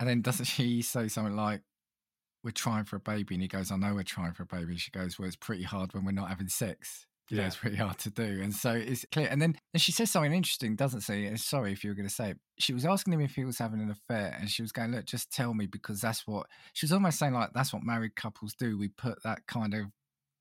And 0.00 0.08
then 0.08 0.22
doesn't 0.22 0.44
she 0.46 0.80
say 0.82 1.08
something 1.08 1.36
like, 1.36 1.62
"We're 2.42 2.52
trying 2.52 2.84
for 2.84 2.96
a 2.96 3.00
baby," 3.00 3.34
and 3.34 3.42
he 3.42 3.48
goes, 3.48 3.70
"I 3.70 3.76
know 3.76 3.94
we're 3.94 4.04
trying 4.04 4.32
for 4.32 4.44
a 4.44 4.46
baby." 4.46 4.72
And 4.72 4.80
she 4.80 4.90
goes, 4.90 5.18
"Well, 5.18 5.26
it's 5.26 5.36
pretty 5.36 5.64
hard 5.64 5.92
when 5.92 6.04
we're 6.04 6.12
not 6.12 6.28
having 6.28 6.48
sex. 6.48 7.06
You 7.30 7.36
know, 7.36 7.42
Yeah. 7.42 7.46
it's 7.48 7.56
pretty 7.56 7.76
hard 7.76 7.98
to 7.98 8.10
do." 8.10 8.40
And 8.42 8.54
so 8.54 8.72
it's 8.72 9.04
clear. 9.12 9.28
And 9.30 9.40
then 9.42 9.56
and 9.74 9.80
she 9.80 9.92
says 9.92 10.10
something 10.10 10.32
interesting, 10.32 10.76
doesn't 10.76 11.00
she? 11.00 11.26
And 11.26 11.38
sorry 11.40 11.72
if 11.72 11.84
you 11.84 11.90
were 11.90 11.94
going 11.94 12.08
to 12.08 12.14
say 12.14 12.30
it. 12.30 12.38
She 12.58 12.72
was 12.72 12.84
asking 12.84 13.12
him 13.12 13.20
if 13.20 13.34
he 13.34 13.44
was 13.44 13.58
having 13.58 13.80
an 13.80 13.90
affair, 13.90 14.36
and 14.38 14.50
she 14.50 14.62
was 14.62 14.72
going, 14.72 14.92
"Look, 14.92 15.04
just 15.04 15.30
tell 15.32 15.54
me 15.54 15.66
because 15.66 16.00
that's 16.00 16.26
what." 16.26 16.46
She 16.72 16.86
was 16.86 16.92
almost 16.92 17.18
saying 17.18 17.34
like, 17.34 17.52
"That's 17.54 17.72
what 17.72 17.82
married 17.82 18.16
couples 18.16 18.54
do. 18.54 18.78
We 18.78 18.88
put 18.88 19.22
that 19.24 19.46
kind 19.46 19.74
of 19.74 19.86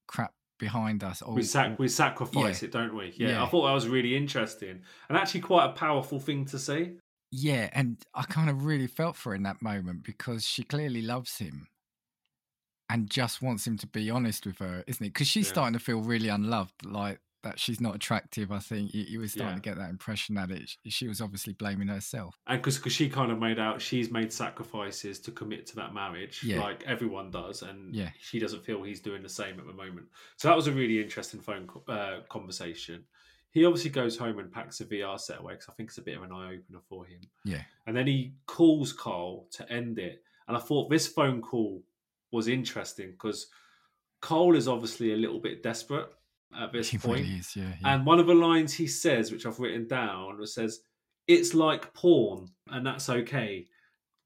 crap." 0.07 0.33
behind 0.59 1.03
us 1.03 1.21
or 1.21 1.35
we 1.35 1.43
sac- 1.43 1.77
we 1.77 1.87
sacrifice 1.87 2.63
Yeah. 2.63 2.65
it, 2.67 2.71
don't 2.71 2.95
we? 2.95 3.13
Yeah, 3.15 3.29
Yeah. 3.29 3.43
I 3.43 3.45
thought 3.47 3.67
that 3.67 3.73
was 3.73 3.87
really 3.87 4.17
interesting 4.17 4.81
and 5.07 5.15
actually 5.15 5.41
quite 5.41 5.65
a 5.69 5.73
powerful 5.73 6.19
thing 6.19 6.45
to 6.45 6.57
say. 6.57 6.93
Yeah, 7.29 7.69
and 7.73 8.01
I 8.15 8.23
kind 8.23 8.49
of 8.49 8.65
really 8.65 8.87
felt 8.87 9.15
for 9.17 9.29
her 9.29 9.35
in 9.35 9.43
that 9.43 9.61
moment 9.61 10.01
because 10.03 10.47
she 10.47 10.63
clearly 10.63 11.03
loves 11.03 11.37
him 11.37 11.67
and 12.89 13.09
just 13.09 13.41
wants 13.41 13.65
him 13.67 13.77
to 13.77 13.87
be 13.87 14.09
honest 14.09 14.45
with 14.45 14.59
her, 14.59 14.83
isn't 14.87 15.05
it? 15.05 15.09
Because 15.13 15.27
she's 15.27 15.47
Yeah. 15.47 15.53
starting 15.53 15.73
to 15.73 15.79
feel 15.83 16.01
really 16.01 16.29
unloved, 16.29 16.85
like 16.85 17.19
that 17.43 17.59
she's 17.59 17.79
not 17.79 17.95
attractive. 17.95 18.51
I 18.51 18.59
think 18.59 18.93
you, 18.93 19.03
you 19.03 19.19
were 19.19 19.27
starting 19.27 19.49
Yeah. 19.57 19.61
to 19.61 19.61
get 19.61 19.77
that 19.77 19.89
impression 19.89 20.35
that 20.35 20.49
it, 20.51 20.71
she 20.87 21.07
was 21.07 21.21
obviously 21.21 21.53
blaming 21.53 21.87
herself. 21.87 22.35
And 22.47 22.61
because 22.61 22.81
she 22.91 23.09
kind 23.09 23.31
of 23.31 23.39
made 23.39 23.59
out 23.59 23.81
she's 23.81 24.09
made 24.11 24.33
sacrifices 24.33 25.19
to 25.21 25.31
commit 25.31 25.65
to 25.67 25.75
that 25.77 25.93
marriage, 25.93 26.43
Yeah. 26.43 26.59
like 26.61 26.83
everyone 26.83 27.29
does, 27.31 27.61
and 27.61 27.93
Yeah. 27.95 28.09
she 28.19 28.39
doesn't 28.39 28.65
feel 28.65 28.83
he's 28.83 28.99
doing 29.01 29.21
the 29.21 29.29
same 29.29 29.59
at 29.59 29.67
the 29.67 29.73
moment. 29.73 30.07
So 30.37 30.47
that 30.47 30.55
was 30.57 30.67
a 30.67 30.71
really 30.73 31.01
interesting 31.01 31.39
phone 31.39 31.67
co- 31.67 31.83
uh, 31.87 32.21
conversation. 32.23 33.05
He 33.51 33.65
obviously 33.65 33.91
goes 33.91 34.17
home 34.17 34.39
and 34.39 34.51
packs 34.51 34.81
a 34.81 34.85
VR 34.85 35.17
set 35.17 35.39
away 35.39 35.53
because 35.53 35.69
I 35.69 35.73
think 35.73 35.89
it's 35.89 35.97
a 35.99 36.01
bit 36.03 36.17
of 36.17 36.23
an 36.23 36.31
eye 36.31 36.55
opener 36.55 36.81
for 36.89 37.05
him. 37.05 37.21
Yeah. 37.45 37.63
And 37.85 37.95
then 37.95 38.07
he 38.07 38.33
calls 38.45 38.91
Carl 38.93 39.47
to 39.51 39.71
end 39.71 39.99
it. 39.99 40.23
And 40.47 40.57
I 40.57 40.59
thought 40.59 40.89
this 40.89 41.07
phone 41.07 41.41
call 41.41 41.83
was 42.31 42.47
interesting 42.47 43.11
because 43.11 43.47
Cole 44.21 44.55
is 44.55 44.67
obviously 44.67 45.13
a 45.13 45.17
little 45.17 45.39
bit 45.39 45.63
desperate 45.63 46.07
at 46.59 46.71
this 46.73 46.89
He 46.91 46.97
point. 46.97 47.21
really 47.21 47.35
is, 47.39 47.55
yeah. 47.55 47.73
yeah. 47.81 47.93
And 47.95 48.05
one 48.05 48.19
of 48.19 48.27
the 48.27 48.33
lines 48.35 48.73
he 48.73 48.87
says, 48.87 49.31
which 49.31 49.45
I've 49.45 49.59
written 49.59 49.87
down, 49.87 50.37
was 50.37 50.53
says, 50.53 50.81
"It's 51.27 51.53
like 51.53 51.93
porn, 51.93 52.49
and 52.67 52.85
that's 52.85 53.09
okay." 53.09 53.65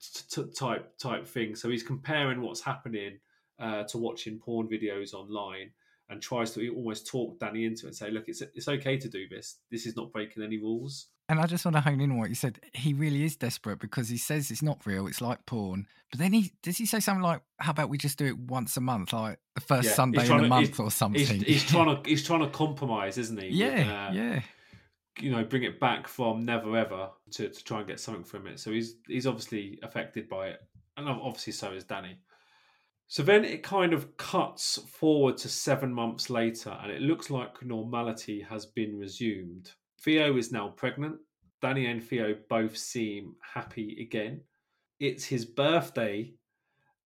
T- 0.01 0.23
t- 0.43 0.51
type 0.57 0.97
type 0.97 1.27
thing. 1.27 1.55
So 1.55 1.69
he's 1.69 1.83
comparing 1.83 2.41
what's 2.41 2.61
happening 2.61 3.19
uh, 3.59 3.83
to 3.83 3.99
watching 3.99 4.39
porn 4.39 4.67
videos 4.67 5.13
online, 5.13 5.71
and 6.09 6.19
tries 6.21 6.51
to 6.55 6.67
almost 6.75 7.05
talk 7.05 7.39
Danny 7.39 7.65
into 7.65 7.85
it 7.85 7.89
and 7.89 7.95
say, 7.95 8.09
"Look, 8.09 8.27
it's 8.27 8.41
it's 8.41 8.67
okay 8.67 8.97
to 8.97 9.07
do 9.09 9.27
this. 9.29 9.57
This 9.69 9.85
is 9.85 9.95
not 9.95 10.11
breaking 10.11 10.41
any 10.43 10.57
rules." 10.57 11.07
And 11.31 11.39
I 11.39 11.45
just 11.45 11.63
want 11.63 11.77
to 11.77 11.81
hone 11.81 12.01
in 12.01 12.11
on 12.11 12.17
what 12.17 12.27
you 12.27 12.35
said. 12.35 12.59
He 12.73 12.93
really 12.93 13.23
is 13.23 13.37
desperate 13.37 13.79
because 13.79 14.09
he 14.09 14.17
says 14.17 14.51
it's 14.51 14.61
not 14.61 14.85
real. 14.85 15.07
It's 15.07 15.21
like 15.21 15.45
porn. 15.45 15.87
But 16.11 16.19
then 16.19 16.33
he 16.33 16.51
does 16.61 16.75
he 16.75 16.85
say 16.85 16.99
something 16.99 17.23
like, 17.23 17.41
"How 17.57 17.71
about 17.71 17.87
we 17.87 17.97
just 17.97 18.17
do 18.17 18.25
it 18.25 18.37
once 18.37 18.75
a 18.75 18.81
month, 18.81 19.13
like 19.13 19.39
the 19.55 19.61
first 19.61 19.87
Yeah, 19.87 19.93
Sunday 19.93 20.25
in 20.25 20.31
a 20.33 20.41
to- 20.41 20.47
month 20.49 20.77
or 20.77 20.91
something?" 20.91 21.21
He's, 21.25 21.43
he's 21.43 21.63
trying 21.65 21.95
to 21.95 22.01
he's 22.09 22.25
trying 22.25 22.41
to 22.41 22.49
compromise, 22.49 23.17
isn't 23.17 23.41
he? 23.41 23.47
yeah, 23.47 24.09
uh, 24.09 24.13
yeah. 24.13 24.41
you 25.21 25.31
know, 25.31 25.41
bring 25.45 25.63
it 25.63 25.79
back 25.79 26.09
from 26.09 26.43
never 26.43 26.75
ever 26.75 27.11
to, 27.31 27.47
to 27.47 27.63
try 27.63 27.77
and 27.77 27.87
get 27.87 28.01
something 28.01 28.25
from 28.25 28.45
it. 28.47 28.59
So 28.59 28.71
he's 28.71 28.95
he's 29.07 29.25
obviously 29.25 29.79
affected 29.83 30.27
by 30.27 30.49
it, 30.49 30.59
and 30.97 31.07
obviously 31.07 31.53
so 31.53 31.71
is 31.71 31.85
Danny. 31.85 32.17
So 33.07 33.23
then 33.23 33.45
it 33.45 33.63
kind 33.63 33.93
of 33.93 34.17
cuts 34.17 34.79
forward 34.79 35.37
to 35.37 35.47
seven 35.47 35.93
months 35.93 36.29
later, 36.29 36.77
and 36.83 36.91
it 36.91 37.01
looks 37.01 37.29
like 37.29 37.63
normality 37.63 38.41
has 38.41 38.65
been 38.65 38.99
resumed. 38.99 39.71
Theo 40.03 40.37
is 40.37 40.51
now 40.51 40.69
pregnant. 40.69 41.17
Danny 41.61 41.85
and 41.85 42.03
Theo 42.03 42.35
both 42.49 42.75
seem 42.75 43.35
happy 43.53 43.97
again. 44.01 44.41
It's 44.99 45.25
his 45.25 45.45
birthday, 45.45 46.33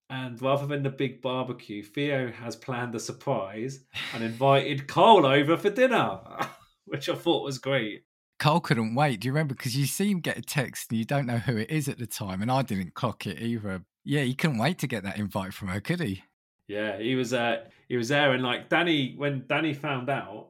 And 0.10 0.41
rather 0.41 0.67
than 0.67 0.84
the 0.84 0.89
big 0.89 1.21
barbecue, 1.21 1.84
Theo 1.84 2.31
has 2.31 2.55
planned 2.55 2.95
a 2.95 2.99
surprise 2.99 3.79
and 4.13 4.23
invited 4.31 4.88
Cole 4.88 5.25
over 5.25 5.58
for 5.58 5.69
dinner, 5.69 6.19
which 6.86 7.10
I 7.10 7.15
thought 7.15 7.43
was 7.43 7.58
great. 7.58 8.03
Cole 8.38 8.60
couldn't 8.60 8.95
wait. 8.95 9.21
Do 9.21 9.27
you 9.27 9.34
remember? 9.34 9.55
Because 9.55 9.75
you 9.75 9.86
see 9.86 10.12
him 10.12 10.19
get 10.19 10.38
a 10.38 10.41
text 10.41 10.91
and 10.91 10.99
you 10.99 11.05
don't 11.05 11.25
know 11.25 11.38
who 11.38 11.58
it 11.58 11.69
is 11.69 11.88
at 11.88 11.97
the 11.97 12.05
time, 12.05 12.41
and 12.41 12.51
I 12.51 12.62
didn't 12.62 12.93
clock 12.93 13.25
it 13.25 13.41
either. 13.41 13.84
Yeah, 14.03 14.21
he 14.21 14.36
couldn't 14.36 14.58
wait 14.58 14.77
to 14.79 14.88
get 14.88 15.03
that 15.03 15.17
invite 15.17 15.53
from 15.53 15.69
her, 15.69 15.79
could 15.79 16.01
he? 16.01 16.23
Yeah, 16.67 16.97
he 16.97 17.15
was. 17.15 17.34
Uh, 17.34 17.63
he 17.88 17.97
was 17.97 18.10
there, 18.10 18.34
and 18.34 18.43
like 18.43 18.69
Danny, 18.69 19.15
when 19.15 19.45
Danny 19.47 19.73
found 19.73 20.10
out, 20.10 20.49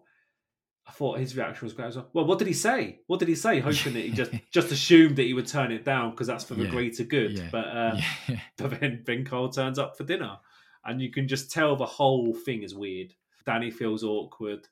I 0.88 0.92
thought 0.92 1.18
his 1.20 1.36
reaction 1.36 1.66
was 1.66 1.74
great. 1.74 1.88
as 1.88 1.96
well. 1.96 2.10
well, 2.14 2.26
what 2.26 2.38
did 2.38 2.48
he 2.48 2.54
say? 2.54 3.00
What 3.08 3.20
did 3.20 3.28
he 3.28 3.36
say? 3.36 3.60
Hoping 3.62 3.94
that 3.94 4.04
he 4.06 4.12
just 4.12 4.32
just 4.52 4.72
assumed 4.72 5.16
that 5.16 5.24
he 5.24 5.34
would 5.34 5.48
turn 5.48 5.72
it 5.72 5.84
down 5.84 6.12
because 6.12 6.28
that's 6.28 6.44
for 6.44 6.54
the 6.54 6.66
Yeah, 6.66 6.70
greater 6.72 7.04
good. 7.04 7.32
yeah, 7.32 7.50
But 7.52 7.66
uh, 7.68 8.02
Yeah. 8.28 8.40
but 8.58 8.80
then 8.80 9.04
Ben 9.06 9.26
Cole 9.26 9.50
turns 9.50 9.80
up 9.80 9.98
for 9.98 10.04
dinner, 10.04 10.38
and 10.86 11.02
you 11.02 11.12
can 11.12 11.28
just 11.28 11.52
tell 11.52 11.76
the 11.76 11.86
whole 11.86 12.34
thing 12.34 12.62
is 12.64 12.76
weird. 12.76 13.14
Danny 13.46 13.72
feels 13.72 14.04
awkward. 14.04 14.68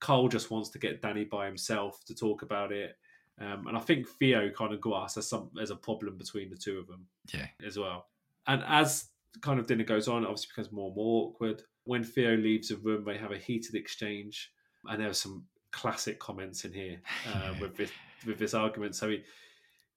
Cole 0.00 0.28
just 0.28 0.50
wants 0.50 0.68
to 0.70 0.78
get 0.78 1.00
Danny 1.02 1.24
by 1.24 1.46
himself 1.46 2.04
to 2.04 2.14
talk 2.14 2.42
about 2.42 2.70
it, 2.70 2.96
um, 3.40 3.66
and 3.66 3.76
I 3.76 3.80
think 3.80 4.06
Theo 4.08 4.50
kind 4.50 4.72
of 4.74 4.80
grasped 4.80 5.18
as 5.18 5.28
some 5.28 5.50
as 5.60 5.70
a 5.70 5.76
problem 5.76 6.16
between 6.18 6.50
the 6.50 6.56
two 6.56 6.78
of 6.78 6.86
them 6.86 7.06
Yeah. 7.32 7.46
as 7.66 7.76
well. 7.78 8.06
And 8.46 8.62
as 8.66 9.08
kind 9.40 9.58
of 9.58 9.66
dinner 9.66 9.84
goes 9.84 10.06
on, 10.06 10.22
it 10.22 10.26
obviously 10.26 10.48
becomes 10.52 10.70
more 10.72 10.86
and 10.88 10.96
more 10.96 11.24
awkward. 11.28 11.62
When 11.84 12.04
Theo 12.04 12.36
leaves 12.36 12.68
the 12.68 12.76
room, 12.76 13.04
they 13.04 13.16
have 13.18 13.32
a 13.32 13.38
heated 13.38 13.74
exchange, 13.74 14.52
and 14.84 15.00
there 15.00 15.08
are 15.10 15.14
some 15.14 15.44
classic 15.76 16.18
comments 16.18 16.64
in 16.64 16.72
here 16.72 17.00
uh, 17.34 17.54
with 17.60 17.76
this 17.76 17.90
with 18.26 18.38
this 18.38 18.54
argument. 18.54 18.96
So 18.96 19.10
he, 19.10 19.22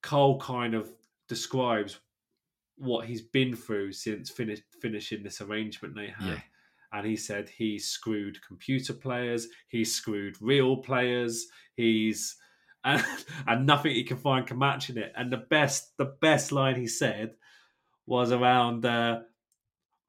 Cole 0.02 0.38
kind 0.38 0.74
of 0.74 0.88
describes 1.28 1.98
what 2.76 3.06
he's 3.06 3.22
been 3.22 3.56
through 3.56 3.92
since 3.92 4.30
finish, 4.30 4.60
finishing 4.80 5.22
this 5.22 5.40
arrangement 5.40 5.94
they 5.94 6.12
had. 6.16 6.28
Yeah. 6.28 6.40
And 6.92 7.06
he 7.06 7.16
said 7.16 7.48
he 7.48 7.78
screwed 7.78 8.44
computer 8.46 8.92
players, 8.92 9.48
he 9.68 9.84
screwed 9.84 10.36
real 10.40 10.76
players, 10.76 11.46
he's 11.76 12.36
and, 12.84 13.04
and 13.46 13.66
nothing 13.66 13.94
he 13.94 14.04
can 14.04 14.16
find 14.16 14.46
can 14.46 14.58
match 14.58 14.90
in 14.90 14.98
it. 14.98 15.12
And 15.16 15.32
the 15.32 15.38
best 15.38 15.96
the 15.96 16.16
best 16.20 16.52
line 16.52 16.76
he 16.76 16.88
said 16.88 17.34
was 18.06 18.32
around 18.32 18.84
uh, 18.84 19.20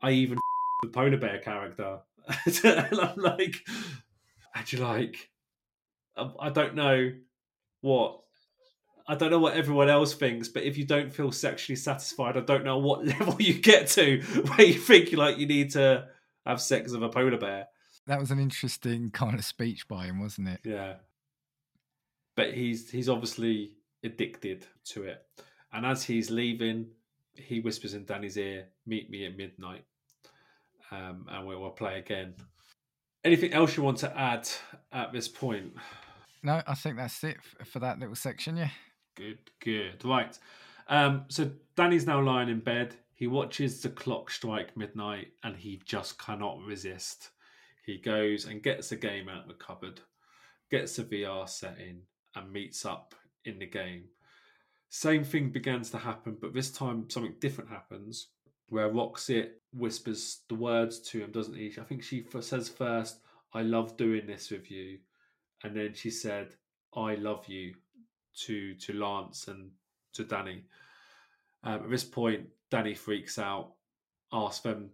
I 0.01 0.11
even 0.11 0.37
the 0.83 0.89
polar 0.89 1.17
bear 1.17 1.39
character. 1.39 1.99
and 2.63 2.99
I'm 2.99 3.17
like 3.17 3.55
and 4.55 4.71
you're 4.71 4.81
like 4.81 5.30
I, 6.17 6.29
I 6.39 6.49
don't 6.49 6.75
know 6.75 7.11
what 7.81 8.21
I 9.07 9.15
don't 9.15 9.31
know 9.31 9.39
what 9.39 9.55
everyone 9.55 9.89
else 9.89 10.13
thinks, 10.13 10.47
but 10.47 10.63
if 10.63 10.77
you 10.77 10.85
don't 10.85 11.11
feel 11.11 11.31
sexually 11.31 11.75
satisfied, 11.75 12.37
I 12.37 12.41
don't 12.41 12.63
know 12.63 12.77
what 12.77 13.05
level 13.19 13.35
you 13.39 13.55
get 13.55 13.87
to 13.89 14.21
where 14.21 14.67
you 14.67 14.75
think 14.75 15.11
like 15.13 15.37
you 15.37 15.47
need 15.47 15.71
to 15.71 16.07
have 16.45 16.61
sex 16.61 16.91
with 16.91 17.03
a 17.03 17.09
polar 17.09 17.37
bear. 17.37 17.67
That 18.07 18.19
was 18.19 18.31
an 18.31 18.39
interesting 18.39 19.11
kind 19.11 19.37
of 19.37 19.45
speech 19.45 19.87
by 19.87 20.05
him, 20.05 20.19
wasn't 20.19 20.49
it? 20.49 20.61
Yeah. 20.63 20.95
But 22.35 22.53
he's 22.53 22.89
he's 22.89 23.09
obviously 23.09 23.73
addicted 24.03 24.65
to 24.85 25.03
it. 25.03 25.25
And 25.73 25.85
as 25.85 26.03
he's 26.03 26.31
leaving, 26.31 26.87
he 27.35 27.59
whispers 27.59 27.93
in 27.93 28.05
Danny's 28.05 28.37
ear, 28.37 28.67
meet 28.85 29.09
me 29.09 29.25
at 29.25 29.37
midnight. 29.37 29.85
Um, 30.91 31.25
and 31.29 31.47
we 31.47 31.55
will 31.55 31.71
play 31.71 31.99
again. 31.99 32.33
Anything 33.23 33.53
else 33.53 33.77
you 33.77 33.83
want 33.83 33.99
to 33.99 34.17
add 34.17 34.49
at 34.91 35.13
this 35.13 35.27
point? 35.27 35.73
No, 36.43 36.61
I 36.67 36.73
think 36.75 36.97
that's 36.97 37.23
it 37.23 37.37
for 37.65 37.79
that 37.79 37.99
little 37.99 38.15
section. 38.15 38.57
Yeah. 38.57 38.69
Good, 39.15 39.39
good. 39.59 40.03
Right. 40.03 40.37
Um, 40.87 41.25
so 41.27 41.51
Danny's 41.75 42.07
now 42.07 42.21
lying 42.21 42.49
in 42.49 42.59
bed. 42.59 42.95
He 43.13 43.27
watches 43.27 43.81
the 43.81 43.89
clock 43.89 44.31
strike 44.31 44.75
midnight 44.75 45.27
and 45.43 45.55
he 45.55 45.81
just 45.85 46.17
cannot 46.17 46.59
resist. 46.65 47.29
He 47.85 47.97
goes 47.97 48.45
and 48.45 48.63
gets 48.63 48.91
a 48.91 48.95
game 48.95 49.29
out 49.29 49.43
of 49.43 49.47
the 49.47 49.53
cupboard, 49.53 50.01
gets 50.69 50.95
the 50.95 51.03
VR 51.03 51.47
set 51.47 51.77
in, 51.79 52.01
and 52.35 52.51
meets 52.51 52.85
up 52.85 53.15
in 53.45 53.59
the 53.59 53.65
game. 53.65 54.05
Same 54.89 55.23
thing 55.23 55.51
begins 55.51 55.89
to 55.91 55.97
happen, 55.97 56.37
but 56.39 56.53
this 56.53 56.71
time 56.71 57.09
something 57.09 57.35
different 57.39 57.69
happens 57.69 58.27
where 58.69 58.89
Roxette 58.89 59.51
whispers 59.73 60.39
the 60.47 60.55
words 60.55 60.99
to 60.99 61.19
him, 61.19 61.31
doesn't 61.31 61.55
he? 61.55 61.73
I 61.79 61.83
think 61.83 62.03
she 62.03 62.25
says 62.39 62.69
first, 62.69 63.19
I 63.53 63.61
love 63.61 63.97
doing 63.97 64.27
this 64.27 64.49
with 64.49 64.71
you. 64.71 64.99
And 65.63 65.75
then 65.75 65.93
she 65.93 66.09
said, 66.09 66.55
I 66.95 67.15
love 67.15 67.47
you 67.47 67.75
to 68.45 68.73
to 68.75 68.93
Lance 68.93 69.47
and 69.47 69.71
to 70.13 70.23
Danny. 70.23 70.63
Um, 71.63 71.83
at 71.83 71.89
this 71.89 72.03
point, 72.03 72.47
Danny 72.69 72.95
freaks 72.95 73.37
out, 73.37 73.73
asks 74.33 74.61
them, 74.61 74.89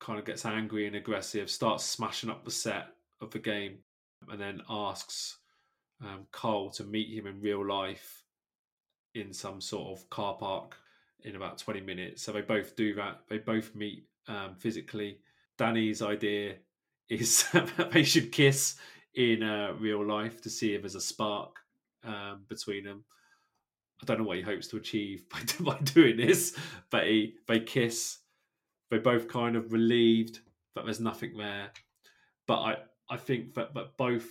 kind 0.00 0.18
of 0.18 0.24
gets 0.24 0.44
angry 0.44 0.86
and 0.86 0.96
aggressive, 0.96 1.50
starts 1.50 1.84
smashing 1.84 2.30
up 2.30 2.44
the 2.44 2.50
set 2.50 2.88
of 3.20 3.30
the 3.30 3.38
game, 3.38 3.78
and 4.28 4.40
then 4.40 4.62
asks 4.68 5.38
um, 6.02 6.26
Cole 6.32 6.70
to 6.70 6.84
meet 6.84 7.16
him 7.16 7.26
in 7.26 7.40
real 7.40 7.66
life 7.66 8.22
in 9.14 9.32
some 9.32 9.60
sort 9.60 9.98
of 9.98 10.08
car 10.10 10.34
park 10.34 10.76
in 11.24 11.36
about 11.36 11.58
20 11.58 11.80
minutes. 11.80 12.22
So 12.22 12.32
they 12.32 12.40
both 12.40 12.76
do 12.76 12.94
that. 12.94 13.20
They 13.28 13.38
both 13.38 13.74
meet 13.74 14.06
um, 14.28 14.54
physically. 14.56 15.18
Danny's 15.56 16.02
idea 16.02 16.56
is 17.08 17.44
that 17.52 17.90
they 17.92 18.04
should 18.04 18.32
kiss 18.32 18.76
in 19.18 19.42
uh, 19.42 19.72
real 19.80 20.06
life 20.06 20.40
to 20.40 20.48
see 20.48 20.74
if 20.74 20.82
there's 20.82 20.94
a 20.94 21.00
spark 21.00 21.56
um, 22.04 22.44
between 22.48 22.84
them. 22.84 23.04
I 24.00 24.04
don't 24.04 24.18
know 24.18 24.24
what 24.24 24.36
he 24.36 24.44
hopes 24.44 24.68
to 24.68 24.76
achieve 24.76 25.24
by, 25.30 25.40
by 25.60 25.78
doing 25.80 26.16
this, 26.16 26.56
but 26.88 27.04
he, 27.04 27.34
they 27.48 27.58
kiss. 27.58 28.18
They're 28.90 29.00
both 29.00 29.26
kind 29.26 29.56
of 29.56 29.72
relieved 29.72 30.38
that 30.76 30.84
there's 30.84 31.00
nothing 31.00 31.36
there. 31.36 31.72
But 32.46 32.60
I, 32.60 32.76
I 33.10 33.16
think 33.16 33.54
that 33.54 33.74
but 33.74 33.96
both 33.98 34.24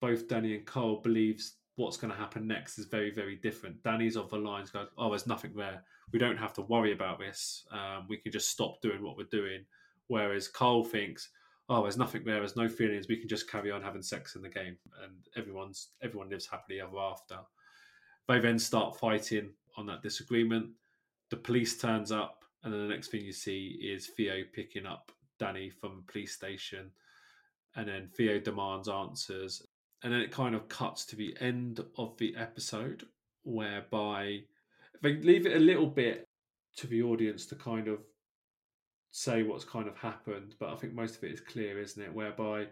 both 0.00 0.28
Danny 0.28 0.54
and 0.54 0.64
Cole 0.64 1.00
believes 1.02 1.56
what's 1.76 1.96
going 1.96 2.12
to 2.12 2.18
happen 2.18 2.46
next 2.46 2.78
is 2.78 2.86
very 2.86 3.10
very 3.10 3.34
different. 3.34 3.82
Danny's 3.82 4.16
of 4.16 4.30
the 4.30 4.38
lines 4.38 4.70
goes, 4.70 4.88
oh, 4.96 5.10
there's 5.10 5.26
nothing 5.26 5.52
there. 5.56 5.82
We 6.12 6.20
don't 6.20 6.38
have 6.38 6.52
to 6.54 6.62
worry 6.62 6.92
about 6.92 7.18
this. 7.18 7.64
Um, 7.72 8.06
we 8.08 8.16
can 8.16 8.30
just 8.30 8.48
stop 8.48 8.80
doing 8.80 9.02
what 9.02 9.16
we're 9.16 9.24
doing. 9.24 9.64
Whereas 10.06 10.48
Cole 10.48 10.84
thinks, 10.84 11.28
oh, 11.70 11.82
there's 11.82 11.96
nothing 11.96 12.24
there. 12.24 12.40
There's 12.40 12.56
no 12.56 12.68
feelings. 12.68 13.06
We 13.08 13.16
can 13.16 13.28
just 13.28 13.48
carry 13.48 13.70
on 13.70 13.80
having 13.80 14.02
sex 14.02 14.34
in 14.34 14.42
the 14.42 14.48
game, 14.48 14.76
and 15.02 15.14
everyone's 15.36 15.90
everyone 16.02 16.28
lives 16.28 16.46
happily 16.46 16.80
ever 16.80 16.98
after. 16.98 17.38
They 18.28 18.40
then 18.40 18.58
start 18.58 18.98
fighting 18.98 19.50
on 19.76 19.86
that 19.86 20.02
disagreement. 20.02 20.70
The 21.30 21.36
police 21.36 21.78
turns 21.78 22.10
up, 22.10 22.44
and 22.64 22.72
then 22.72 22.82
the 22.82 22.92
next 22.94 23.08
thing 23.08 23.22
you 23.22 23.32
see 23.32 23.78
is 23.80 24.08
Theo 24.08 24.42
picking 24.52 24.84
up 24.84 25.12
Danny 25.38 25.70
from 25.70 25.96
the 25.96 26.12
police 26.12 26.34
station, 26.34 26.90
and 27.76 27.88
then 27.88 28.10
Theo 28.16 28.40
demands 28.40 28.88
answers, 28.88 29.64
and 30.02 30.12
then 30.12 30.20
it 30.20 30.32
kind 30.32 30.56
of 30.56 30.68
cuts 30.68 31.06
to 31.06 31.16
the 31.16 31.36
end 31.40 31.80
of 31.96 32.16
the 32.18 32.34
episode, 32.36 33.06
whereby 33.44 34.40
they 35.02 35.14
leave 35.18 35.46
it 35.46 35.56
a 35.56 35.60
little 35.60 35.86
bit 35.86 36.26
to 36.76 36.88
the 36.88 37.02
audience 37.02 37.46
to 37.46 37.54
kind 37.54 37.86
of 37.86 38.00
say 39.10 39.42
what's 39.42 39.64
kind 39.64 39.88
of 39.88 39.96
happened, 39.96 40.54
but 40.58 40.70
I 40.70 40.76
think 40.76 40.94
most 40.94 41.16
of 41.16 41.24
it 41.24 41.32
is 41.32 41.40
clear, 41.40 41.80
isn't 41.80 42.02
it? 42.02 42.12
Whereby 42.14 42.68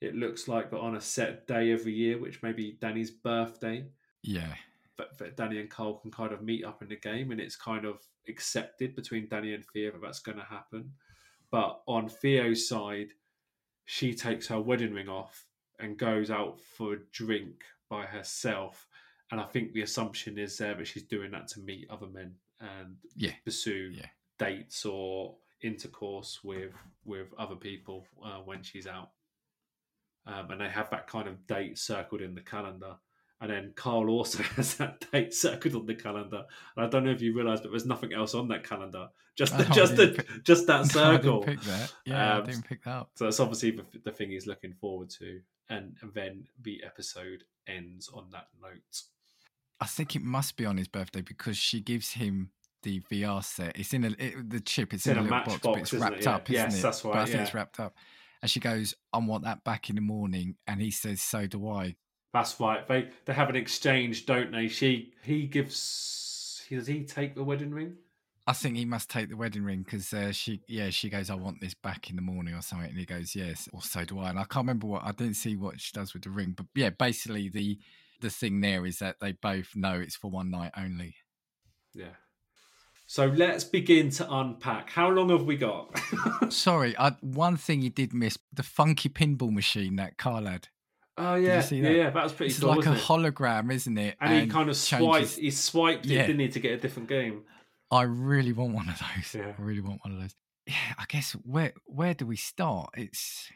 it 0.00 0.14
looks 0.14 0.48
like 0.48 0.70
that 0.70 0.78
on 0.80 0.96
a 0.96 1.00
set 1.00 1.46
day 1.46 1.72
every 1.72 1.92
year, 1.92 2.18
which 2.18 2.42
may 2.42 2.52
be 2.52 2.72
Danny's 2.80 3.10
birthday, 3.10 3.84
Yeah. 4.22 4.54
But, 4.96 5.16
that 5.18 5.36
Danny 5.36 5.58
and 5.58 5.70
Cole 5.70 5.98
can 5.98 6.10
kind 6.10 6.32
of 6.32 6.42
meet 6.42 6.64
up 6.64 6.82
in 6.82 6.88
the 6.88 6.96
game, 6.96 7.32
and 7.32 7.40
it's 7.40 7.56
kind 7.56 7.84
of 7.84 8.00
accepted 8.28 8.94
between 8.94 9.26
Danny 9.28 9.54
and 9.54 9.64
Theo 9.64 9.90
that 9.92 10.00
that's 10.02 10.20
going 10.20 10.38
to 10.38 10.44
happen. 10.44 10.92
But 11.50 11.82
on 11.86 12.08
Theo's 12.08 12.68
side, 12.68 13.08
she 13.86 14.14
takes 14.14 14.46
her 14.48 14.60
wedding 14.60 14.92
ring 14.94 15.08
off 15.08 15.46
and 15.80 15.98
goes 15.98 16.30
out 16.30 16.60
for 16.60 16.92
a 16.94 16.98
drink 17.10 17.64
by 17.88 18.04
herself. 18.06 18.86
And 19.32 19.40
I 19.40 19.44
think 19.44 19.72
the 19.72 19.82
assumption 19.82 20.38
is 20.38 20.56
there 20.58 20.74
that 20.74 20.86
she's 20.86 21.02
doing 21.02 21.30
that 21.32 21.48
to 21.48 21.60
meet 21.60 21.90
other 21.90 22.06
men 22.06 22.36
and 22.60 22.96
Yeah. 23.16 23.34
pursue 23.44 23.92
Yeah. 23.94 24.08
dates 24.38 24.84
or 24.84 25.36
intercourse 25.62 26.40
with 26.42 26.72
with 27.04 27.28
other 27.38 27.56
people 27.56 28.06
uh, 28.24 28.38
when 28.44 28.62
she's 28.62 28.86
out. 28.86 29.10
Um, 30.26 30.50
and 30.52 30.60
they 30.60 30.68
have 30.68 30.88
that 30.90 31.06
kind 31.08 31.26
of 31.26 31.46
date 31.46 31.78
circled 31.78 32.20
in 32.20 32.34
the 32.34 32.40
calendar. 32.40 32.94
And 33.40 33.50
then 33.50 33.72
Carl 33.74 34.08
also 34.08 34.40
has 34.56 34.76
that 34.76 35.04
date 35.10 35.34
circled 35.34 35.74
on 35.74 35.86
the 35.86 35.96
calendar. 35.96 36.44
And 36.76 36.86
I 36.86 36.88
don't 36.88 37.04
know 37.04 37.10
if 37.10 37.20
you 37.20 37.34
realise, 37.34 37.60
but 37.60 37.70
there's 37.72 37.86
nothing 37.86 38.12
else 38.12 38.34
on 38.34 38.46
that 38.48 38.62
calendar. 38.62 39.08
Just 39.36 39.52
Oh, 39.56 39.64
just 39.74 39.96
the, 39.96 40.08
pick- 40.08 40.44
just 40.44 40.68
that 40.68 40.76
No, 40.94 41.02
I 41.02 41.16
circle. 41.16 41.40
didn't 41.40 41.56
pick 41.58 41.64
that. 41.66 41.92
Yeah, 42.06 42.34
Um, 42.36 42.42
I 42.42 42.46
didn't 42.46 42.68
pick 42.68 42.84
that 42.84 42.90
up. 42.90 43.10
So 43.16 43.24
that's 43.24 43.40
obviously 43.40 43.72
the, 43.72 43.84
the 44.04 44.12
thing 44.12 44.30
he's 44.30 44.46
looking 44.46 44.74
forward 44.74 45.10
to. 45.18 45.40
And, 45.68 45.96
and 46.02 46.14
then 46.14 46.44
the 46.62 46.84
episode 46.86 47.42
ends 47.66 48.08
on 48.14 48.26
that 48.30 48.46
note. 48.62 49.02
I 49.80 49.86
think 49.86 50.14
it 50.14 50.22
must 50.22 50.56
be 50.56 50.64
on 50.64 50.76
his 50.76 50.86
birthday 50.86 51.22
because 51.22 51.56
she 51.56 51.80
gives 51.80 52.12
him 52.12 52.50
the 52.82 53.00
VR 53.10 53.42
set. 53.44 53.78
It's 53.78 53.92
in 53.92 54.04
a 54.04 54.10
it, 54.18 54.50
the 54.50 54.60
chip. 54.60 54.92
It's, 54.92 55.06
in, 55.06 55.18
a 55.18 55.22
little 55.22 55.38
box, 55.38 55.58
but 55.62 55.78
it's 55.78 55.92
isn't 55.92 56.06
it? 56.06 56.10
wrapped 56.10 56.24
Yeah. 56.24 56.34
up, 56.34 56.50
isn't 56.50 56.54
Yes, 56.70 56.78
it? 56.78 56.82
that's 56.82 57.00
But 57.02 57.16
I 57.16 57.24
think 57.24 57.36
yeah. 57.36 57.42
it's 57.42 57.54
wrapped 57.54 57.80
up. 57.80 57.94
And 58.42 58.50
she 58.50 58.60
goes, 58.60 58.94
"I 59.12 59.18
want 59.18 59.44
that 59.44 59.62
back 59.64 59.88
in 59.88 59.96
the 59.96 60.02
morning." 60.02 60.56
And 60.66 60.80
he 60.80 60.90
says, 60.90 61.22
"So 61.22 61.46
do 61.46 61.68
I." 61.68 61.96
That's 62.32 62.58
right. 62.58 62.86
They 62.88 63.08
they 63.24 63.32
have 63.34 63.48
an 63.50 63.56
exchange, 63.56 64.26
don't 64.26 64.50
they? 64.52 64.68
She 64.68 65.12
he 65.22 65.46
gives. 65.46 66.64
Does 66.68 66.86
he 66.86 67.04
take 67.04 67.34
the 67.34 67.44
wedding 67.44 67.72
ring? 67.72 67.96
I 68.46 68.54
think 68.54 68.76
he 68.76 68.84
must 68.84 69.08
take 69.08 69.28
the 69.28 69.36
wedding 69.36 69.62
ring 69.62 69.82
because 69.82 70.12
uh, 70.12 70.32
she, 70.32 70.62
yeah, 70.66 70.90
she 70.90 71.08
goes, 71.10 71.30
"I 71.30 71.34
want 71.34 71.60
this 71.60 71.74
back 71.74 72.10
in 72.10 72.16
the 72.16 72.22
morning" 72.22 72.54
or 72.54 72.62
something, 72.62 72.88
and 72.88 72.98
he 72.98 73.04
goes, 73.04 73.36
"Yes," 73.36 73.68
or 73.72 73.82
so 73.82 74.04
do 74.04 74.18
I. 74.18 74.30
And 74.30 74.38
I 74.38 74.44
can't 74.44 74.64
remember 74.64 74.86
what 74.88 75.04
I 75.04 75.12
didn't 75.12 75.34
see 75.34 75.54
what 75.54 75.80
she 75.80 75.92
does 75.92 76.12
with 76.14 76.22
the 76.24 76.30
ring, 76.30 76.54
but 76.56 76.66
yeah, 76.74 76.90
basically 76.90 77.48
the 77.48 77.78
the 78.20 78.30
thing 78.30 78.60
there 78.60 78.84
is 78.86 78.98
that 78.98 79.20
they 79.20 79.32
both 79.32 79.76
know 79.76 79.94
it's 80.00 80.16
for 80.16 80.30
one 80.30 80.50
night 80.50 80.72
only. 80.76 81.14
Yeah. 81.94 82.14
So 83.12 83.26
let's 83.26 83.62
begin 83.62 84.08
to 84.12 84.34
unpack. 84.34 84.88
How 84.88 85.10
long 85.10 85.28
have 85.28 85.42
we 85.42 85.58
got? 85.58 86.00
Sorry, 86.50 86.96
I, 86.96 87.10
one 87.20 87.58
thing 87.58 87.82
you 87.82 87.90
did 87.90 88.14
miss: 88.14 88.38
the 88.54 88.62
funky 88.62 89.10
pinball 89.10 89.52
machine 89.52 89.96
that 89.96 90.16
Carl 90.16 90.46
had. 90.46 90.68
Oh 91.18 91.34
yeah, 91.34 91.60
that? 91.60 91.72
yeah, 91.72 91.90
yeah. 91.90 92.08
That 92.08 92.24
was 92.24 92.32
pretty. 92.32 92.52
It's 92.52 92.60
cool, 92.60 92.70
like 92.74 92.86
a 92.86 92.94
it? 92.94 93.00
hologram, 93.00 93.70
isn't 93.70 93.98
it? 93.98 94.16
And, 94.18 94.32
and 94.32 94.42
he 94.44 94.48
kind 94.48 94.70
of 94.70 94.78
swiped. 94.78 95.36
He 95.36 95.50
swiped 95.50 96.06
it, 96.06 96.12
Yeah. 96.12 96.26
didn't 96.26 96.40
he, 96.40 96.48
to 96.48 96.58
get 96.58 96.72
a 96.72 96.78
different 96.78 97.10
game? 97.10 97.42
I 97.90 98.04
really 98.04 98.54
want 98.54 98.72
one 98.72 98.88
of 98.88 98.98
those. 98.98 99.34
Yeah. 99.34 99.52
I 99.58 99.60
really 99.60 99.82
want 99.82 100.00
one 100.02 100.14
of 100.14 100.18
those. 100.22 100.34
Yeah, 100.66 100.94
I 100.96 101.04
guess 101.06 101.32
where 101.32 101.74
where 101.84 102.14
do 102.14 102.24
we 102.24 102.36
start? 102.36 102.94
It's 102.96 103.50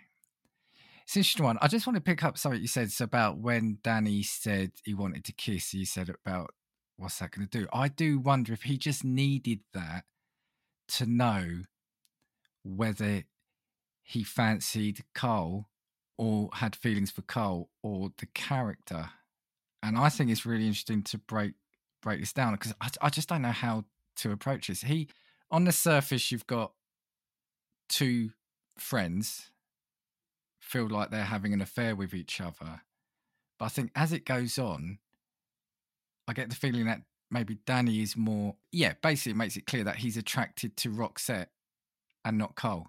it's 1.07 1.17
interesting 1.17 1.47
one. 1.47 1.57
I 1.63 1.69
just 1.69 1.87
want 1.87 1.95
to 1.97 2.03
pick 2.03 2.23
up 2.25 2.37
something 2.37 2.61
you 2.61 2.69
said 2.69 2.89
it's 2.89 3.01
about 3.01 3.39
when 3.39 3.79
Danny 3.83 4.23
said 4.23 4.73
he 4.85 4.93
wanted 4.93 5.25
to 5.25 5.33
kiss. 5.33 5.73
You 5.73 5.87
said 5.87 6.11
about 6.11 6.51
what's 6.97 7.19
that 7.19 7.31
going 7.31 7.47
to 7.47 7.59
do? 7.59 7.67
I 7.73 7.89
do 7.89 8.19
wonder 8.19 8.53
if 8.53 8.63
he 8.63 8.79
just 8.79 9.05
needed 9.05 9.61
that 9.75 10.05
to 10.89 11.07
know 11.07 11.63
whether 12.65 13.25
he 14.03 14.25
fancied 14.25 15.05
Carl 15.15 15.69
or 16.17 16.51
had 16.55 16.75
feelings 16.75 17.11
for 17.11 17.23
Carl 17.23 17.69
or 17.83 18.11
the 18.19 18.27
character. 18.27 19.11
And 19.83 19.99
I 19.99 20.09
think 20.09 20.31
it's 20.31 20.47
really 20.47 20.67
interesting 20.67 21.03
to 21.05 21.19
break 21.19 21.53
break 22.03 22.21
this 22.21 22.33
down 22.33 22.53
because 22.53 22.73
I, 22.81 22.89
I 23.03 23.11
just 23.11 23.29
don't 23.29 23.43
know 23.43 23.51
how 23.51 23.85
to 24.17 24.31
approach 24.31 24.69
this. 24.69 24.83
He, 24.83 25.09
on 25.51 25.65
the 25.65 25.73
surface, 25.73 26.31
you've 26.31 26.47
got 26.47 26.73
two 27.89 28.31
friends 28.79 29.51
feel 30.61 30.89
like 30.89 31.11
they're 31.11 31.25
having 31.25 31.53
an 31.53 31.61
affair 31.61 31.95
with 31.95 32.13
each 32.13 32.41
other, 32.41 32.83
but 33.59 33.67
I 33.67 33.69
think 33.69 33.93
as 33.95 34.13
it 34.13 34.25
goes 34.25 34.59
on, 34.59 34.99
I 36.29 36.33
get 36.33 36.51
the 36.51 36.57
feeling 36.57 36.87
that 36.87 37.03
maybe 37.31 37.59
Danny 37.67 38.03
is 38.03 38.17
more. 38.17 38.57
Yeah, 38.73 38.95
basically, 39.03 39.33
it 39.33 39.37
makes 39.37 39.57
it 39.57 39.67
clear 39.67 39.85
that 39.85 39.97
he's 39.97 40.17
attracted 40.17 40.77
to 40.79 40.91
Roxette 40.91 41.47
and 42.25 42.39
not 42.39 42.57
Cole. 42.57 42.89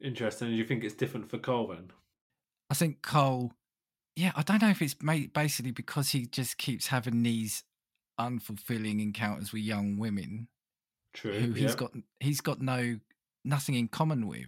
Interesting. 0.00 0.48
Do 0.48 0.54
you 0.54 0.64
think 0.64 0.84
it's 0.84 0.94
different 0.94 1.28
for 1.28 1.38
Cole 1.38 1.68
then? 1.68 1.90
I 2.70 2.74
think 2.74 3.02
Cole. 3.02 3.52
Yeah, 4.16 4.32
I 4.34 4.42
don't 4.42 4.62
know 4.62 4.70
if 4.70 4.82
it's 4.82 4.94
basically 4.94 5.72
because 5.72 6.10
he 6.10 6.26
just 6.26 6.58
keeps 6.58 6.88
having 6.88 7.22
these 7.22 7.64
unfulfilling 8.18 9.00
encounters 9.00 9.52
with 9.52 9.62
young 9.62 9.98
women 9.98 10.48
True. 11.14 11.32
who 11.32 11.52
he's 11.52 11.70
yeah. 11.70 11.76
got 11.76 11.92
he's 12.18 12.40
got 12.40 12.60
no 12.60 12.98
nothing 13.44 13.74
in 13.74 13.88
common 13.88 14.26
with. 14.26 14.46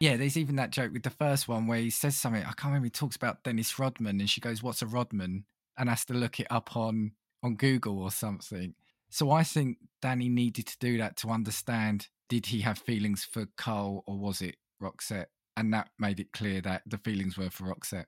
Yeah, 0.00 0.16
there's 0.16 0.36
even 0.36 0.56
that 0.56 0.70
joke 0.70 0.92
with 0.92 1.02
the 1.02 1.10
first 1.10 1.48
one 1.48 1.66
where 1.66 1.78
he 1.78 1.90
says 1.90 2.16
something. 2.16 2.42
I 2.42 2.52
can't 2.52 2.66
remember. 2.66 2.86
He 2.86 2.90
talks 2.90 3.16
about 3.16 3.42
Dennis 3.42 3.78
Rodman, 3.78 4.20
and 4.20 4.28
she 4.28 4.40
goes, 4.40 4.62
"What's 4.62 4.82
a 4.82 4.86
Rodman?" 4.86 5.44
And 5.78 5.88
has 5.88 6.04
to 6.06 6.14
look 6.14 6.40
it 6.40 6.46
up 6.50 6.76
on 6.76 7.12
on 7.42 7.56
Google 7.56 8.02
or 8.02 8.10
something. 8.10 8.74
So 9.10 9.30
I 9.30 9.44
think 9.44 9.78
Danny 10.00 10.28
needed 10.28 10.66
to 10.66 10.78
do 10.78 10.98
that 10.98 11.16
to 11.18 11.28
understand: 11.28 12.08
did 12.28 12.46
he 12.46 12.60
have 12.60 12.78
feelings 12.78 13.24
for 13.24 13.46
Carl 13.56 14.02
or 14.06 14.18
was 14.18 14.40
it 14.40 14.56
Roxette? 14.82 15.26
And 15.56 15.72
that 15.72 15.90
made 15.98 16.18
it 16.18 16.32
clear 16.32 16.60
that 16.62 16.82
the 16.84 16.98
feelings 16.98 17.38
were 17.38 17.50
for 17.50 17.64
Roxette. 17.64 18.06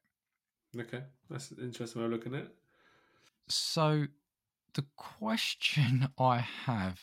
Okay, 0.78 1.02
that's 1.30 1.52
an 1.52 1.58
interesting 1.62 2.00
way 2.00 2.06
of 2.06 2.12
looking 2.12 2.34
at 2.34 2.42
it. 2.42 2.54
So 3.48 4.06
the 4.74 4.84
question 4.96 6.08
I 6.18 6.38
have 6.38 7.00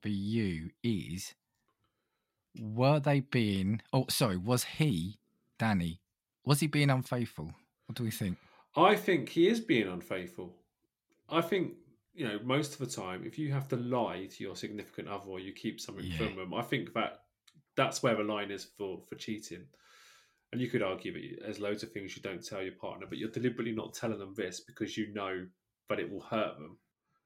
for 0.00 0.08
you 0.08 0.70
is 0.82 1.34
were 2.60 3.00
they 3.00 3.20
being 3.20 3.80
oh 3.92 4.06
sorry, 4.08 4.36
was 4.36 4.64
he, 4.64 5.18
Danny, 5.58 6.00
was 6.44 6.60
he 6.60 6.66
being 6.66 6.90
unfaithful? 6.90 7.52
What 7.86 7.96
do 7.96 8.04
we 8.04 8.10
think? 8.10 8.38
I 8.76 8.96
think 8.96 9.28
he 9.28 9.48
is 9.48 9.60
being 9.60 9.88
unfaithful. 9.88 10.56
I 11.28 11.40
think 11.40 11.74
you 12.14 12.26
know 12.26 12.38
most 12.42 12.72
of 12.72 12.78
the 12.78 12.86
time, 13.02 13.24
if 13.24 13.38
you 13.38 13.52
have 13.52 13.68
to 13.68 13.76
lie 13.76 14.26
to 14.26 14.44
your 14.44 14.56
significant 14.56 15.08
other 15.08 15.28
or 15.28 15.40
you 15.40 15.52
keep 15.52 15.80
something 15.80 16.04
Yeah. 16.04 16.16
from 16.18 16.36
them, 16.36 16.54
I 16.54 16.62
think 16.62 16.92
that 16.94 17.24
that's 17.76 18.02
where 18.02 18.16
the 18.16 18.22
line 18.24 18.50
is 18.50 18.64
for 18.64 19.00
for 19.02 19.14
cheating. 19.16 19.66
And 20.52 20.60
you 20.60 20.68
could 20.70 20.82
argue 20.82 21.12
that 21.12 21.42
there's 21.42 21.58
loads 21.58 21.82
of 21.82 21.90
things 21.90 22.16
you 22.16 22.22
don't 22.22 22.44
tell 22.44 22.62
your 22.62 22.74
partner, 22.74 23.06
but 23.08 23.18
you're 23.18 23.30
deliberately 23.30 23.72
not 23.72 23.92
telling 23.92 24.18
them 24.18 24.34
this 24.34 24.60
because 24.60 24.96
you 24.96 25.12
know 25.12 25.46
that 25.88 25.98
it 25.98 26.08
will 26.10 26.20
hurt 26.20 26.56
them. 26.58 26.78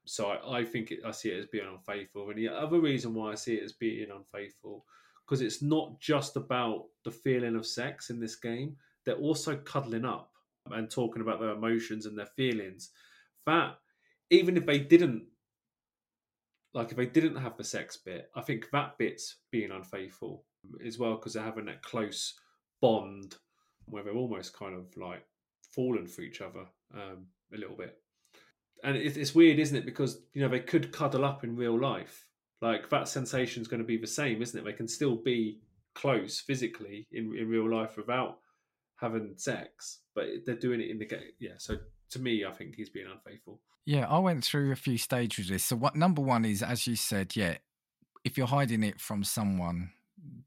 So 0.05 0.31
I, 0.31 0.59
I 0.59 0.65
think 0.65 0.89
it, 0.91 1.01
I 1.05 1.11
see 1.11 1.29
it 1.29 1.37
as 1.37 1.45
being 1.45 1.67
unfaithful. 1.67 2.27
And 2.29 2.39
the 2.39 2.47
other 2.47 2.79
reason 2.79 3.13
why 3.13 3.31
I 3.31 3.35
see 3.35 3.55
it 3.55 3.63
as 3.63 3.73
being 3.73 4.09
unfaithful, 4.09 4.83
because 5.23 5.41
it's 5.41 5.61
not 5.61 5.99
just 5.99 6.37
about 6.37 6.85
the 7.03 7.11
feeling 7.11 7.55
of 7.55 7.67
sex 7.67 8.09
in 8.09 8.19
this 8.19 8.35
game. 8.35 8.75
They're 9.05 9.15
also 9.15 9.55
cuddling 9.57 10.05
up 10.05 10.28
and 10.71 10.89
talking 10.89 11.21
about 11.21 11.39
their 11.39 11.51
emotions 11.51 12.05
and 12.05 12.17
their 12.17 12.29
feelings. 12.37 12.91
That 13.45 13.75
even 14.29 14.57
if 14.57 14.65
they 14.65 14.79
didn't, 14.79 15.23
like 16.73 16.91
if 16.91 16.97
they 16.97 17.05
didn't 17.05 17.37
have 17.37 17.57
the 17.57 17.63
sex 17.63 17.97
bit, 17.97 18.29
I 18.35 18.41
think 18.41 18.69
that 18.71 18.97
bit's 18.97 19.37
being 19.51 19.71
unfaithful 19.71 20.43
as 20.85 20.99
well 20.99 21.15
because 21.15 21.33
they're 21.33 21.43
having 21.43 21.65
that 21.65 21.81
close 21.81 22.35
bond 22.81 23.35
where 23.85 24.03
they're 24.03 24.13
almost 24.13 24.57
kind 24.57 24.75
of 24.75 24.85
like 24.97 25.25
falling 25.73 26.07
for 26.07 26.21
each 26.21 26.41
other 26.41 26.65
um, 26.93 27.25
a 27.53 27.57
little 27.57 27.75
bit. 27.75 27.97
And 28.83 28.95
it, 28.95 29.17
it's 29.17 29.35
weird, 29.35 29.59
isn't 29.59 29.75
it? 29.75 29.85
Because 29.85 30.21
you 30.33 30.41
know 30.41 30.49
they 30.49 30.59
could 30.59 30.91
cuddle 30.91 31.25
up 31.25 31.43
in 31.43 31.55
real 31.55 31.79
life. 31.79 32.25
Like 32.61 32.89
that 32.89 33.07
sensation 33.07 33.61
is 33.61 33.67
going 33.67 33.81
to 33.81 33.87
be 33.87 33.97
the 33.97 34.07
same, 34.07 34.41
isn't 34.41 34.59
it? 34.59 34.65
They 34.65 34.73
can 34.73 34.87
still 34.87 35.15
be 35.15 35.59
close 35.95 36.39
physically 36.39 37.07
in 37.11 37.35
in 37.35 37.47
real 37.47 37.69
life 37.69 37.97
without 37.97 38.39
having 38.99 39.33
sex, 39.37 39.99
but 40.15 40.25
they're 40.45 40.55
doing 40.55 40.81
it 40.81 40.89
in 40.89 40.99
the 40.99 41.05
game. 41.05 41.31
Yeah. 41.39 41.53
So 41.57 41.77
to 42.11 42.19
me, 42.19 42.45
I 42.45 42.51
think 42.51 42.75
he's 42.75 42.89
being 42.89 43.07
unfaithful. 43.11 43.61
Yeah, 43.85 44.07
I 44.07 44.19
went 44.19 44.43
through 44.43 44.71
a 44.71 44.75
few 44.75 44.97
stages 44.97 45.47
of 45.47 45.53
this. 45.53 45.63
So 45.63 45.75
what 45.75 45.95
number 45.95 46.21
one 46.21 46.45
is, 46.45 46.61
as 46.61 46.85
you 46.85 46.95
said, 46.95 47.35
yeah, 47.35 47.57
if 48.23 48.37
you're 48.37 48.47
hiding 48.47 48.83
it 48.83 48.99
from 48.99 49.23
someone, 49.23 49.91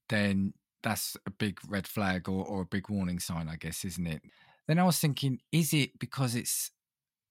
then 0.09 0.53
that's 0.83 1.17
a 1.27 1.31
big 1.31 1.59
red 1.67 1.87
flag 1.87 2.29
or, 2.29 2.45
or 2.45 2.63
a 2.63 2.67
big 2.67 2.89
warning 2.89 3.19
sign, 3.19 3.49
I 3.49 3.57
guess, 3.57 3.85
isn't 3.85 4.07
it? 4.07 4.23
Then 4.69 4.79
I 4.79 4.85
was 4.85 4.99
thinking, 4.99 5.41
is 5.51 5.73
it 5.73 5.99
because 5.99 6.35
it's 6.35 6.71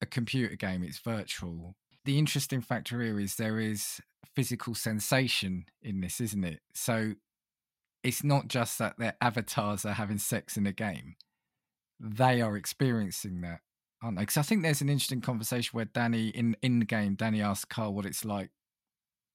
a 0.01 0.05
computer 0.05 0.55
game, 0.55 0.83
it's 0.83 0.99
virtual? 0.99 1.75
The 2.03 2.17
interesting 2.17 2.61
factor 2.61 3.01
here 3.01 3.19
is 3.19 3.35
there 3.35 3.59
is 3.59 4.01
physical 4.35 4.73
sensation 4.73 5.65
in 5.81 6.01
this, 6.01 6.19
isn't 6.19 6.43
it? 6.43 6.61
So 6.73 7.13
it's 8.03 8.23
not 8.23 8.47
just 8.47 8.77
that 8.79 8.97
their 8.97 9.15
avatars 9.21 9.85
are 9.85 9.93
having 9.93 10.17
sex 10.17 10.57
in 10.57 10.65
a 10.67 10.71
game, 10.71 11.15
they 11.99 12.41
are 12.41 12.57
experiencing 12.57 13.41
that 13.41 13.59
aren't 14.03 14.17
they? 14.17 14.23
Because 14.23 14.37
I 14.37 14.41
think 14.41 14.63
there's 14.63 14.81
an 14.81 14.89
interesting 14.89 15.21
conversation 15.21 15.71
where 15.75 15.85
Danny 15.85 16.29
in 16.29 16.55
in 16.61 16.79
the 16.79 16.85
game, 16.85 17.15
Danny 17.15 17.41
asks 17.41 17.65
Carl 17.65 17.93
what 17.93 18.05
it's 18.05 18.25
like, 18.25 18.49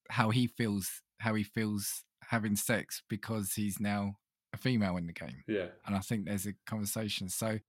how 0.09 0.29
he 0.29 0.47
feels, 0.47 1.01
how 1.19 1.33
he 1.35 1.43
feels 1.43 2.03
having 2.29 2.55
sex 2.57 3.01
because 3.09 3.53
he's 3.53 3.79
now 3.79 4.15
a 4.53 4.57
female 4.57 4.97
in 4.97 5.07
the 5.07 5.13
game, 5.13 5.43
Yeah. 5.47 5.67
and 5.85 5.95
I 5.95 5.99
think 5.99 6.25
there's 6.25 6.45
a 6.45 6.53
conversation. 6.65 7.29
So, 7.29 7.59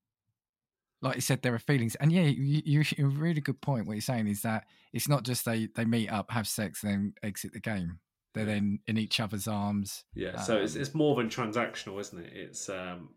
like 1.03 1.15
you 1.17 1.21
said, 1.21 1.43
there 1.43 1.55
are 1.55 1.59
feelings, 1.61 1.95
and 1.97 2.11
yeah, 2.11 2.23
you, 2.23 2.63
you 2.65 2.85
a 2.99 3.05
really 3.09 3.41
good 3.41 3.61
point. 3.61 3.87
What 3.87 3.93
you're 3.95 4.01
saying 4.01 4.27
is 4.27 4.43
that 4.43 4.65
it's 4.93 5.09
not 5.09 5.23
just 5.23 5.45
they 5.45 5.69
they 5.77 5.85
meet 5.85 6.09
up, 6.09 6.31
have 6.33 6.49
sex, 6.49 6.83
and 6.83 6.93
then 6.93 7.15
exit 7.23 7.53
the 7.53 7.61
game. 7.61 8.01
They're 8.39 8.47
then 8.47 8.79
in 8.87 8.97
each 8.97 9.21
other's 9.21 9.49
arms. 9.49 10.05
Yeah. 10.15 10.41
So 10.41 10.57
it's 10.57 10.77
Um, 10.77 10.81
it's 10.83 10.95
more 10.95 11.17
than 11.17 11.29
transactional, 11.29 12.01
isn't 12.01 12.19
it? 12.19 12.33
It's 12.33 12.69
um, 12.69 13.11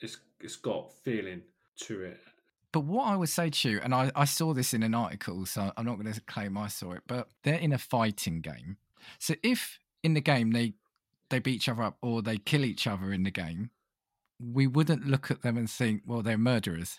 it's 0.00 0.18
it's 0.40 0.56
got 0.56 0.92
feeling 1.04 1.42
to 1.80 2.02
it. 2.02 2.18
But 2.72 2.84
what 2.84 3.06
I 3.06 3.16
would 3.16 3.28
say 3.28 3.50
to 3.50 3.70
you, 3.70 3.80
and 3.84 3.94
I, 3.94 4.10
I 4.16 4.24
saw 4.24 4.54
this 4.54 4.72
in 4.72 4.82
an 4.82 4.94
article, 4.94 5.44
so 5.44 5.70
I'm 5.76 5.84
not 5.84 5.98
going 6.00 6.10
to 6.10 6.20
claim 6.22 6.56
I 6.56 6.68
saw 6.68 6.92
it, 6.92 7.02
but 7.06 7.28
they're 7.44 7.54
in 7.54 7.74
a 7.74 7.78
fighting 7.78 8.40
game. 8.40 8.78
So 9.18 9.34
if 9.42 9.78
in 10.02 10.14
the 10.14 10.22
game 10.22 10.52
they 10.52 10.74
they 11.28 11.38
beat 11.38 11.56
each 11.56 11.68
other 11.68 11.82
up 11.82 11.98
or 12.02 12.22
they 12.22 12.38
kill 12.38 12.64
each 12.64 12.86
other 12.86 13.12
in 13.12 13.24
the 13.24 13.30
game, 13.30 13.70
we 14.40 14.66
wouldn't 14.66 15.06
look 15.06 15.30
at 15.30 15.42
them 15.42 15.56
and 15.56 15.70
think, 15.70 16.02
well, 16.06 16.22
they're 16.22 16.38
murderers. 16.38 16.98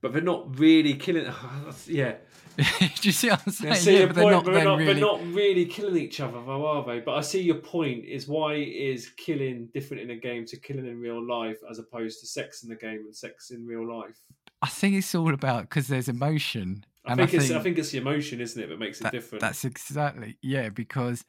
But 0.00 0.12
they're 0.12 0.22
not 0.22 0.58
really 0.58 0.94
killing. 0.94 1.26
yeah. 1.86 2.14
Do 2.56 2.88
you 3.02 3.12
see 3.12 3.28
what 3.30 3.42
I'm 3.46 3.52
saying? 3.52 3.72
I 3.72 3.76
see 3.76 3.92
Yeah, 3.92 3.98
your 4.00 4.06
but 4.08 4.16
point, 4.16 4.24
they're 4.26 4.32
not 4.34 4.44
but 4.44 4.52
they're 4.52 4.64
not, 4.64 4.78
really. 4.78 4.92
they're 4.92 5.00
not 5.00 5.20
really 5.32 5.64
killing 5.66 5.96
each 5.96 6.20
other, 6.20 6.40
though, 6.44 6.66
are 6.66 6.84
they? 6.84 6.98
But 7.00 7.14
I 7.16 7.20
see 7.20 7.40
your 7.42 7.56
point. 7.56 8.04
Is 8.04 8.26
why 8.26 8.54
is 8.54 9.10
killing 9.16 9.68
different 9.72 10.02
in 10.02 10.10
a 10.10 10.16
game 10.16 10.44
to 10.46 10.56
killing 10.58 10.86
in 10.86 10.98
real 11.00 11.24
life 11.24 11.58
as 11.70 11.78
opposed 11.78 12.20
to 12.20 12.26
sex 12.26 12.64
in 12.64 12.68
the 12.68 12.74
game 12.76 13.00
and 13.06 13.14
sex 13.14 13.50
in 13.50 13.64
real 13.64 13.86
life? 13.88 14.16
I 14.60 14.66
think 14.68 14.96
it's 14.96 15.14
all 15.14 15.32
about 15.32 15.62
because 15.62 15.86
there's 15.86 16.08
emotion. 16.08 16.84
I 17.06 17.14
think, 17.14 17.32
it's 17.32 17.50
I 17.52 17.60
think 17.60 17.78
it's 17.78 17.90
the 17.92 17.98
emotion, 17.98 18.40
isn't 18.40 18.60
it, 18.60 18.66
that 18.68 18.78
makes 18.80 19.00
it 19.00 19.04
that- 19.04 19.12
different. 19.12 19.40
That's 19.40 19.64
exactly 19.64 20.36
yeah, 20.42 20.68
because 20.68 21.24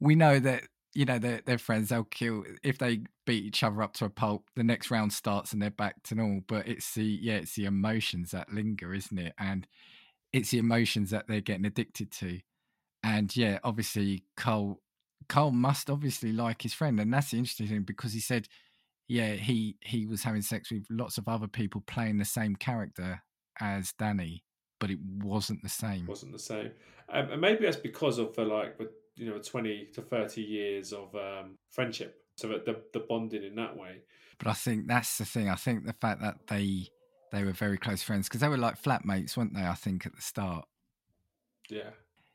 we 0.00 0.14
know 0.14 0.38
that 0.38 0.62
you 0.94 1.04
know 1.04 1.18
they're, 1.18 1.40
they're 1.44 1.58
friends. 1.58 1.88
They'll 1.88 2.04
kill 2.04 2.44
if 2.62 2.78
they 2.78 3.00
beat 3.26 3.44
each 3.44 3.62
other 3.62 3.82
up 3.82 3.94
to 3.94 4.04
a 4.04 4.10
pulp. 4.10 4.48
The 4.56 4.64
next 4.64 4.90
round 4.90 5.12
starts 5.12 5.52
and 5.52 5.60
they're 5.60 5.70
back 5.70 6.02
to 6.04 6.14
normal. 6.14 6.42
But 6.46 6.66
it's 6.66 6.94
the 6.94 7.04
yeah, 7.04 7.36
it's 7.36 7.54
the 7.54 7.66
emotions 7.66 8.30
that 8.30 8.52
linger, 8.52 8.94
isn't 8.94 9.18
it? 9.18 9.34
And 9.38 9.66
it's 10.32 10.50
the 10.50 10.58
emotions 10.58 11.10
that 11.10 11.26
they're 11.26 11.40
getting 11.40 11.66
addicted 11.66 12.10
to. 12.12 12.40
And 13.02 13.34
yeah, 13.36 13.58
obviously 13.64 14.24
Cole 14.36 14.80
Cole 15.28 15.50
must 15.50 15.90
obviously 15.90 16.32
like 16.32 16.62
his 16.62 16.74
friend, 16.74 16.98
and 17.00 17.12
that's 17.12 17.30
the 17.30 17.38
interesting 17.38 17.68
thing 17.68 17.82
because 17.82 18.12
he 18.12 18.20
said, 18.20 18.48
yeah, 19.08 19.32
he 19.34 19.76
he 19.80 20.06
was 20.06 20.22
having 20.22 20.42
sex 20.42 20.70
with 20.70 20.86
lots 20.90 21.18
of 21.18 21.28
other 21.28 21.48
people 21.48 21.82
playing 21.86 22.18
the 22.18 22.24
same 22.24 22.56
character 22.56 23.22
as 23.60 23.92
Danny, 23.98 24.44
but 24.80 24.90
it 24.90 24.98
wasn't 25.22 25.62
the 25.62 25.68
same. 25.68 26.04
It 26.04 26.08
wasn't 26.08 26.32
the 26.32 26.38
same, 26.38 26.70
um, 27.12 27.30
and 27.30 27.40
maybe 27.40 27.64
that's 27.64 27.76
because 27.76 28.18
of 28.18 28.34
the 28.34 28.44
like 28.44 28.78
with 28.78 28.88
you 29.18 29.30
know 29.30 29.38
twenty 29.38 29.88
to 29.94 30.02
thirty 30.02 30.42
years 30.42 30.92
of 30.92 31.14
um, 31.14 31.56
friendship, 31.70 32.22
so 32.36 32.48
that 32.48 32.64
the 32.64 32.82
the 32.92 33.00
bonding 33.00 33.44
in 33.44 33.54
that 33.56 33.76
way. 33.76 34.02
But 34.38 34.48
I 34.48 34.52
think 34.52 34.86
that's 34.86 35.18
the 35.18 35.24
thing. 35.24 35.48
I 35.48 35.56
think 35.56 35.84
the 35.84 35.92
fact 35.92 36.20
that 36.22 36.46
they 36.46 36.88
they 37.32 37.44
were 37.44 37.52
very 37.52 37.76
close 37.76 38.02
friends 38.02 38.28
because 38.28 38.40
they 38.40 38.48
were 38.48 38.56
like 38.56 38.80
flatmates, 38.80 39.36
weren't 39.36 39.54
they? 39.54 39.64
I 39.64 39.74
think 39.74 40.06
at 40.06 40.14
the 40.14 40.22
start. 40.22 40.66
Yeah, 41.68 41.90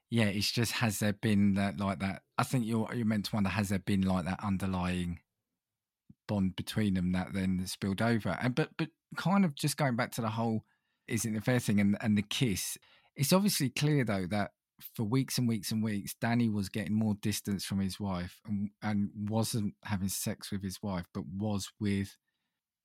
Yeah, 0.09 0.25
it's 0.25 0.51
just 0.51 0.73
has 0.73 0.99
there 0.99 1.13
been 1.13 1.55
that 1.55 1.79
like 1.79 1.99
that? 1.99 2.21
I 2.37 2.43
think 2.43 2.65
you're 2.65 2.87
you're 2.93 3.05
meant 3.05 3.25
to 3.25 3.35
wonder 3.35 3.49
has 3.49 3.69
there 3.69 3.79
been 3.79 4.01
like 4.01 4.25
that 4.25 4.43
underlying 4.43 5.19
bond 6.27 6.55
between 6.55 6.93
them 6.93 7.13
that 7.13 7.33
then 7.33 7.65
spilled 7.65 8.01
over? 8.01 8.37
And 8.41 8.53
but 8.53 8.69
but 8.77 8.89
kind 9.15 9.45
of 9.45 9.55
just 9.55 9.77
going 9.77 9.95
back 9.95 10.11
to 10.11 10.21
the 10.21 10.29
whole 10.29 10.65
isn't 11.07 11.33
the 11.33 11.41
fair 11.41 11.59
thing 11.59 11.79
and 11.79 11.97
and 12.01 12.17
the 12.17 12.21
kiss. 12.21 12.77
It's 13.15 13.33
obviously 13.33 13.69
clear 13.69 14.03
though 14.03 14.27
that 14.27 14.51
for 14.95 15.03
weeks 15.03 15.37
and 15.37 15.47
weeks 15.47 15.71
and 15.71 15.83
weeks, 15.83 16.15
Danny 16.19 16.49
was 16.49 16.69
getting 16.69 16.93
more 16.93 17.15
distance 17.21 17.65
from 17.65 17.79
his 17.79 17.99
wife 17.99 18.39
and 18.45 18.69
and 18.81 19.09
wasn't 19.29 19.75
having 19.83 20.09
sex 20.09 20.51
with 20.51 20.63
his 20.63 20.79
wife, 20.81 21.05
but 21.13 21.23
was 21.27 21.71
with 21.79 22.17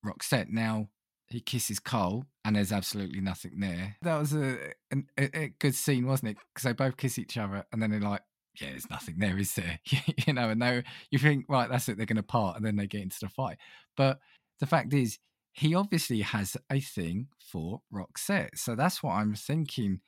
Roxette. 0.05 0.51
Now 0.51 0.89
he 1.29 1.41
kisses 1.41 1.79
Cole, 1.79 2.25
and 2.45 2.57
there's 2.57 2.73
absolutely 2.73 3.21
nothing 3.21 3.61
there. 3.61 3.97
That 4.03 4.19
was 4.19 4.35
a 4.35 4.73
an, 4.91 5.07
a, 5.19 5.39
a 5.39 5.49
good 5.59 5.75
scene, 5.75 6.07
wasn't 6.07 6.33
it? 6.33 6.37
Because 6.55 6.65
they 6.65 6.73
both 6.73 6.97
kiss 6.97 7.19
each 7.19 7.37
other, 7.37 7.65
and 7.73 7.83
then 7.83 7.91
they're 7.91 8.01
like, 8.01 8.23
"Yeah, 8.61 8.71
there's 8.71 8.91
nothing 8.91 9.17
there, 9.19 9.39
is 9.39 9.55
there?" 9.55 9.79
you 10.27 10.33
know, 10.33 10.49
and 10.49 10.61
they 10.61 10.83
you 11.11 11.19
think, 11.19 11.45
right, 11.49 11.69
that's 11.69 11.89
it, 11.89 11.97
they're 11.97 12.07
going 12.07 12.17
to 12.17 12.23
part, 12.23 12.57
and 12.57 12.65
then 12.65 12.77
they 12.77 12.87
get 12.87 13.03
into 13.03 13.19
the 13.21 13.29
fight. 13.29 13.59
But 13.97 14.19
the 14.61 14.67
fact 14.67 14.93
is, 14.95 15.19
he 15.53 15.75
obviously 15.75 16.23
has 16.23 16.57
a 16.71 16.81
thing 16.81 17.29
for 17.39 17.83
Roxette, 17.93 18.57
so 18.57 18.75
that's 18.75 19.03
what 19.03 19.13
I'm 19.13 19.35
thinking. 19.35 20.01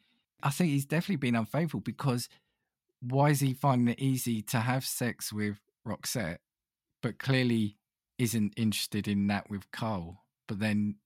I 0.42 0.50
think 0.50 0.70
he's 0.70 0.84
definitely 0.84 1.16
been 1.16 1.36
unfaithful 1.36 1.80
because 1.80 2.28
why 3.00 3.30
is 3.30 3.40
he 3.40 3.54
finding 3.54 3.88
it 3.88 4.00
easy 4.00 4.42
to 4.42 4.60
have 4.60 4.84
sex 4.84 5.32
with 5.32 5.60
Roxette, 5.86 6.38
but 7.02 7.18
clearly 7.18 7.76
isn't 8.18 8.52
interested 8.56 9.08
in 9.08 9.26
that 9.28 9.48
with 9.48 9.70
Cole, 9.72 10.18
but 10.46 10.58
then 10.58 10.96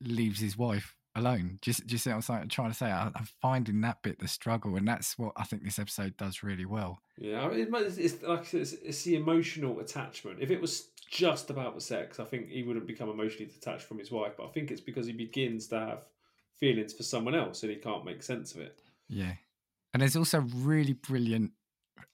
leaves 0.00 0.40
his 0.40 0.56
wife 0.56 0.94
alone. 1.14 1.58
Just, 1.62 1.86
just 1.86 2.06
what 2.06 2.28
I'm 2.30 2.48
trying 2.48 2.70
to 2.70 2.76
say. 2.76 2.86
I, 2.86 3.10
I'm 3.14 3.28
finding 3.40 3.80
that 3.82 4.02
bit 4.02 4.18
the 4.18 4.28
struggle, 4.28 4.76
and 4.76 4.86
that's 4.86 5.18
what 5.18 5.32
I 5.36 5.44
think 5.44 5.64
this 5.64 5.78
episode 5.78 6.16
does 6.16 6.42
really 6.42 6.66
well. 6.66 7.00
yeah. 7.18 7.48
It's, 7.50 7.96
it's 7.98 8.22
like 8.22 8.40
I 8.40 8.44
said, 8.44 8.60
it's, 8.60 8.72
it's 8.72 9.02
the 9.04 9.16
emotional 9.16 9.80
attachment. 9.80 10.38
If 10.40 10.50
it 10.50 10.60
was 10.60 10.88
just 11.10 11.50
about 11.50 11.74
the 11.74 11.80
sex, 11.80 12.20
I 12.20 12.24
think 12.24 12.48
he 12.48 12.62
wouldn't 12.62 12.86
become 12.86 13.08
emotionally 13.08 13.46
detached 13.46 13.84
from 13.84 13.98
his 13.98 14.10
wife. 14.10 14.32
But 14.36 14.46
I 14.46 14.48
think 14.48 14.70
it's 14.70 14.80
because 14.80 15.06
he 15.06 15.12
begins 15.12 15.68
to 15.68 15.78
have 15.78 16.04
feelings 16.58 16.92
for 16.92 17.02
someone 17.02 17.34
else, 17.34 17.62
and 17.62 17.70
he 17.70 17.78
can't 17.78 18.04
make 18.04 18.22
sense 18.22 18.54
of 18.54 18.60
it. 18.60 18.80
Yeah, 19.08 19.34
and 19.92 20.00
there's 20.00 20.16
also 20.16 20.40
really 20.54 20.94
brilliant 20.94 21.52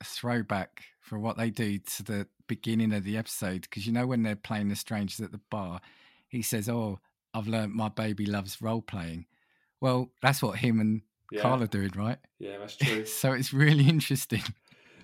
throwback 0.02 0.84
for 1.00 1.18
what 1.18 1.36
they 1.36 1.50
do 1.50 1.78
to 1.78 2.02
the 2.02 2.26
beginning 2.46 2.92
of 2.92 3.04
the 3.04 3.16
episode 3.16 3.62
because 3.62 3.86
you 3.86 3.92
know 3.92 4.06
when 4.06 4.22
they're 4.22 4.36
playing 4.36 4.68
the 4.68 4.76
strangers 4.76 5.20
at 5.20 5.32
the 5.32 5.40
bar, 5.50 5.80
he 6.28 6.42
says, 6.42 6.68
"Oh, 6.68 6.98
I've 7.34 7.48
learned 7.48 7.74
my 7.74 7.88
baby 7.88 8.26
loves 8.26 8.60
role 8.60 8.82
playing." 8.82 9.26
Well, 9.80 10.10
that's 10.22 10.42
what 10.42 10.58
him 10.58 10.80
and 10.80 11.02
Yeah, 11.30 11.42
Carl 11.42 11.62
are 11.62 11.68
doing, 11.68 11.92
right? 11.94 12.18
yeah, 12.38 12.58
that's 12.58 12.76
true. 12.76 13.04
so 13.06 13.32
it's 13.32 13.52
really 13.52 13.88
interesting. 13.88 14.42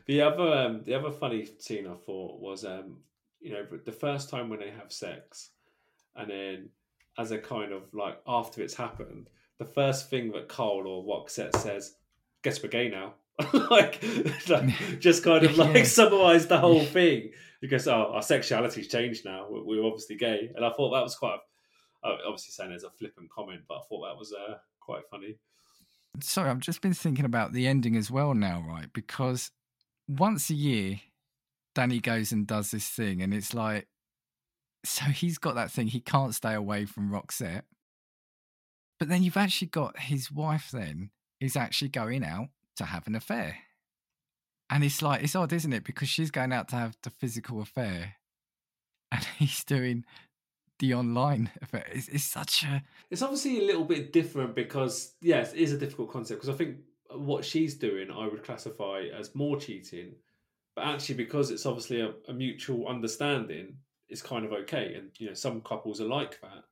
The 0.07 0.21
other 0.21 0.53
um, 0.53 0.83
the 0.85 0.95
other 0.95 1.11
funny 1.11 1.49
scene 1.59 1.87
I 1.87 1.95
thought 1.95 2.41
was 2.41 2.65
um, 2.65 2.99
you 3.41 3.53
know 3.53 3.65
the 3.85 3.93
first 3.93 4.31
time 4.31 4.49
when 4.49 4.61
they 4.61 4.71
have 4.71 4.93
sex, 4.93 5.51
and 6.17 6.31
then 6.31 6.69
as 7.19 7.31
a 7.31 7.39
kind 7.39 7.73
of 7.73 7.83
like 7.93 8.21
after 8.27 8.63
it's 8.63 8.75
happened, 8.75 9.29
the 9.59 9.65
first 9.65 10.11
thing 10.11 10.33
that 10.33 10.49
Cole 10.49 10.87
or 10.87 11.05
Roxette 11.05 11.57
says, 11.57 11.95
"Guess 12.43 12.63
we're 12.63 12.69
gay 12.69 12.89
now." 12.89 13.15
like, 13.71 14.03
like, 14.49 14.69
just 15.01 15.25
kind 15.25 15.45
of 15.45 15.57
like 15.59 15.75
Yeah. 15.77 15.83
summarise 15.85 16.47
the 16.47 16.59
whole 16.59 16.85
thing 16.85 17.31
because 17.61 17.89
oh, 17.89 18.13
our 18.15 18.21
sexuality's 18.23 18.89
changed 18.89 19.25
now. 19.25 19.47
We're, 19.49 19.65
we're 19.65 19.85
obviously 19.85 20.17
gay, 20.17 20.51
and 20.55 20.65
I 20.65 20.71
thought 20.71 20.91
that 20.93 21.03
was 21.03 21.15
quite. 21.17 21.39
Obviously, 22.05 22.53
saying 22.53 22.71
as 22.73 22.85
a 22.85 22.91
flippant 22.91 23.31
comment, 23.31 23.63
but 23.67 23.77
I 23.77 23.81
thought 23.89 24.07
that 24.07 24.19
was 24.19 24.31
uh, 24.35 24.57
quite 24.79 25.05
funny. 25.11 25.39
Sorry, 26.21 26.51
I've 26.51 26.59
just 26.59 26.83
been 26.83 26.93
thinking 26.93 27.25
about 27.25 27.55
the 27.55 27.67
ending 27.67 27.97
as 27.97 28.11
well 28.11 28.35
now, 28.35 28.63
right? 28.69 28.93
Because 28.93 29.51
once 30.07 30.51
a 30.51 30.55
year, 30.55 31.01
Danny 31.75 32.01
goes 32.01 32.31
and 32.31 32.47
does 32.47 32.71
this 32.73 32.87
thing, 32.87 33.23
and 33.23 33.33
it's 33.33 33.55
like, 33.55 33.89
so 34.85 35.07
he's 35.07 35.39
got 35.39 35.55
that 35.55 35.71
thing, 35.71 35.89
he 35.89 36.01
can't 36.01 36.35
stay 36.35 36.55
away 36.55 36.85
from 36.85 37.11
Roxette. 37.11 37.63
But 38.99 39.09
then 39.09 39.23
you've 39.23 39.37
actually 39.37 39.69
got 39.69 39.99
his 39.99 40.31
wife, 40.31 40.71
then, 40.73 41.11
is 41.41 41.57
actually 41.57 41.89
going 41.89 42.25
out 42.25 42.49
to 42.77 42.85
have 42.85 43.07
an 43.07 43.15
affair. 43.15 43.59
And 44.71 44.85
it's 44.85 45.03
like, 45.03 45.23
it's 45.23 45.37
odd, 45.37 45.53
isn't 45.53 45.73
it? 45.73 45.85
Because 45.85 46.09
she's 46.09 46.31
going 46.31 46.53
out 46.53 46.69
to 46.69 46.77
have 46.77 46.97
the 47.03 47.11
physical 47.11 47.61
affair, 47.61 48.15
and 49.13 49.25
he's 49.39 49.65
doing 49.65 50.05
the 50.79 50.95
online 50.95 51.51
affair. 51.63 51.87
It's, 51.93 52.09
it's 52.09 52.25
such 52.25 52.65
a. 52.65 52.83
It's 53.11 53.23
obviously 53.23 53.61
a 53.61 53.67
little 53.67 53.85
bit 53.85 54.13
different 54.13 54.55
because 54.55 55.15
yes, 55.21 55.53
it 55.53 55.61
is 55.61 55.73
a 55.73 55.79
difficult 55.79 56.13
concept 56.13 56.41
because 56.41 56.55
I 56.55 56.59
think 56.59 56.79
what 57.11 57.45
she's 57.45 57.75
doing 57.75 58.11
I 58.11 58.27
would 58.27 58.43
classify 58.43 59.05
as 59.17 59.35
more 59.35 59.59
cheating, 59.59 60.15
but 60.75 60.85
actually 60.85 61.17
because 61.17 61.51
it's 61.51 61.67
obviously 61.67 62.01
a, 62.01 62.13
a 62.29 62.33
mutual 62.33 62.89
understanding, 62.89 63.77
it's 64.15 64.23
kind 64.23 64.45
of 64.45 64.53
okay, 64.53 64.95
and 64.95 65.11
you 65.19 65.27
know 65.27 65.35
some 65.35 65.61
couples 65.61 66.01
are 66.01 66.07
like 66.07 66.41
that. 66.41 66.63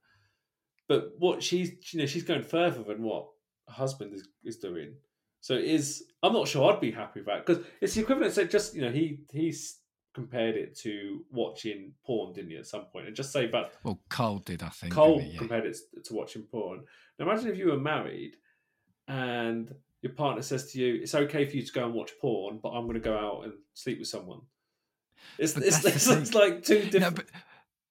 But 0.89 1.11
what 1.19 1.43
she's 1.43 1.73
you 1.93 1.99
know 1.99 2.07
she's 2.07 2.23
going 2.23 2.45
further 2.45 2.85
than 2.85 3.03
what 3.03 3.27
her 3.67 3.75
husband 3.75 4.15
is, 4.15 4.29
is 4.45 4.59
doing. 4.59 4.95
So 5.41 5.55
it 5.55 5.65
is 5.65 6.05
I'm 6.23 6.33
not 6.33 6.47
sure 6.47 6.73
I'd 6.73 6.81
be 6.81 6.93
happy 6.93 7.19
with 7.19 7.27
that 7.27 7.45
because 7.45 7.65
it's 7.81 7.95
the 7.95 8.03
equivalent. 8.03 8.33
So 8.33 8.45
just 8.45 8.77
you 8.77 8.83
know 8.83 8.93
he 8.93 9.19
he's 9.33 9.81
compared 10.15 10.55
it 10.55 10.79
to 10.79 11.25
watching 11.33 11.95
porn, 12.07 12.33
didn't 12.33 12.53
he? 12.53 12.57
At 12.59 12.67
some 12.69 12.85
point, 12.85 13.09
and 13.09 13.17
just 13.17 13.33
say 13.33 13.49
that 13.49 13.73
Well, 13.83 13.99
Cole 14.09 14.39
did, 14.39 14.63
I 14.63 14.69
think. 14.69 14.95
Cole 14.95 15.19
he? 15.19 15.31
Yeah. 15.31 15.39
compared 15.39 15.67
it 15.67 15.79
to 16.05 16.15
watching 16.15 16.43
porn. 16.43 16.85
Now 17.19 17.29
imagine 17.29 17.51
if 17.51 17.59
you 17.59 17.71
were 17.73 17.77
married 17.77 18.37
and 19.09 19.75
your 20.01 20.13
partner 20.13 20.43
says 20.43 20.71
to 20.71 20.79
you, 20.81 21.03
"It's 21.03 21.17
okay 21.17 21.45
for 21.45 21.57
you 21.57 21.67
to 21.67 21.73
go 21.73 21.87
and 21.87 21.95
watch 21.95 22.13
porn, 22.21 22.61
but 22.63 22.69
I'm 22.69 22.85
going 22.85 22.95
to 22.95 23.01
go 23.01 23.19
out 23.19 23.47
and 23.47 23.55
sleep 23.75 23.99
with 23.99 24.07
someone." 24.07 24.43
It's 25.39 25.57
it's, 25.57 25.83
that's 25.83 26.09
it's, 26.09 26.35
like 26.35 26.63
two 26.65 26.89
No, 26.93 27.11
but 27.11 27.27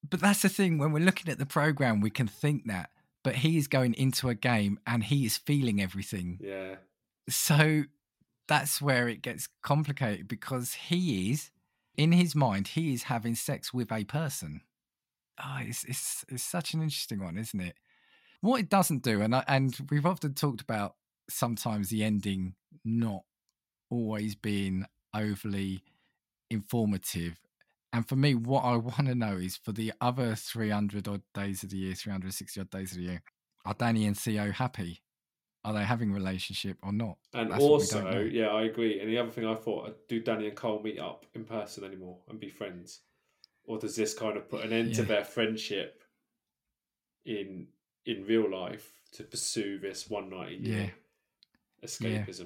but 0.10 0.20
that's 0.20 0.42
the 0.42 0.50
thing. 0.50 0.78
When 0.78 0.92
we're 0.92 1.04
looking 1.04 1.32
at 1.32 1.40
the 1.40 1.46
program, 1.46 2.02
we 2.02 2.10
can 2.10 2.28
think 2.28 2.66
that, 2.68 2.90
but 3.24 3.36
he 3.36 3.58
is 3.58 3.68
going 3.68 3.94
into 3.94 4.30
a 4.30 4.36
game 4.36 4.80
and 4.86 5.04
he 5.04 5.26
is 5.26 5.38
feeling 5.38 5.82
everything. 5.82 6.40
yeah, 6.42 6.76
So 7.30 7.84
that's 8.48 8.82
where 8.82 9.08
it 9.08 9.22
gets 9.22 9.48
complicated 9.64 10.28
because 10.28 10.74
he 10.74 11.32
is, 11.32 11.52
in 11.96 12.12
his 12.12 12.36
mind, 12.36 12.70
he 12.70 12.94
is 12.94 13.04
having 13.04 13.36
sex 13.36 13.74
with 13.74 13.92
a 13.92 14.04
person. 14.04 14.62
Oh, 15.44 15.60
it's 15.62 15.84
it's 15.86 16.26
it's 16.30 16.44
such 16.44 16.74
an 16.74 16.82
interesting 16.82 17.24
one, 17.24 17.38
isn't 17.38 17.60
it? 17.60 17.76
What 18.42 18.60
it 18.60 18.70
doesn't 18.70 19.04
do, 19.04 19.22
and 19.22 19.36
I, 19.36 19.44
and 19.48 19.76
we've 19.90 20.06
often 20.06 20.34
talked 20.34 20.62
about 20.62 20.96
sometimes 21.30 21.90
the 21.90 22.04
ending 22.04 22.56
not 22.84 23.22
always 23.90 24.36
being 24.36 24.86
overly 25.16 25.84
informative. 26.52 27.40
And 27.94 28.08
for 28.08 28.16
me, 28.16 28.36
what 28.36 28.64
I 28.64 28.76
want 28.78 29.08
to 29.08 29.16
know 29.16 29.38
is 29.38 29.58
for 29.58 29.72
the 29.72 29.94
other 30.02 30.36
300 30.36 31.08
odd 31.08 31.22
days 31.34 31.64
of 31.64 31.70
the 31.70 31.78
year, 31.78 31.96
360 31.96 32.60
odd 32.60 32.70
days 32.70 32.92
of 32.92 32.98
the 32.98 33.04
year, 33.04 33.24
are 33.66 33.74
Danny 33.74 34.06
and 34.06 34.18
Theo 34.18 34.52
happy? 34.52 35.02
Are 35.64 35.74
they 35.74 35.84
having 35.84 36.10
a 36.10 36.14
relationship 36.14 36.78
or 36.82 36.92
not? 36.92 37.18
and 37.34 37.52
That's 37.52 37.62
what 37.62 37.82
we 37.82 37.86
don't 37.86 38.08
also, 38.08 38.20
yeah, 38.22 38.48
I 38.48 38.64
agree. 38.64 39.00
And 39.00 39.08
the 39.08 39.20
other 39.20 39.30
thing 39.30 39.46
I 39.46 39.54
thought, 39.54 39.90
uh, 39.90 39.94
do 40.08 40.20
Danny 40.20 40.48
and 40.48 40.56
Cole 40.56 40.82
meet 40.82 41.00
up 41.00 41.28
in 41.36 41.46
person 41.46 41.84
anymore 41.84 42.18
and 42.30 42.40
be 42.40 42.50
friends, 42.50 43.02
or 43.66 43.78
does 43.78 43.96
this 43.96 44.16
kind 44.16 44.38
of 44.38 44.50
put 44.50 44.66
an 44.66 44.74
end 44.74 44.96
to 44.96 45.04
their 45.04 45.24
friendship 45.24 46.02
in 47.26 47.68
in 48.08 48.26
real 48.26 48.50
life 48.50 48.92
to 49.14 49.24
pursue 49.24 49.78
this 49.78 50.10
one 50.10 50.32
night 50.32 50.54
a 50.54 50.56
year 50.56 50.92
escapism? 51.86 52.40
Yeah, 52.40 52.46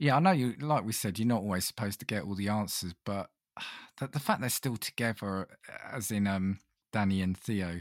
I 0.00 0.20
know 0.20 0.32
you. 0.32 0.54
Like 0.60 0.84
we 0.84 0.92
said, 0.92 1.18
you're 1.18 1.28
not 1.28 1.42
always 1.42 1.64
supposed 1.64 2.00
to 2.00 2.06
get 2.06 2.24
all 2.24 2.34
the 2.34 2.48
answers, 2.48 2.94
but 3.04 3.30
the, 4.00 4.08
the 4.08 4.20
fact 4.20 4.40
they're 4.40 4.50
still 4.50 4.76
together, 4.76 5.48
as 5.92 6.10
in 6.10 6.26
um, 6.26 6.58
Danny 6.92 7.20
and 7.22 7.36
Theo, 7.36 7.80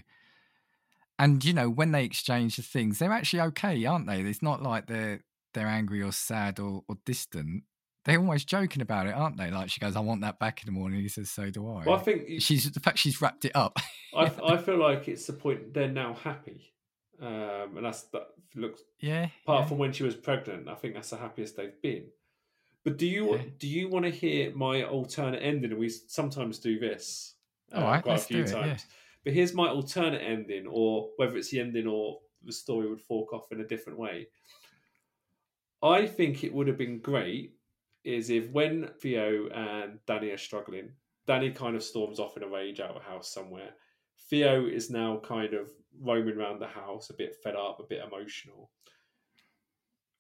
and 1.20 1.44
you 1.44 1.54
know 1.54 1.70
when 1.70 1.92
they 1.92 2.04
exchange 2.04 2.56
the 2.56 2.64
things, 2.64 3.00
they're 3.00 3.12
actually 3.12 3.42
okay, 3.42 3.86
aren't 3.86 4.08
they? 4.08 4.22
It's 4.22 4.42
not 4.42 4.62
like 4.62 4.88
they're 4.88 5.22
they're 5.54 5.68
angry 5.68 6.02
or 6.02 6.12
sad 6.12 6.60
or, 6.60 6.84
or 6.88 6.98
distant. 7.06 7.64
They're 8.06 8.20
almost 8.20 8.48
joking 8.48 8.82
about 8.82 9.08
it, 9.08 9.14
aren't 9.14 9.38
they? 9.38 9.52
Like 9.52 9.70
she 9.70 9.80
goes, 9.80 9.96
"I 9.96 10.00
want 10.00 10.22
that 10.22 10.40
back 10.40 10.62
in 10.62 10.66
the 10.66 10.72
morning." 10.72 11.02
He 11.02 11.10
says, 11.10 11.30
"So 11.30 11.50
do 11.50 11.68
I." 11.68 11.84
Well, 11.86 11.96
I 11.96 12.00
think 12.00 12.42
she's 12.42 12.72
the 12.72 12.80
fact 12.80 13.00
she's 13.00 13.22
wrapped 13.22 13.46
it 13.46 13.56
up. 13.56 13.78
I, 14.16 14.32
I 14.46 14.58
feel 14.58 14.78
like 14.78 15.08
it's 15.08 15.28
the 15.28 15.34
point 15.34 15.74
they're 15.74 15.90
now 15.90 16.14
happy, 16.14 16.74
um, 17.22 17.78
and 17.78 17.86
that's 17.86 18.04
that 18.04 18.28
looks 18.56 18.82
yeah, 19.00 19.28
apart 19.44 19.64
yeah. 19.64 19.68
from 19.68 19.78
when 19.78 19.94
she 19.94 20.04
was 20.04 20.16
pregnant. 20.16 20.68
I 20.68 20.76
think 20.76 20.94
that's 20.94 21.10
the 21.10 21.18
happiest 21.18 21.58
they've 21.58 21.82
been. 21.82 22.06
But 22.84 22.98
do 22.98 23.08
you 23.08 23.36
Yeah. 23.36 23.44
do 23.58 23.68
you 23.68 23.90
want 23.90 24.06
to 24.06 24.12
hear 24.12 24.56
my 24.56 24.84
alternate 24.84 25.40
ending? 25.40 25.72
And 25.72 25.80
we 25.80 25.90
sometimes 25.90 26.60
do 26.60 26.80
this 26.80 27.36
uh, 27.74 27.78
All 27.78 27.84
right, 27.84 28.04
quite 28.04 28.20
a 28.20 28.24
few 28.24 28.44
it, 28.44 28.50
yeah. 28.50 28.62
times. 28.62 28.86
But 29.24 29.34
here's 29.34 29.54
my 29.54 29.68
alternate 29.68 30.22
ending, 30.22 30.68
or 30.68 31.10
whether 31.18 31.38
it's 31.38 31.50
the 31.50 31.60
ending 31.60 31.88
or 31.88 32.20
the 32.44 32.54
story 32.54 32.88
would 32.88 33.02
fork 33.02 33.34
off 33.34 33.52
in 33.52 33.60
a 33.62 33.68
different 33.68 34.00
way. 34.00 34.28
I 35.84 36.06
think 36.08 36.44
it 36.44 36.54
would 36.54 36.68
have 36.68 36.78
been 36.78 37.00
great 37.00 37.54
is 38.04 38.30
if 38.30 38.50
when 38.52 38.90
Theo 39.02 39.50
and 39.50 40.00
Danny 40.06 40.30
are 40.30 40.38
struggling, 40.38 40.92
Danny 41.26 41.52
kind 41.52 41.76
of 41.76 41.84
storms 41.84 42.20
off 42.20 42.38
in 42.38 42.44
a 42.44 42.48
rage 42.48 42.80
out 42.80 42.92
of 42.92 42.96
a 42.96 43.00
house 43.06 43.30
somewhere. 43.30 43.72
Theo 44.30 44.66
is 44.66 44.90
now 44.90 45.20
kind 45.24 45.54
of 45.54 45.70
roaming 46.02 46.38
around 46.38 46.60
the 46.60 46.68
house, 46.68 47.10
a 47.10 47.14
bit 47.14 47.36
fed 47.44 47.56
up, 47.56 47.80
a 47.80 47.84
bit 47.84 48.04
emotional. 48.06 48.70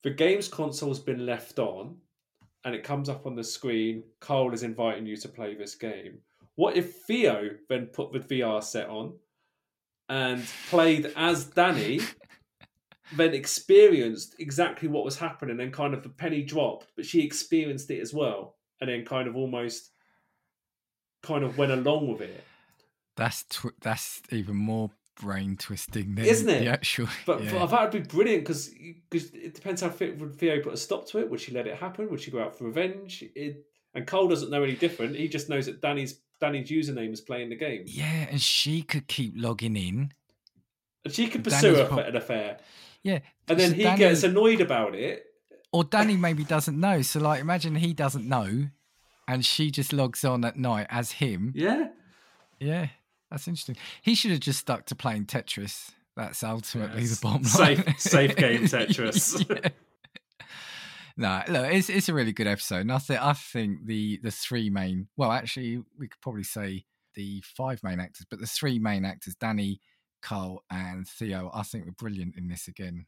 The 0.03 0.11
games 0.11 0.47
console's 0.47 0.99
been 0.99 1.25
left 1.25 1.59
on, 1.59 1.97
and 2.63 2.75
it 2.75 2.83
comes 2.83 3.09
up 3.09 3.25
on 3.25 3.35
the 3.35 3.43
screen. 3.43 4.03
Carl 4.19 4.53
is 4.53 4.63
inviting 4.63 5.05
you 5.05 5.17
to 5.17 5.29
play 5.29 5.55
this 5.55 5.75
game. 5.75 6.19
What 6.55 6.75
if 6.75 7.01
Theo 7.03 7.51
then 7.69 7.87
put 7.87 8.11
the 8.11 8.19
VR 8.19 8.63
set 8.63 8.89
on 8.89 9.13
and 10.09 10.45
played 10.69 11.11
as 11.15 11.45
Danny, 11.45 12.01
then 13.15 13.33
experienced 13.33 14.35
exactly 14.39 14.87
what 14.87 15.05
was 15.05 15.17
happening, 15.17 15.59
and 15.59 15.71
kind 15.71 15.93
of 15.93 16.03
the 16.03 16.09
penny 16.09 16.43
dropped, 16.43 16.87
but 16.95 17.05
she 17.05 17.21
experienced 17.21 17.89
it 17.91 18.01
as 18.01 18.13
well, 18.13 18.55
and 18.81 18.89
then 18.89 19.05
kind 19.05 19.27
of 19.27 19.35
almost 19.35 19.91
kind 21.23 21.43
of 21.43 21.57
went 21.57 21.71
along 21.71 22.07
with 22.07 22.21
it. 22.21 22.43
That's 23.15 23.43
tw- 23.43 23.79
that's 23.81 24.21
even 24.31 24.55
more 24.55 24.91
brain 25.19 25.55
twisting 25.57 26.15
than 26.15 26.25
Isn't 26.25 26.49
it? 26.49 26.59
the 26.59 26.67
actual. 26.71 27.07
But 27.25 27.43
yeah. 27.43 27.51
but 27.53 27.67
that 27.67 27.81
would 27.93 28.03
be 28.03 28.07
brilliant 28.07 28.43
because 28.43 28.69
it 29.11 29.53
depends 29.53 29.81
how 29.81 29.89
fit 29.89 30.17
would 30.19 30.35
Theo 30.35 30.61
put 30.61 30.73
a 30.73 30.77
stop 30.77 31.07
to 31.09 31.19
it. 31.19 31.29
Would 31.29 31.39
she 31.41 31.51
let 31.51 31.67
it 31.67 31.75
happen? 31.77 32.09
Would 32.09 32.21
she 32.21 32.31
go 32.31 32.41
out 32.41 32.57
for 32.57 32.65
revenge? 32.65 33.23
It, 33.35 33.65
and 33.93 34.05
Cole 34.05 34.27
doesn't 34.27 34.49
know 34.51 34.63
any 34.63 34.75
different. 34.75 35.15
He 35.15 35.27
just 35.27 35.49
knows 35.49 35.65
that 35.65 35.81
Danny's 35.81 36.19
Danny's 36.39 36.69
username 36.69 37.11
is 37.13 37.21
playing 37.21 37.49
the 37.49 37.55
game, 37.55 37.83
yeah, 37.87 38.27
and 38.29 38.39
she 38.39 38.83
could 38.83 39.07
keep 39.07 39.33
logging 39.35 39.75
in. 39.75 40.11
and 41.03 41.13
she 41.13 41.27
could 41.27 41.41
Danny's 41.43 41.61
pursue 41.61 41.75
her 41.75 41.85
prob- 41.85 42.05
an 42.05 42.15
affair. 42.15 42.59
Yeah, 43.01 43.19
And 43.47 43.59
then 43.59 43.69
so 43.71 43.75
he 43.75 43.83
Danny- 43.83 43.97
gets 43.99 44.23
annoyed 44.23 44.61
about 44.61 44.93
it. 44.93 45.25
or 45.71 45.83
Danny 45.83 46.15
maybe 46.15 46.43
doesn't 46.43 46.79
know. 46.79 47.01
So 47.01 47.19
like, 47.19 47.41
imagine 47.41 47.75
he 47.75 47.93
doesn't 47.93 48.27
know, 48.27 48.67
and 49.27 49.43
she 49.45 49.71
just 49.71 49.93
logs 49.93 50.23
on 50.23 50.45
at 50.45 50.57
night 50.57 50.85
as 50.91 51.13
him. 51.13 51.53
Yeah, 51.55 51.87
Yeah, 52.59 52.89
that's 53.31 53.47
interesting. 53.47 53.77
He 54.01 54.15
should 54.15 54.31
have 54.31 54.39
just 54.39 54.59
stuck 54.59 54.85
to 54.87 54.95
playing 54.95 55.25
Tetris. 55.25 55.91
That's 56.15 56.43
ultimately 56.43 57.01
Yes. 57.03 57.19
the 57.19 57.23
bottom 57.27 57.43
Safe- 57.43 57.85
line. 57.85 57.95
safe 57.97 58.35
game 58.35 58.61
Tetris. 58.67 59.45
Yeah. 59.63 59.69
No, 61.19 61.41
look, 61.47 61.73
it's 61.73 61.89
it's 61.89 62.09
a 62.09 62.13
really 62.13 62.31
good 62.31 62.45
episode. 62.45 62.81
And 62.81 62.91
I 62.91 62.99
think 62.99 63.21
I 63.21 63.33
think 63.33 63.85
the 63.87 64.19
the 64.21 64.29
three 64.29 64.69
main 64.69 65.07
well, 65.17 65.31
actually 65.31 65.81
we 65.97 66.07
could 66.07 66.21
probably 66.21 66.43
say 66.43 66.85
the 67.15 67.41
five 67.55 67.81
main 67.83 67.99
actors, 67.99 68.27
but 68.29 68.39
the 68.39 68.45
three 68.45 68.77
main 68.77 69.03
actors, 69.03 69.33
Danny, 69.35 69.81
Carl, 70.21 70.63
and 70.69 71.07
Theo, 71.07 71.49
I 71.53 71.63
think 71.63 71.85
were 71.85 71.91
brilliant 71.93 72.35
in 72.37 72.47
this 72.49 72.67
again. 72.67 73.07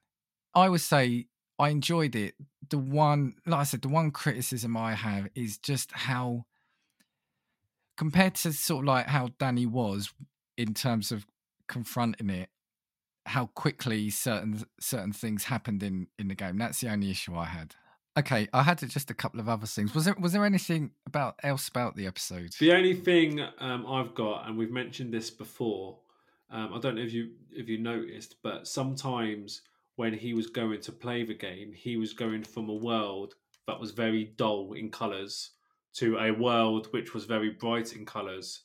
I 0.55 0.69
would 0.69 0.81
say 0.81 1.27
I 1.59 1.69
enjoyed 1.69 2.15
it. 2.15 2.33
The 2.69 2.79
one 2.79 3.35
like 3.45 3.59
I 3.59 3.63
said, 3.63 3.83
the 3.83 3.89
one 3.89 4.09
criticism 4.09 4.75
I 4.75 4.95
have 4.95 5.29
is 5.35 5.59
just 5.59 5.91
how 5.91 6.45
compared 7.99 8.33
to 8.33 8.53
sort 8.53 8.85
of 8.85 8.87
like 8.87 9.07
how 9.07 9.27
Danny 9.39 9.65
was 9.65 10.13
in 10.57 10.73
terms 10.73 11.11
of 11.11 11.27
confronting 11.67 12.29
it, 12.29 12.47
how 13.25 13.47
quickly 13.47 14.09
certain 14.09 14.63
certain 14.79 15.11
things 15.11 15.43
happened 15.43 15.83
in 15.83 16.07
in 16.17 16.29
the 16.29 16.33
game. 16.33 16.57
That's 16.57 16.79
the 16.79 16.89
only 16.89 17.11
issue 17.11 17.35
I 17.35 17.43
had. 17.43 17.75
Okay, 18.17 18.47
I 18.53 18.63
had 18.63 18.79
just 18.89 19.11
a 19.11 19.13
couple 19.13 19.41
of 19.41 19.49
other 19.49 19.67
things. 19.67 19.93
Was 19.93 20.05
there 20.05 20.15
was 20.17 20.31
there 20.31 20.45
anything 20.45 20.91
about 21.05 21.35
else 21.43 21.67
about 21.67 21.97
the 21.97 22.07
episode? 22.07 22.53
the 22.57 22.71
only 22.71 22.93
thing 22.93 23.41
um, 23.59 23.85
I've 23.85 24.15
got, 24.15 24.47
and 24.47 24.57
we've 24.57 24.71
mentioned 24.71 25.13
this 25.13 25.29
before. 25.29 25.97
Um, 26.49 26.73
I 26.73 26.79
don't 26.79 26.95
know 26.95 27.01
if 27.01 27.11
you 27.11 27.31
if 27.51 27.67
you 27.67 27.79
noticed, 27.79 28.37
but 28.41 28.65
sometimes 28.65 29.61
when 29.97 30.13
he 30.13 30.33
was 30.33 30.47
going 30.47 30.79
to 30.79 30.93
play 30.93 31.25
the 31.25 31.33
game, 31.33 31.73
he 31.73 31.97
was 31.97 32.13
going 32.13 32.45
from 32.45 32.69
a 32.69 32.73
world 32.73 33.35
that 33.67 33.77
was 33.77 33.91
very 33.91 34.23
dull 34.37 34.71
in 34.71 34.89
colours 34.89 35.51
to 35.95 36.17
a 36.17 36.31
world 36.31 36.87
which 36.91 37.13
was 37.13 37.25
very 37.25 37.49
bright 37.51 37.95
in 37.95 38.05
colours. 38.05 38.61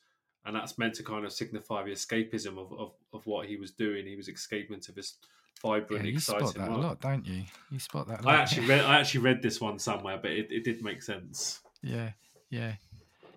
And 0.47 0.55
that's 0.55 0.77
meant 0.77 0.95
to 0.97 1.03
kind 1.03 1.25
of 1.25 1.33
signify 1.33 1.85
the 1.85 1.93
escapism 1.93 2.59
of, 2.59 2.71
of, 2.79 2.93
of 3.15 3.27
what 3.27 3.47
he 3.47 3.57
was 3.57 3.71
doing. 3.71 4.07
He 4.07 4.15
was 4.17 4.29
escaping 4.29 4.79
to 4.81 4.93
this 4.93 5.17
Yeah, 5.65 5.71
vibrant, 5.71 6.05
you 6.05 6.21
spot 6.21 6.41
exciting 6.43 6.61
that 6.63 6.69
a 6.69 6.71
world. 6.73 6.85
lot, 6.85 7.01
don't 7.01 7.27
you? 7.27 7.45
You 7.71 7.79
spot 7.79 8.09
that. 8.09 8.25
A 8.25 8.29
I 8.29 8.35
actually 8.37 8.67
read 8.67 8.85
I 8.85 8.99
actually 9.01 9.21
read 9.21 9.41
this 9.41 9.59
one 9.61 9.79
somewhere, 9.79 10.19
but 10.21 10.33
it, 10.33 10.53
it 10.53 10.63
did 10.65 10.83
make 10.83 11.03
sense. 11.03 11.61
Yeah, 11.83 12.11
yeah, 12.51 12.75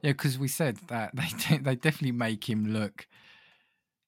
yeah. 0.02 0.12
Because 0.12 0.38
we 0.38 0.50
said 0.50 0.78
that 0.88 1.12
they 1.16 1.30
de- 1.48 1.64
they 1.64 1.76
definitely 1.76 2.12
make 2.12 2.50
him 2.50 2.74
look 2.74 3.08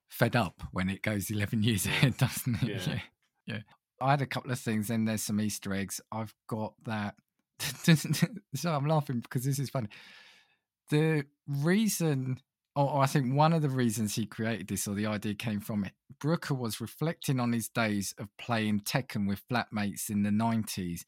fed 0.10 0.36
up 0.36 0.64
when 0.74 0.90
it 0.90 1.02
goes 1.02 1.30
eleven 1.30 1.64
years 1.64 1.86
ahead, 1.86 2.18
doesn't 2.18 2.62
it? 2.64 2.68
Yeah. 2.86 2.94
Yeah. 2.94 3.00
yeah, 3.46 3.60
I 4.02 4.12
had 4.12 4.22
a 4.22 4.26
couple 4.26 4.52
of 4.52 4.60
things, 4.60 4.90
and 4.90 5.08
there's 5.08 5.24
some 5.24 5.40
Easter 5.40 5.74
eggs. 5.74 6.02
I've 6.12 6.36
got 6.48 6.74
that. 6.84 7.16
So 8.56 8.72
I'm 8.72 8.88
laughing 8.88 9.20
because 9.20 9.44
this 9.44 9.60
is 9.60 9.70
funny. 9.70 9.90
The 10.90 11.26
reason, 11.48 12.40
or, 12.76 12.90
or 12.90 13.02
I 13.04 13.06
think 13.06 13.34
one 13.36 13.54
of 13.54 13.62
the 13.62 13.70
reasons 13.70 14.16
he 14.16 14.26
created 14.26 14.68
this, 14.68 14.88
or 14.88 14.96
the 14.96 15.06
idea 15.06 15.36
came 15.36 15.60
from 15.60 15.84
it. 15.84 15.94
Brooker 16.20 16.54
was 16.54 16.82
reflecting 16.82 17.40
on 17.40 17.54
his 17.54 17.70
days 17.70 18.14
of 18.18 18.28
playing 18.38 18.82
Tekken 18.82 19.28
with 19.28 19.48
flatmates 19.48 20.10
in 20.10 20.24
the 20.24 20.30
90s 20.30 21.04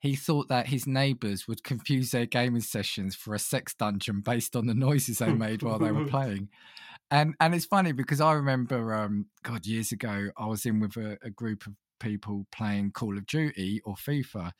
he 0.00 0.14
thought 0.14 0.48
that 0.48 0.68
his 0.68 0.86
neighbours 0.86 1.48
would 1.48 1.64
confuse 1.64 2.10
their 2.10 2.26
gaming 2.26 2.60
sessions 2.60 3.16
for 3.16 3.34
a 3.34 3.38
sex 3.38 3.74
dungeon 3.74 4.20
based 4.20 4.54
on 4.54 4.66
the 4.66 4.74
noises 4.74 5.18
they 5.18 5.32
made 5.32 5.62
while 5.62 5.78
they 5.78 5.90
were 5.90 6.06
playing. 6.08 6.48
And 7.10 7.34
and 7.40 7.54
it's 7.54 7.64
funny 7.64 7.92
because 7.92 8.20
I 8.20 8.32
remember, 8.32 8.94
um, 8.94 9.26
God, 9.42 9.66
years 9.66 9.92
ago, 9.92 10.30
I 10.36 10.46
was 10.46 10.66
in 10.66 10.78
with 10.78 10.96
a, 10.96 11.18
a 11.22 11.30
group 11.30 11.66
of 11.66 11.72
people 11.98 12.46
playing 12.52 12.92
Call 12.92 13.16
of 13.16 13.26
Duty 13.26 13.80
or 13.84 13.94
FIFA, 13.94 14.52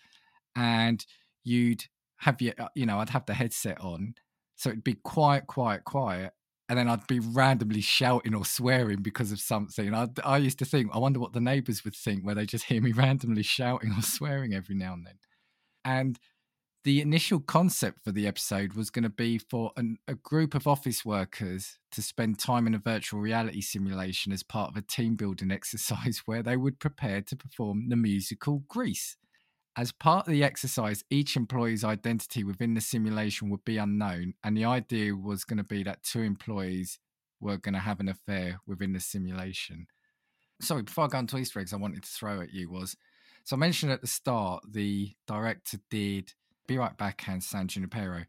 and 0.59 1.07
you'd 1.45 1.85
have 2.17 2.43
your, 2.43 2.55
uh, 2.59 2.69
you 2.75 2.85
know, 2.85 2.99
I'd 2.99 3.11
have 3.11 3.27
the 3.27 3.35
headset 3.35 3.81
on, 3.81 4.15
so 4.57 4.71
it'd 4.71 4.83
be 4.83 4.97
quiet, 5.05 5.47
quiet, 5.47 5.85
quiet, 5.85 6.33
and 6.69 6.77
then 6.77 6.89
I'd 6.89 7.07
be 7.07 7.21
randomly 7.21 7.81
shouting 7.81 8.35
or 8.35 8.45
swearing 8.45 9.01
because 9.01 9.31
of 9.31 9.41
something. 9.41 9.95
I, 9.95 10.09
I 10.25 10.39
used 10.39 10.59
to 10.59 10.65
think, 10.65 10.91
I 10.93 10.99
wonder 10.99 11.21
what 11.21 11.33
the 11.33 11.41
neighbours 11.41 11.85
would 11.85 11.95
think, 11.95 12.27
where 12.27 12.35
they 12.35 12.45
just 12.45 12.65
hear 12.65 12.83
me 12.83 12.93
randomly 13.05 13.45
shouting 13.45 13.93
or 13.97 14.03
swearing 14.03 14.53
every 14.53 14.75
now 14.75 14.95
and 14.95 15.07
then. 15.07 15.19
And 15.85 16.19
the 16.83 17.01
initial 17.01 17.39
concept 17.39 18.01
for 18.03 18.11
the 18.11 18.27
episode 18.27 18.73
was 18.73 18.91
going 18.91 19.05
to 19.05 19.09
be 19.11 19.39
for 19.39 19.73
an, 19.77 19.99
a 20.09 20.15
group 20.15 20.55
of 20.55 20.67
office 20.67 21.05
workers 21.05 21.79
to 21.93 22.03
spend 22.03 22.39
time 22.39 22.67
in 22.67 22.75
a 22.75 22.79
virtual 22.79 23.21
reality 23.21 23.61
simulation 23.61 24.33
as 24.33 24.43
part 24.43 24.71
of 24.71 24.77
a 24.77 24.83
team 24.83 25.15
building 25.15 25.51
exercise 25.53 26.23
where 26.27 26.43
they 26.43 26.57
would 26.57 26.81
prepare 26.81 27.23
to 27.23 27.37
perform 27.37 27.89
the 27.89 27.97
musical 27.97 28.65
Grease. 28.69 29.17
As 29.79 29.93
part 29.93 30.27
of 30.27 30.33
the 30.33 30.43
exercise, 30.43 31.05
each 31.09 31.37
employee's 31.37 31.85
identity 31.85 32.43
within 32.43 32.75
the 32.75 32.81
simulation 32.81 33.49
would 33.49 33.65
be 33.65 33.79
unknown, 33.79 34.35
and 34.43 34.57
the 34.57 34.65
idea 34.65 35.15
was 35.15 35.45
going 35.45 35.59
to 35.59 35.63
be 35.63 35.85
that 35.85 36.03
two 36.03 36.23
employees 36.23 36.99
were 37.39 37.59
going 37.59 37.75
to 37.75 37.79
have 37.79 38.01
an 38.01 38.09
affair 38.09 38.59
within 38.67 38.93
the 38.93 38.99
simulation. 38.99 39.87
Sorry, 40.61 40.83
before 40.83 41.05
I 41.05 41.07
go 41.07 41.19
on 41.19 41.29
to 41.29 41.39
Easter 41.39 41.61
eggs, 41.61 41.73
I 41.73 41.77
wanted 41.77 42.03
to 42.03 42.11
throw 42.11 42.41
at 42.41 42.53
you 42.53 42.69
was 42.69 42.97
so 43.45 43.55
I 43.55 43.61
mentioned 43.61 43.93
at 43.93 44.01
the 44.01 44.09
start 44.09 44.65
the 44.69 45.13
director 45.29 45.79
did 45.91 46.33
Be 46.67 46.77
Right 46.77 46.99
Back 46.99 47.29
and 47.29 47.41
San 47.41 47.69
Junipero. 47.69 48.25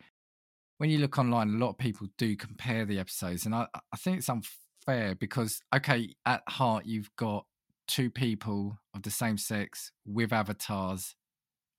When 0.78 0.92
you 0.92 1.00
look 1.00 1.18
online, 1.18 1.50
a 1.50 1.58
lot 1.58 1.72
of 1.72 1.78
people 1.80 2.10
do 2.20 2.36
compare 2.36 2.86
the 2.86 3.00
episodes, 3.00 3.48
and 3.48 3.56
I, 3.56 3.66
I 3.92 3.98
think 3.98 4.20
it's 4.20 4.30
unfair 4.30 5.16
because 5.16 5.62
okay, 5.76 6.14
at 6.28 6.44
heart 6.48 6.86
you've 6.86 7.10
got 7.16 7.48
two 7.88 8.12
people 8.12 8.78
of 8.94 9.02
the 9.02 9.10
same 9.10 9.40
sex 9.40 9.92
with 10.06 10.32
avatars 10.32 11.16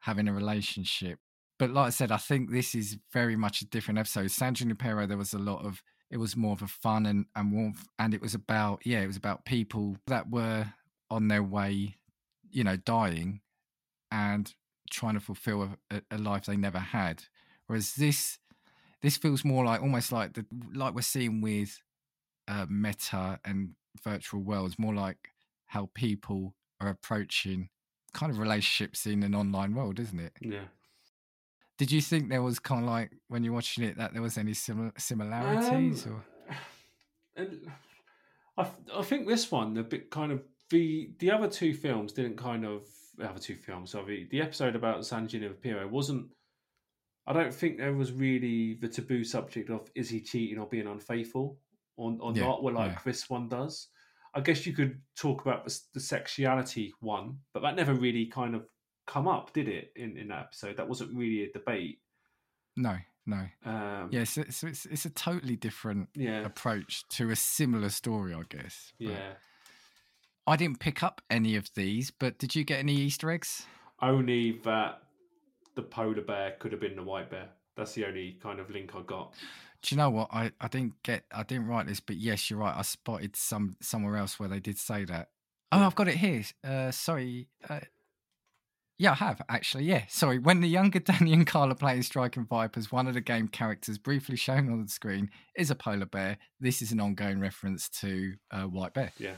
having 0.01 0.28
a 0.28 0.32
relationship. 0.32 1.18
But 1.59 1.70
like 1.70 1.88
I 1.88 1.90
said, 1.90 2.11
I 2.11 2.16
think 2.16 2.51
this 2.51 2.74
is 2.74 2.98
very 3.12 3.36
much 3.36 3.61
a 3.61 3.66
different 3.66 3.98
episode. 3.98 4.30
San 4.30 4.55
Junipero, 4.55 5.07
there 5.07 5.18
was 5.18 5.34
a 5.34 5.38
lot 5.38 5.64
of 5.64 5.82
it 6.11 6.16
was 6.16 6.36
more 6.36 6.53
of 6.53 6.62
a 6.62 6.66
fun 6.66 7.07
and, 7.07 7.26
and 7.36 7.53
warmth 7.53 7.86
and 7.98 8.12
it 8.14 8.20
was 8.20 8.34
about 8.34 8.80
yeah, 8.84 9.01
it 9.01 9.07
was 9.07 9.16
about 9.16 9.44
people 9.44 9.96
that 10.07 10.30
were 10.30 10.72
on 11.11 11.28
their 11.28 11.42
way, 11.42 11.96
you 12.51 12.64
know, 12.64 12.76
dying 12.76 13.40
and 14.11 14.55
trying 14.90 15.14
to 15.14 15.20
fulfill 15.20 15.76
a, 15.90 16.03
a 16.11 16.18
life 16.18 16.46
they 16.46 16.57
never 16.57 16.78
had. 16.78 17.24
Whereas 17.66 17.94
this 17.94 18.38
this 19.03 19.16
feels 19.16 19.44
more 19.44 19.64
like 19.64 19.82
almost 19.82 20.12
like 20.12 20.34
the 20.34 20.46
like 20.74 20.94
we're 20.94 21.03
seeing 21.03 21.40
with 21.40 21.80
uh, 22.48 22.66
meta 22.68 23.38
and 23.44 23.70
virtual 24.03 24.40
worlds, 24.40 24.78
more 24.78 24.94
like 24.94 25.30
how 25.66 25.90
people 25.94 26.55
are 26.80 26.88
approaching 26.88 27.68
kind 28.12 28.30
of 28.32 28.38
relationships 28.38 29.06
in 29.06 29.22
an 29.22 29.34
online 29.34 29.74
world, 29.74 29.98
isn't 30.00 30.18
it? 30.20 30.32
Yeah. 30.40 30.64
Did 31.78 31.90
you 31.90 32.00
think 32.02 32.28
there 32.28 32.42
was 32.42 32.58
kind 32.58 32.82
of 32.84 32.88
like 32.90 33.11
when 33.28 33.42
you're 33.42 33.54
watching 33.54 33.84
it 33.84 33.96
that 33.96 34.12
there 34.12 34.20
was 34.22 34.36
any 34.36 34.52
sim- 34.54 34.92
similarities 34.98 36.06
Um, 36.06 36.12
or 36.12 36.54
And 37.36 37.70
I, 38.58 38.68
I 38.94 39.02
think 39.02 39.26
this 39.26 39.50
one 39.50 39.72
the 39.74 39.82
bit 39.82 40.11
kind 40.11 40.30
of 40.32 40.42
the 40.70 41.11
the 41.18 41.30
other 41.30 41.48
two 41.48 41.72
films 41.72 42.12
didn't 42.12 42.36
kind 42.36 42.64
of 42.66 42.82
the 43.16 43.28
other 43.28 43.38
two 43.40 43.56
films 43.56 43.92
sorry 43.92 44.28
the 44.30 44.42
episode 44.42 44.76
about 44.76 45.06
San 45.06 45.26
Junipero 45.26 45.88
wasn't 45.88 46.26
I 47.26 47.32
don't 47.32 47.54
think 47.54 47.78
there 47.78 47.94
was 47.94 48.12
really 48.12 48.74
the 48.74 48.88
taboo 48.88 49.24
subject 49.24 49.70
of 49.70 49.90
is 49.94 50.11
he 50.11 50.20
cheating 50.20 50.58
or 50.58 50.66
being 50.66 50.86
unfaithful 50.86 51.58
or, 51.96 52.16
or 52.20 52.32
Yeah, 52.34 52.42
not, 52.44 52.62
well, 52.62 52.74
like 52.74 52.92
yeah. 52.92 52.98
this 53.04 53.30
one 53.30 53.48
does. 53.48 53.88
I 54.34 54.40
guess 54.40 54.66
you 54.66 54.72
could 54.72 55.00
talk 55.16 55.42
about 55.42 55.64
the, 55.64 55.78
the 55.94 56.00
sexuality 56.00 56.92
one, 57.00 57.38
but 57.52 57.62
that 57.62 57.76
never 57.76 57.94
really 57.94 58.26
kind 58.26 58.54
of 58.54 58.66
come 59.06 59.26
up, 59.26 59.52
did 59.52 59.68
it? 59.68 59.92
In 59.96 60.16
in 60.16 60.28
that 60.28 60.40
episode, 60.40 60.76
that 60.76 60.88
wasn't 60.88 61.14
really 61.14 61.44
a 61.44 61.52
debate. 61.52 61.98
No, 62.76 62.96
no. 63.26 63.46
Um, 63.64 64.08
Yeah, 64.12 64.24
so, 64.24 64.44
so 64.50 64.68
it's 64.68 64.86
it's 64.86 65.04
a 65.04 65.10
totally 65.10 65.56
different 65.56 66.08
yeah, 66.14 66.44
approach 66.44 67.06
to 67.10 67.30
a 67.30 67.36
similar 67.36 67.88
story, 67.88 68.34
I 68.34 68.42
guess. 68.48 68.92
But 68.98 69.08
yeah. 69.08 69.32
I 70.46 70.56
didn't 70.56 70.80
pick 70.80 71.02
up 71.02 71.20
any 71.30 71.56
of 71.56 71.70
these, 71.74 72.10
but 72.10 72.38
did 72.38 72.54
you 72.54 72.64
get 72.64 72.78
any 72.78 72.94
Easter 72.94 73.30
eggs? 73.30 73.66
Only 74.00 74.60
that 74.64 75.02
the 75.74 75.82
polar 75.82 76.22
bear 76.22 76.56
could 76.58 76.72
have 76.72 76.80
been 76.80 76.96
the 76.96 77.02
white 77.02 77.30
bear. 77.30 77.48
That's 77.76 77.92
the 77.92 78.04
only 78.06 78.38
kind 78.42 78.58
of 78.58 78.70
link 78.70 78.92
I 78.94 79.02
got. 79.02 79.34
Do 79.82 79.94
you 79.94 79.96
know 79.98 80.10
what? 80.10 80.28
I, 80.32 80.52
I 80.60 80.68
didn't 80.68 80.94
get 81.02 81.24
I 81.32 81.42
didn't 81.42 81.66
write 81.66 81.86
this, 81.86 82.00
but 82.00 82.16
yes, 82.16 82.50
you're 82.50 82.58
right. 82.58 82.76
I 82.76 82.82
spotted 82.82 83.34
some 83.36 83.76
somewhere 83.80 84.16
else 84.16 84.38
where 84.38 84.48
they 84.48 84.60
did 84.60 84.78
say 84.78 85.04
that. 85.06 85.28
Oh, 85.72 85.78
Yeah. 85.78 85.86
I've 85.86 85.94
got 85.94 86.08
it 86.08 86.16
here. 86.16 86.42
Uh, 86.62 86.90
sorry. 86.90 87.48
Uh, 87.68 87.80
yeah, 88.98 89.12
I 89.12 89.14
have 89.14 89.40
actually. 89.48 89.84
Yeah, 89.84 90.02
sorry. 90.08 90.38
When 90.38 90.60
the 90.60 90.68
younger 90.68 90.98
Danny 91.10 91.32
and 91.32 91.46
Carl 91.46 91.70
are 91.72 91.74
playing 91.74 92.02
Striking 92.02 92.44
Vipers, 92.44 92.92
one 92.92 93.06
of 93.06 93.14
the 93.14 93.22
game 93.22 93.48
characters 93.48 93.96
briefly 93.96 94.36
shown 94.36 94.70
on 94.70 94.82
the 94.82 94.88
screen 94.90 95.30
is 95.56 95.70
a 95.70 95.74
polar 95.74 96.04
bear. 96.06 96.36
This 96.60 96.82
is 96.82 96.92
an 96.92 97.00
ongoing 97.00 97.40
reference 97.40 97.88
to 98.00 98.34
uh, 98.50 98.64
White 98.64 98.92
Bear. 98.92 99.12
Yeah, 99.18 99.36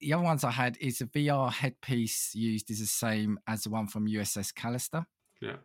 The 0.00 0.12
other 0.12 0.22
ones 0.22 0.44
I 0.44 0.52
had 0.52 0.76
is 0.80 1.00
a 1.00 1.06
VR 1.06 1.50
headpiece 1.52 2.32
used 2.36 2.70
is 2.70 2.78
the 2.78 2.86
same 2.86 3.40
as 3.48 3.64
the 3.64 3.70
one 3.70 3.88
from 3.88 4.06
USS 4.06 4.52
Callister. 4.54 5.06
yeah. 5.40 5.56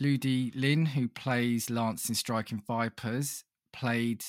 Ludi 0.00 0.52
Lin, 0.54 0.86
who 0.86 1.08
plays 1.08 1.70
Lance 1.70 2.08
in 2.08 2.14
Striking 2.14 2.62
Vipers, 2.66 3.44
played 3.72 4.24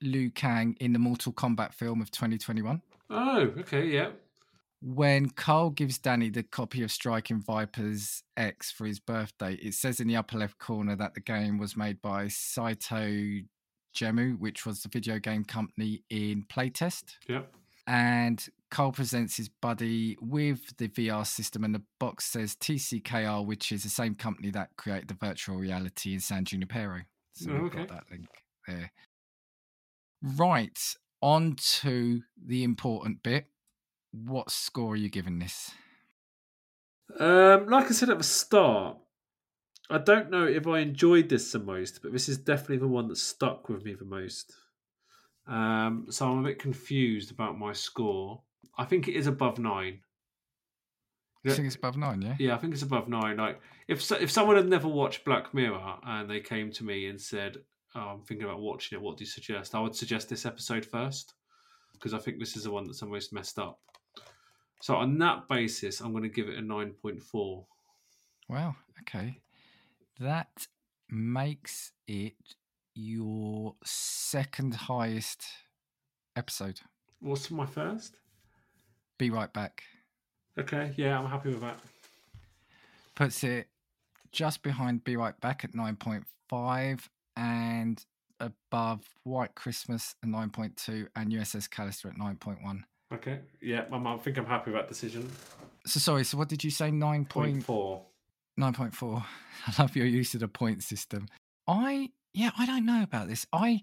Liu 0.00 0.30
Kang 0.30 0.76
in 0.80 0.92
the 0.92 0.98
Mortal 0.98 1.32
Kombat 1.32 1.72
film 1.74 2.00
of 2.00 2.10
2021. 2.10 2.82
Oh, 3.10 3.40
okay, 3.58 3.86
yeah, 3.86 4.10
When 4.80 5.30
Carl 5.30 5.70
gives 5.70 5.98
Danny 5.98 6.30
the 6.30 6.42
copy 6.42 6.82
of 6.82 6.90
Striking 6.90 7.40
Vipers 7.40 8.22
X 8.36 8.70
for 8.70 8.86
his 8.86 8.98
birthday, 8.98 9.54
it 9.54 9.74
says 9.74 10.00
in 10.00 10.08
the 10.08 10.16
upper 10.16 10.38
left 10.38 10.58
corner 10.58 10.96
that 10.96 11.14
the 11.14 11.20
game 11.20 11.58
was 11.58 11.76
made 11.76 12.00
by 12.02 12.28
Saito 12.28 13.40
Gemu, 13.94 14.38
which 14.38 14.64
was 14.66 14.82
the 14.82 14.88
video 14.88 15.18
game 15.18 15.44
company 15.44 16.02
in 16.10 16.44
playtest. 16.50 17.16
yeah. 17.28 17.42
and 17.86 18.48
Cole 18.72 18.90
presents 18.90 19.36
his 19.36 19.50
buddy 19.50 20.16
with 20.20 20.76
the 20.78 20.88
VR 20.88 21.26
system, 21.26 21.62
and 21.62 21.74
the 21.74 21.82
box 22.00 22.24
says 22.24 22.56
TCKR, 22.56 23.44
which 23.46 23.70
is 23.70 23.82
the 23.82 23.90
same 23.90 24.14
company 24.14 24.50
that 24.50 24.70
created 24.76 25.08
the 25.08 25.14
virtual 25.14 25.56
reality 25.56 26.14
in 26.14 26.20
San 26.20 26.46
Junipero. 26.46 27.02
So 27.34 27.50
Oh, 27.50 27.54
we've 27.54 27.64
okay. 27.64 27.80
got 27.80 27.88
that 27.88 28.10
link 28.10 28.26
there. 28.66 28.90
Right, 30.22 30.78
on 31.20 31.56
to 31.80 32.22
the 32.42 32.64
important 32.64 33.22
bit. 33.22 33.46
What 34.12 34.50
score 34.50 34.94
are 34.94 34.96
you 34.96 35.10
giving 35.10 35.38
this? 35.38 35.72
Um, 37.20 37.66
like 37.66 37.86
I 37.86 37.90
said 37.90 38.08
at 38.08 38.18
the 38.18 38.24
start, 38.24 38.96
I 39.90 39.98
don't 39.98 40.30
know 40.30 40.46
if 40.46 40.66
I 40.66 40.78
enjoyed 40.78 41.28
this 41.28 41.52
the 41.52 41.58
most, 41.58 42.00
but 42.02 42.12
this 42.12 42.26
is 42.28 42.38
definitely 42.38 42.78
the 42.78 42.88
one 42.88 43.08
that 43.08 43.16
stuck 43.16 43.68
with 43.68 43.84
me 43.84 43.92
the 43.94 44.06
most. 44.06 44.54
Um, 45.46 46.06
so 46.08 46.26
I'm 46.30 46.38
a 46.38 46.48
bit 46.48 46.58
confused 46.58 47.30
about 47.30 47.58
my 47.58 47.74
score. 47.74 48.42
I 48.78 48.84
think 48.84 49.08
it 49.08 49.14
is 49.14 49.26
above 49.26 49.58
nine. 49.58 50.00
You 51.42 51.50
Yeah. 51.50 51.56
think 51.56 51.66
it's 51.66 51.76
above 51.76 51.96
nine, 51.96 52.22
yeah? 52.22 52.36
Yeah, 52.38 52.54
I 52.54 52.58
think 52.58 52.72
it's 52.72 52.82
above 52.82 53.08
nine. 53.08 53.36
Like 53.36 53.60
if 53.88 54.10
if 54.12 54.30
someone 54.30 54.56
had 54.56 54.68
never 54.68 54.88
watched 54.88 55.24
Black 55.24 55.52
Mirror 55.52 55.98
and 56.04 56.30
they 56.30 56.40
came 56.40 56.70
to 56.72 56.84
me 56.84 57.06
and 57.06 57.20
said, 57.20 57.58
oh, 57.94 58.00
"I'm 58.00 58.22
thinking 58.22 58.46
about 58.46 58.60
watching 58.60 58.96
it. 58.98 59.02
What 59.02 59.16
do 59.16 59.24
you 59.24 59.30
suggest?" 59.30 59.74
I 59.74 59.80
would 59.80 59.96
suggest 59.96 60.28
this 60.28 60.46
episode 60.46 60.84
first 60.86 61.34
because 61.92 62.14
I 62.14 62.18
think 62.18 62.38
this 62.38 62.56
is 62.56 62.64
the 62.64 62.70
one 62.70 62.84
that's 62.84 63.00
the 63.00 63.06
most 63.06 63.32
messed 63.32 63.58
up. 63.58 63.80
So 64.80 64.96
on 64.96 65.18
that 65.18 65.48
basis, 65.48 66.00
I'm 66.00 66.12
going 66.12 66.24
to 66.24 66.28
give 66.28 66.48
it 66.48 66.58
a 66.58 66.62
nine 66.62 66.92
point 66.92 67.22
four. 67.22 67.66
Wow, 68.48 68.76
okay. 69.00 69.40
That 70.20 70.66
makes 71.08 71.92
it 72.06 72.34
your 72.94 73.76
second 73.84 74.74
highest 74.74 75.44
episode. 76.36 76.80
What's 77.20 77.50
my 77.50 77.66
first? 77.66 78.16
Be 79.22 79.30
right 79.30 79.52
back. 79.52 79.84
Okay, 80.58 80.92
yeah, 80.96 81.16
I'm 81.16 81.30
happy 81.30 81.50
with 81.50 81.60
that. 81.60 81.78
puts 83.14 83.44
it 83.44 83.68
just 84.32 84.64
behind 84.64 85.04
Be 85.04 85.16
Right 85.16 85.40
Back 85.40 85.62
at 85.62 85.74
9.5 85.74 87.08
and 87.36 88.04
above 88.40 89.04
White 89.22 89.54
Christmas 89.54 90.16
at 90.24 90.28
9.2 90.28 91.06
and 91.14 91.30
USS 91.30 91.68
Callister 91.68 92.06
at 92.06 92.16
9.1. 92.16 92.82
Okay, 93.14 93.38
yeah, 93.60 93.84
I'm, 93.92 94.04
I 94.08 94.16
think 94.16 94.38
I'm 94.38 94.44
happy 94.44 94.72
with 94.72 94.80
that 94.80 94.88
decision. 94.88 95.30
So 95.86 96.00
sorry, 96.00 96.24
so 96.24 96.36
what 96.36 96.48
did 96.48 96.64
you 96.64 96.72
say? 96.72 96.90
9 96.90 97.24
Point 97.26 97.52
point, 97.52 97.64
four. 97.64 98.02
9.4. 98.58 99.22
I 99.68 99.82
love 99.82 99.94
your 99.94 100.06
use 100.06 100.34
of 100.34 100.40
the 100.40 100.48
point 100.48 100.82
system. 100.82 101.28
I 101.68 102.10
yeah, 102.34 102.50
I 102.58 102.66
don't 102.66 102.84
know 102.84 103.04
about 103.04 103.28
this. 103.28 103.46
I 103.52 103.82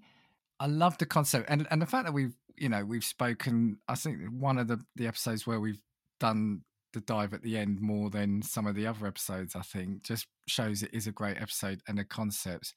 I 0.59 0.65
love 0.67 0.97
the 0.97 1.05
concept 1.05 1.49
and 1.49 1.65
and 1.71 1.81
the 1.81 1.85
fact 1.85 2.07
that 2.07 2.13
we've 2.13 2.35
you 2.60 2.70
know 2.70 2.86
we've 2.86 3.03
spoken. 3.03 3.78
I 3.88 3.95
think 3.95 4.20
one 4.32 4.57
of 4.57 4.68
the 4.68 4.80
the 4.95 5.07
episodes 5.07 5.47
where 5.47 5.60
we've 5.60 5.82
done 6.20 6.62
the 6.93 7.01
dive 7.01 7.34
at 7.34 7.43
the 7.43 7.57
end 7.57 7.80
more 7.80 8.10
than 8.10 8.41
some 8.41 8.66
of 8.66 8.76
the 8.76 8.88
other 8.88 9.05
episodes. 9.07 9.55
I 9.55 9.62
think 9.62 10.03
just 10.03 10.28
shows 10.47 10.84
it 10.84 10.93
is 10.93 11.07
a 11.07 11.12
great 11.12 11.38
episode 11.38 11.82
and 11.88 11.97
the 11.97 12.03
concepts. 12.03 12.74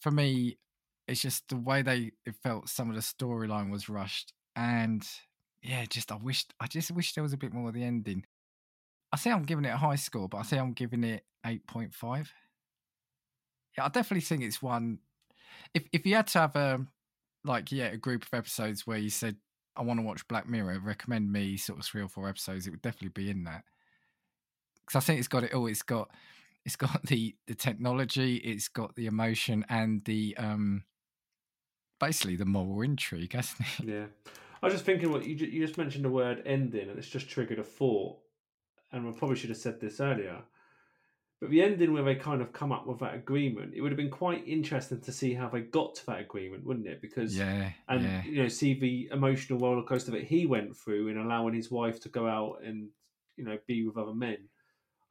For 0.00 0.10
me, 0.10 0.58
it's 1.08 1.22
just 1.22 1.48
the 1.48 1.56
way 1.56 1.82
they 1.82 2.12
it 2.26 2.34
felt. 2.42 2.68
Some 2.68 2.88
of 2.90 2.94
the 2.96 3.02
storyline 3.02 3.70
was 3.70 3.88
rushed 3.88 4.32
and 4.56 5.06
yeah, 5.62 5.84
just 5.88 6.12
I 6.12 6.16
wished 6.16 6.52
I 6.60 6.66
just 6.66 6.90
wish 6.90 7.14
there 7.14 7.24
was 7.24 7.32
a 7.32 7.38
bit 7.38 7.52
more 7.52 7.68
of 7.68 7.74
the 7.74 7.84
ending. 7.84 8.24
I 9.12 9.16
say 9.16 9.30
I'm 9.30 9.44
giving 9.44 9.64
it 9.64 9.68
a 9.68 9.76
high 9.76 9.96
score, 9.96 10.28
but 10.28 10.38
I 10.38 10.42
say 10.42 10.58
I'm 10.58 10.72
giving 10.72 11.04
it 11.04 11.24
eight 11.46 11.66
point 11.66 11.94
five. 11.94 12.32
Yeah, 13.76 13.86
I 13.86 13.88
definitely 13.88 14.22
think 14.22 14.42
it's 14.42 14.62
one. 14.62 14.98
If 15.72 15.88
if 15.92 16.06
you 16.06 16.16
had 16.16 16.26
to 16.28 16.40
have 16.40 16.56
a 16.56 16.86
like 17.44 17.70
yeah 17.70 17.86
a 17.86 17.96
group 17.96 18.22
of 18.22 18.32
episodes 18.32 18.86
where 18.86 18.98
you 18.98 19.10
said 19.10 19.36
I 19.76 19.82
want 19.82 19.98
to 19.98 20.06
watch 20.06 20.26
Black 20.28 20.48
Mirror, 20.48 20.80
recommend 20.80 21.32
me 21.32 21.56
sort 21.56 21.78
of 21.78 21.84
three 21.84 22.02
or 22.02 22.08
four 22.08 22.28
episodes, 22.28 22.66
it 22.66 22.70
would 22.70 22.82
definitely 22.82 23.08
be 23.08 23.30
in 23.30 23.44
that. 23.44 23.64
Because 24.86 25.02
I 25.02 25.04
think 25.04 25.18
it's 25.18 25.28
got 25.28 25.44
it 25.44 25.52
all. 25.52 25.66
It's 25.66 25.82
got 25.82 26.10
it's 26.64 26.76
got 26.76 27.02
the 27.06 27.34
the 27.46 27.54
technology, 27.54 28.36
it's 28.36 28.68
got 28.68 28.94
the 28.94 29.06
emotion, 29.06 29.64
and 29.68 30.04
the 30.04 30.36
um 30.38 30.84
basically 32.00 32.36
the 32.36 32.44
moral 32.44 32.82
intrigue, 32.82 33.32
hasn't 33.32 33.60
it? 33.60 33.84
Yeah, 33.84 34.04
I 34.62 34.66
was 34.66 34.74
just 34.74 34.84
thinking 34.84 35.10
what 35.10 35.24
you 35.24 35.34
you 35.34 35.66
just 35.66 35.78
mentioned 35.78 36.04
the 36.04 36.10
word 36.10 36.42
ending, 36.46 36.88
and 36.88 36.98
it's 36.98 37.08
just 37.08 37.28
triggered 37.28 37.58
a 37.58 37.64
thought. 37.64 38.18
And 38.92 39.04
we 39.04 39.12
probably 39.12 39.36
should 39.36 39.50
have 39.50 39.58
said 39.58 39.80
this 39.80 39.98
earlier. 39.98 40.42
But 41.44 41.50
the 41.50 41.60
ending 41.60 41.92
where 41.92 42.02
they 42.02 42.14
kind 42.14 42.40
of 42.40 42.54
come 42.54 42.72
up 42.72 42.86
with 42.86 43.00
that 43.00 43.14
agreement, 43.14 43.74
it 43.74 43.82
would 43.82 43.92
have 43.92 43.98
been 43.98 44.08
quite 44.08 44.48
interesting 44.48 45.02
to 45.02 45.12
see 45.12 45.34
how 45.34 45.50
they 45.50 45.60
got 45.60 45.94
to 45.96 46.06
that 46.06 46.20
agreement, 46.20 46.64
wouldn't 46.64 46.86
it? 46.86 47.02
Because 47.02 47.36
Yeah, 47.36 47.68
and 47.86 48.02
yeah, 48.02 48.22
you 48.24 48.42
know 48.42 48.48
see 48.48 48.72
the 48.72 49.10
emotional 49.12 49.58
roller 49.58 49.82
coaster 49.82 50.10
that 50.12 50.24
he 50.24 50.46
went 50.46 50.74
through 50.74 51.08
in 51.08 51.18
allowing 51.18 51.52
his 51.52 51.70
wife 51.70 52.00
to 52.00 52.08
go 52.08 52.26
out 52.26 52.62
and 52.64 52.88
you 53.36 53.44
know 53.44 53.58
be 53.66 53.86
with 53.86 53.98
other 53.98 54.14
men. 54.14 54.38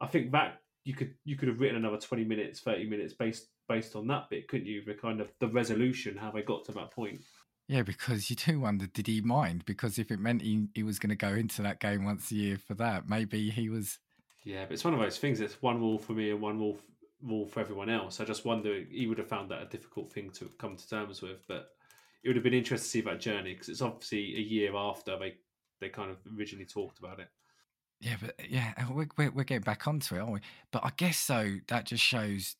I 0.00 0.08
think 0.08 0.32
that 0.32 0.60
you 0.84 0.94
could 0.94 1.14
you 1.24 1.36
could 1.36 1.46
have 1.46 1.60
written 1.60 1.76
another 1.76 1.98
twenty 1.98 2.24
minutes, 2.24 2.58
thirty 2.58 2.90
minutes 2.90 3.14
based 3.14 3.46
based 3.68 3.94
on 3.94 4.08
that 4.08 4.28
bit, 4.28 4.48
couldn't 4.48 4.66
you? 4.66 4.82
The 4.84 4.94
kind 4.94 5.20
of 5.20 5.28
the 5.38 5.46
resolution, 5.46 6.16
how 6.16 6.32
they 6.32 6.42
got 6.42 6.64
to 6.64 6.72
that 6.72 6.90
point. 6.90 7.20
yeah. 7.68 7.82
Because 7.82 8.28
you 8.28 8.34
do 8.34 8.58
wonder, 8.58 8.88
did 8.88 9.06
he 9.06 9.20
mind? 9.20 9.66
Because 9.66 10.00
if 10.00 10.10
it 10.10 10.18
meant 10.18 10.42
he, 10.42 10.66
he 10.74 10.82
was 10.82 10.98
going 10.98 11.10
to 11.10 11.14
go 11.14 11.28
into 11.28 11.62
that 11.62 11.78
game 11.78 12.04
once 12.04 12.32
a 12.32 12.34
year 12.34 12.58
for 12.58 12.74
that, 12.74 13.08
maybe 13.08 13.50
he 13.50 13.68
was. 13.68 14.00
Yeah, 14.44 14.64
but 14.64 14.72
it's 14.72 14.84
one 14.84 14.94
of 14.94 15.00
those 15.00 15.18
things. 15.18 15.40
It's 15.40 15.60
one 15.62 15.80
rule 15.80 15.98
for 15.98 16.12
me 16.12 16.30
and 16.30 16.40
one 16.40 16.58
rule 16.58 16.78
rule 17.22 17.46
for 17.46 17.60
everyone 17.60 17.88
else. 17.88 18.20
I 18.20 18.24
just 18.24 18.44
wonder 18.44 18.84
he 18.90 19.06
would 19.06 19.18
have 19.18 19.28
found 19.28 19.50
that 19.50 19.62
a 19.62 19.66
difficult 19.66 20.12
thing 20.12 20.30
to 20.32 20.50
come 20.58 20.76
to 20.76 20.88
terms 20.88 21.22
with, 21.22 21.46
but 21.48 21.70
it 22.22 22.28
would 22.28 22.36
have 22.36 22.44
been 22.44 22.54
interesting 22.54 22.84
to 22.84 23.06
see 23.06 23.10
that 23.10 23.20
journey 23.20 23.54
because 23.54 23.70
it's 23.70 23.80
obviously 23.80 24.36
a 24.36 24.40
year 24.40 24.76
after 24.76 25.18
they 25.18 25.36
they 25.80 25.88
kind 25.88 26.10
of 26.10 26.18
originally 26.38 26.66
talked 26.66 26.98
about 26.98 27.20
it. 27.20 27.28
Yeah, 28.00 28.16
but 28.20 28.34
yeah, 28.50 28.72
we're, 28.90 29.08
we're, 29.16 29.30
we're 29.30 29.44
getting 29.44 29.62
back 29.62 29.88
onto 29.88 30.16
it, 30.16 30.18
aren't 30.18 30.32
we? 30.32 30.40
But 30.70 30.84
I 30.84 30.90
guess 30.96 31.18
so. 31.18 31.56
That 31.68 31.86
just 31.86 32.04
shows 32.04 32.56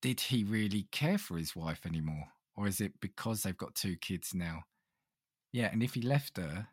did 0.00 0.20
he 0.20 0.44
really 0.44 0.88
care 0.90 1.18
for 1.18 1.36
his 1.36 1.54
wife 1.54 1.84
anymore? 1.86 2.28
Or 2.56 2.66
is 2.66 2.80
it 2.80 3.00
because 3.00 3.42
they've 3.42 3.56
got 3.56 3.74
two 3.74 3.96
kids 3.96 4.34
now? 4.34 4.64
Yeah, 5.52 5.68
and 5.72 5.82
if 5.82 5.94
he 5.94 6.02
left 6.02 6.38
her, 6.38 6.68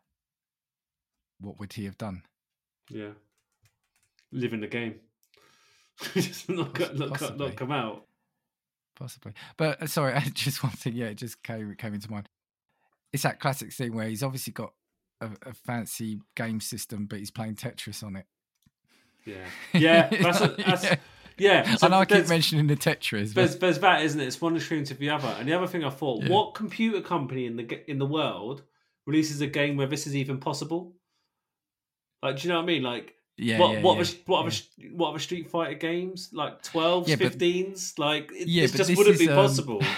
what 1.39 1.59
would 1.59 1.73
he 1.73 1.85
have 1.85 1.97
done? 1.97 2.23
Yeah, 2.89 3.11
live 4.31 4.53
in 4.53 4.61
the 4.61 4.67
game, 4.67 4.95
just 6.13 6.49
not 6.49 6.77
not, 6.95 7.37
not 7.37 7.55
come 7.55 7.71
out. 7.71 8.05
Possibly. 8.95 9.33
But 9.57 9.81
uh, 9.81 9.87
sorry, 9.87 10.13
I 10.15 10.21
just 10.33 10.63
one 10.63 10.73
thing, 10.73 10.93
yeah, 10.93 11.07
it 11.07 11.15
just 11.15 11.41
came 11.43 11.73
came 11.75 11.93
into 11.93 12.11
mind. 12.11 12.29
It's 13.13 13.23
that 13.23 13.39
classic 13.39 13.73
thing 13.73 13.95
where 13.95 14.07
he's 14.07 14.23
obviously 14.23 14.53
got 14.53 14.73
a, 15.21 15.29
a 15.45 15.53
fancy 15.53 16.19
game 16.35 16.59
system, 16.59 17.05
but 17.05 17.19
he's 17.19 17.31
playing 17.31 17.55
Tetris 17.55 18.03
on 18.03 18.15
it. 18.15 18.25
Yeah, 19.25 19.45
yeah, 19.73 20.09
that's, 20.09 20.41
a, 20.41 20.47
that's 20.57 20.83
Yeah. 20.83 20.95
Yeah, 21.37 21.77
I 21.81 21.87
know 21.87 21.99
I 21.99 22.05
keep 22.05 22.27
mentioning 22.27 22.67
the 22.67 22.75
Tetris. 22.75 23.33
There's, 23.33 23.55
there's 23.59 23.79
that, 23.79 24.01
isn't 24.03 24.19
it? 24.19 24.27
It's 24.27 24.41
one 24.41 24.57
extreme 24.57 24.83
to 24.83 24.93
the 24.93 25.09
other. 25.09 25.33
And 25.39 25.47
the 25.47 25.53
other 25.53 25.67
thing 25.67 25.85
I 25.85 25.89
thought, 25.89 26.23
Yeah. 26.23 26.29
what 26.31 26.53
computer 26.53 26.99
company 26.99 27.45
in 27.45 27.55
the 27.55 27.89
in 27.89 27.97
the 27.97 28.05
world 28.05 28.63
releases 29.07 29.39
a 29.39 29.47
game 29.47 29.77
where 29.77 29.87
this 29.87 30.05
is 30.05 30.17
even 30.17 30.39
possible? 30.39 30.97
Like, 32.21 32.35
do 32.35 32.41
you 32.43 32.49
know 32.49 32.57
what 32.57 32.63
I 32.63 32.65
mean? 32.65 32.83
Like, 32.83 33.15
yeah, 33.39 33.59
what 33.59 33.71
yeah, 33.71 33.81
what 33.81 33.97
yeah. 33.97 34.03
Are, 34.03 34.15
what 34.25 34.45
are 34.45 34.87
what 34.91 35.15
are 35.15 35.19
Street 35.19 35.49
Fighter 35.49 35.75
games 35.75 36.29
like 36.33 36.61
12s, 36.63 37.07
Yeah, 37.07 37.15
but- 37.15 37.37
15s? 37.37 37.97
Like, 37.97 38.31
it, 38.31 38.47
Yeah, 38.47 38.65
it 38.65 38.73
just 38.73 38.89
wouldn't 38.95 39.15
is, 39.15 39.19
be 39.19 39.29
um, 39.29 39.35
possible. 39.35 39.81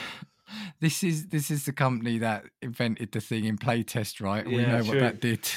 This 0.82 1.04
is 1.04 1.28
this 1.28 1.52
is 1.52 1.66
the 1.66 1.74
company 1.74 2.18
that 2.18 2.46
invented 2.64 3.12
the 3.12 3.22
thing 3.22 3.46
in 3.46 3.58
playtest, 3.60 4.20
right? 4.20 4.46
we 4.46 4.58
know 4.58 4.82
true. 4.82 4.88
what 4.88 5.00
that 5.00 5.22
did. 5.22 5.48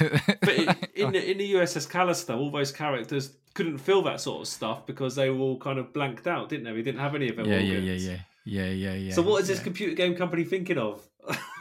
But 0.41 0.51
in, 0.51 0.68
in 0.95 1.12
the 1.12 1.30
in 1.30 1.39
the 1.39 1.55
USS 1.55 1.89
Callister, 1.89 2.37
all 2.37 2.51
those 2.51 2.70
characters 2.70 3.35
couldn't 3.55 3.78
feel 3.78 4.03
that 4.03 4.20
sort 4.20 4.43
of 4.43 4.49
stuff 4.49 4.85
because 4.85 5.14
they 5.14 5.30
were 5.30 5.39
all 5.39 5.59
kind 5.59 5.78
of 5.78 5.95
blanked 5.95 6.26
out, 6.26 6.51
didn't 6.51 6.64
they? 6.64 6.72
We 6.72 6.82
didn't 6.82 7.01
have 7.01 7.14
any 7.14 7.30
of 7.30 7.37
them. 7.37 7.47
yeah, 7.47 7.59
yeah, 7.59 7.78
yeah, 7.78 7.93
yeah, 7.95 8.18
yeah, 8.45 8.64
yeah, 8.66 8.95
yeah. 8.95 9.14
So 9.14 9.22
what 9.22 9.41
is 9.43 9.49
this 9.49 9.59
yeah. 9.59 9.64
computer 9.64 9.95
game 9.95 10.14
company 10.14 10.45
thinking 10.45 10.76
of? 10.76 11.09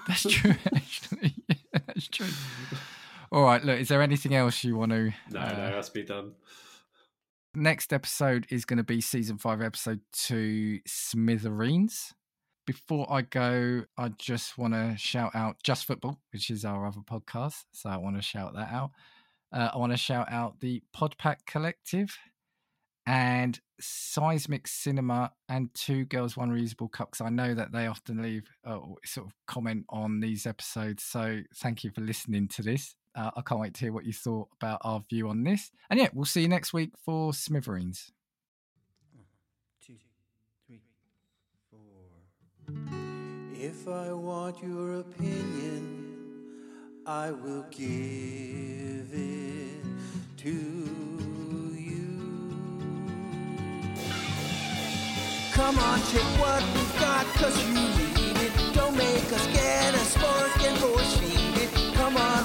That's 0.07 0.23
true, 0.23 0.55
actually. 0.75 1.33
That's 1.71 2.07
true. 2.09 2.27
All 3.33 3.41
right, 3.41 3.65
look, 3.65 3.79
is 3.79 3.87
there 3.87 4.03
anything 4.03 4.35
else 4.35 4.63
you 4.63 4.77
want 4.77 4.91
to? 4.91 5.11
no, 5.31 5.39
uh, 5.39 5.53
no, 5.53 5.71
that's 5.71 5.89
be 5.89 6.03
done. 6.03 6.33
Next 7.55 7.91
episode 7.91 8.45
is 8.51 8.63
going 8.63 8.77
to 8.77 8.83
be 8.83 9.01
season 9.01 9.39
five, 9.39 9.59
episode 9.59 10.01
two, 10.11 10.81
Smithereens. 10.85 12.13
Before 12.67 13.11
I 13.11 13.23
go, 13.23 13.85
I 13.97 14.09
just 14.19 14.59
want 14.59 14.75
to 14.75 14.95
shout 14.99 15.31
out 15.33 15.55
Just 15.63 15.85
Football, 15.85 16.19
which 16.31 16.51
is 16.51 16.63
our 16.63 16.85
other 16.85 16.99
podcast. 16.99 17.63
So 17.71 17.89
I 17.89 17.97
want 17.97 18.17
to 18.17 18.21
shout 18.21 18.53
that 18.53 18.71
out. 18.71 18.91
Uh, 19.51 19.71
I 19.73 19.77
want 19.79 19.93
to 19.93 19.97
shout 19.97 20.31
out 20.31 20.59
the 20.59 20.83
Podpack 20.95 21.37
Collective 21.47 22.15
and 23.07 23.59
Seismic 23.81 24.67
Cinema 24.67 25.31
and 25.49 25.73
Two 25.73 26.05
Girls, 26.05 26.37
One 26.37 26.51
Reusable 26.51 26.91
Cup. 26.91 27.09
Because 27.09 27.25
I 27.25 27.29
know 27.29 27.55
that 27.55 27.71
they 27.71 27.87
often 27.87 28.21
leave 28.21 28.47
uh, 28.63 28.77
sort 29.03 29.25
of 29.25 29.33
comment 29.47 29.85
on 29.89 30.19
these 30.19 30.45
episodes. 30.45 31.03
So 31.03 31.39
thank 31.55 31.83
you 31.83 31.89
for 31.89 32.01
listening 32.01 32.47
to 32.49 32.61
this. 32.61 32.93
Uh, 33.15 33.31
I 33.35 33.41
can't 33.41 33.61
wait 33.61 33.73
to 33.75 33.79
hear 33.81 33.93
what 33.93 34.05
you 34.05 34.13
thought 34.13 34.49
about 34.59 34.79
our 34.83 35.03
view 35.09 35.29
on 35.29 35.43
this. 35.43 35.71
And 35.89 35.99
yeah, 35.99 36.09
we'll 36.13 36.25
see 36.25 36.41
you 36.41 36.47
next 36.47 36.73
week 36.73 36.91
for 37.05 37.33
Smithereens. 37.33 38.11
two, 39.85 39.97
three, 40.67 40.81
four. 41.69 41.79
If 43.53 43.87
I 43.87 44.11
want 44.13 44.61
your 44.63 44.99
opinion, 45.01 46.09
I 47.05 47.31
will 47.31 47.65
give 47.69 49.13
it 49.13 49.83
to 50.37 50.49
you. 50.49 52.19
Come 55.53 55.77
on, 55.77 55.99
check 56.11 56.23
what 56.39 56.63
we've 56.73 56.99
got, 56.99 57.25
cause 57.35 57.63
you 57.67 57.73
need 57.73 58.37
it. 58.37 58.73
Don't 58.73 58.97
make 58.97 59.31
us 59.31 59.47
get 59.53 59.93
a 59.93 59.99
spark 59.99 60.63
and 60.63 60.77
proceed 60.79 61.57
it. 61.57 61.93
Come 61.93 62.17
on, 62.17 62.43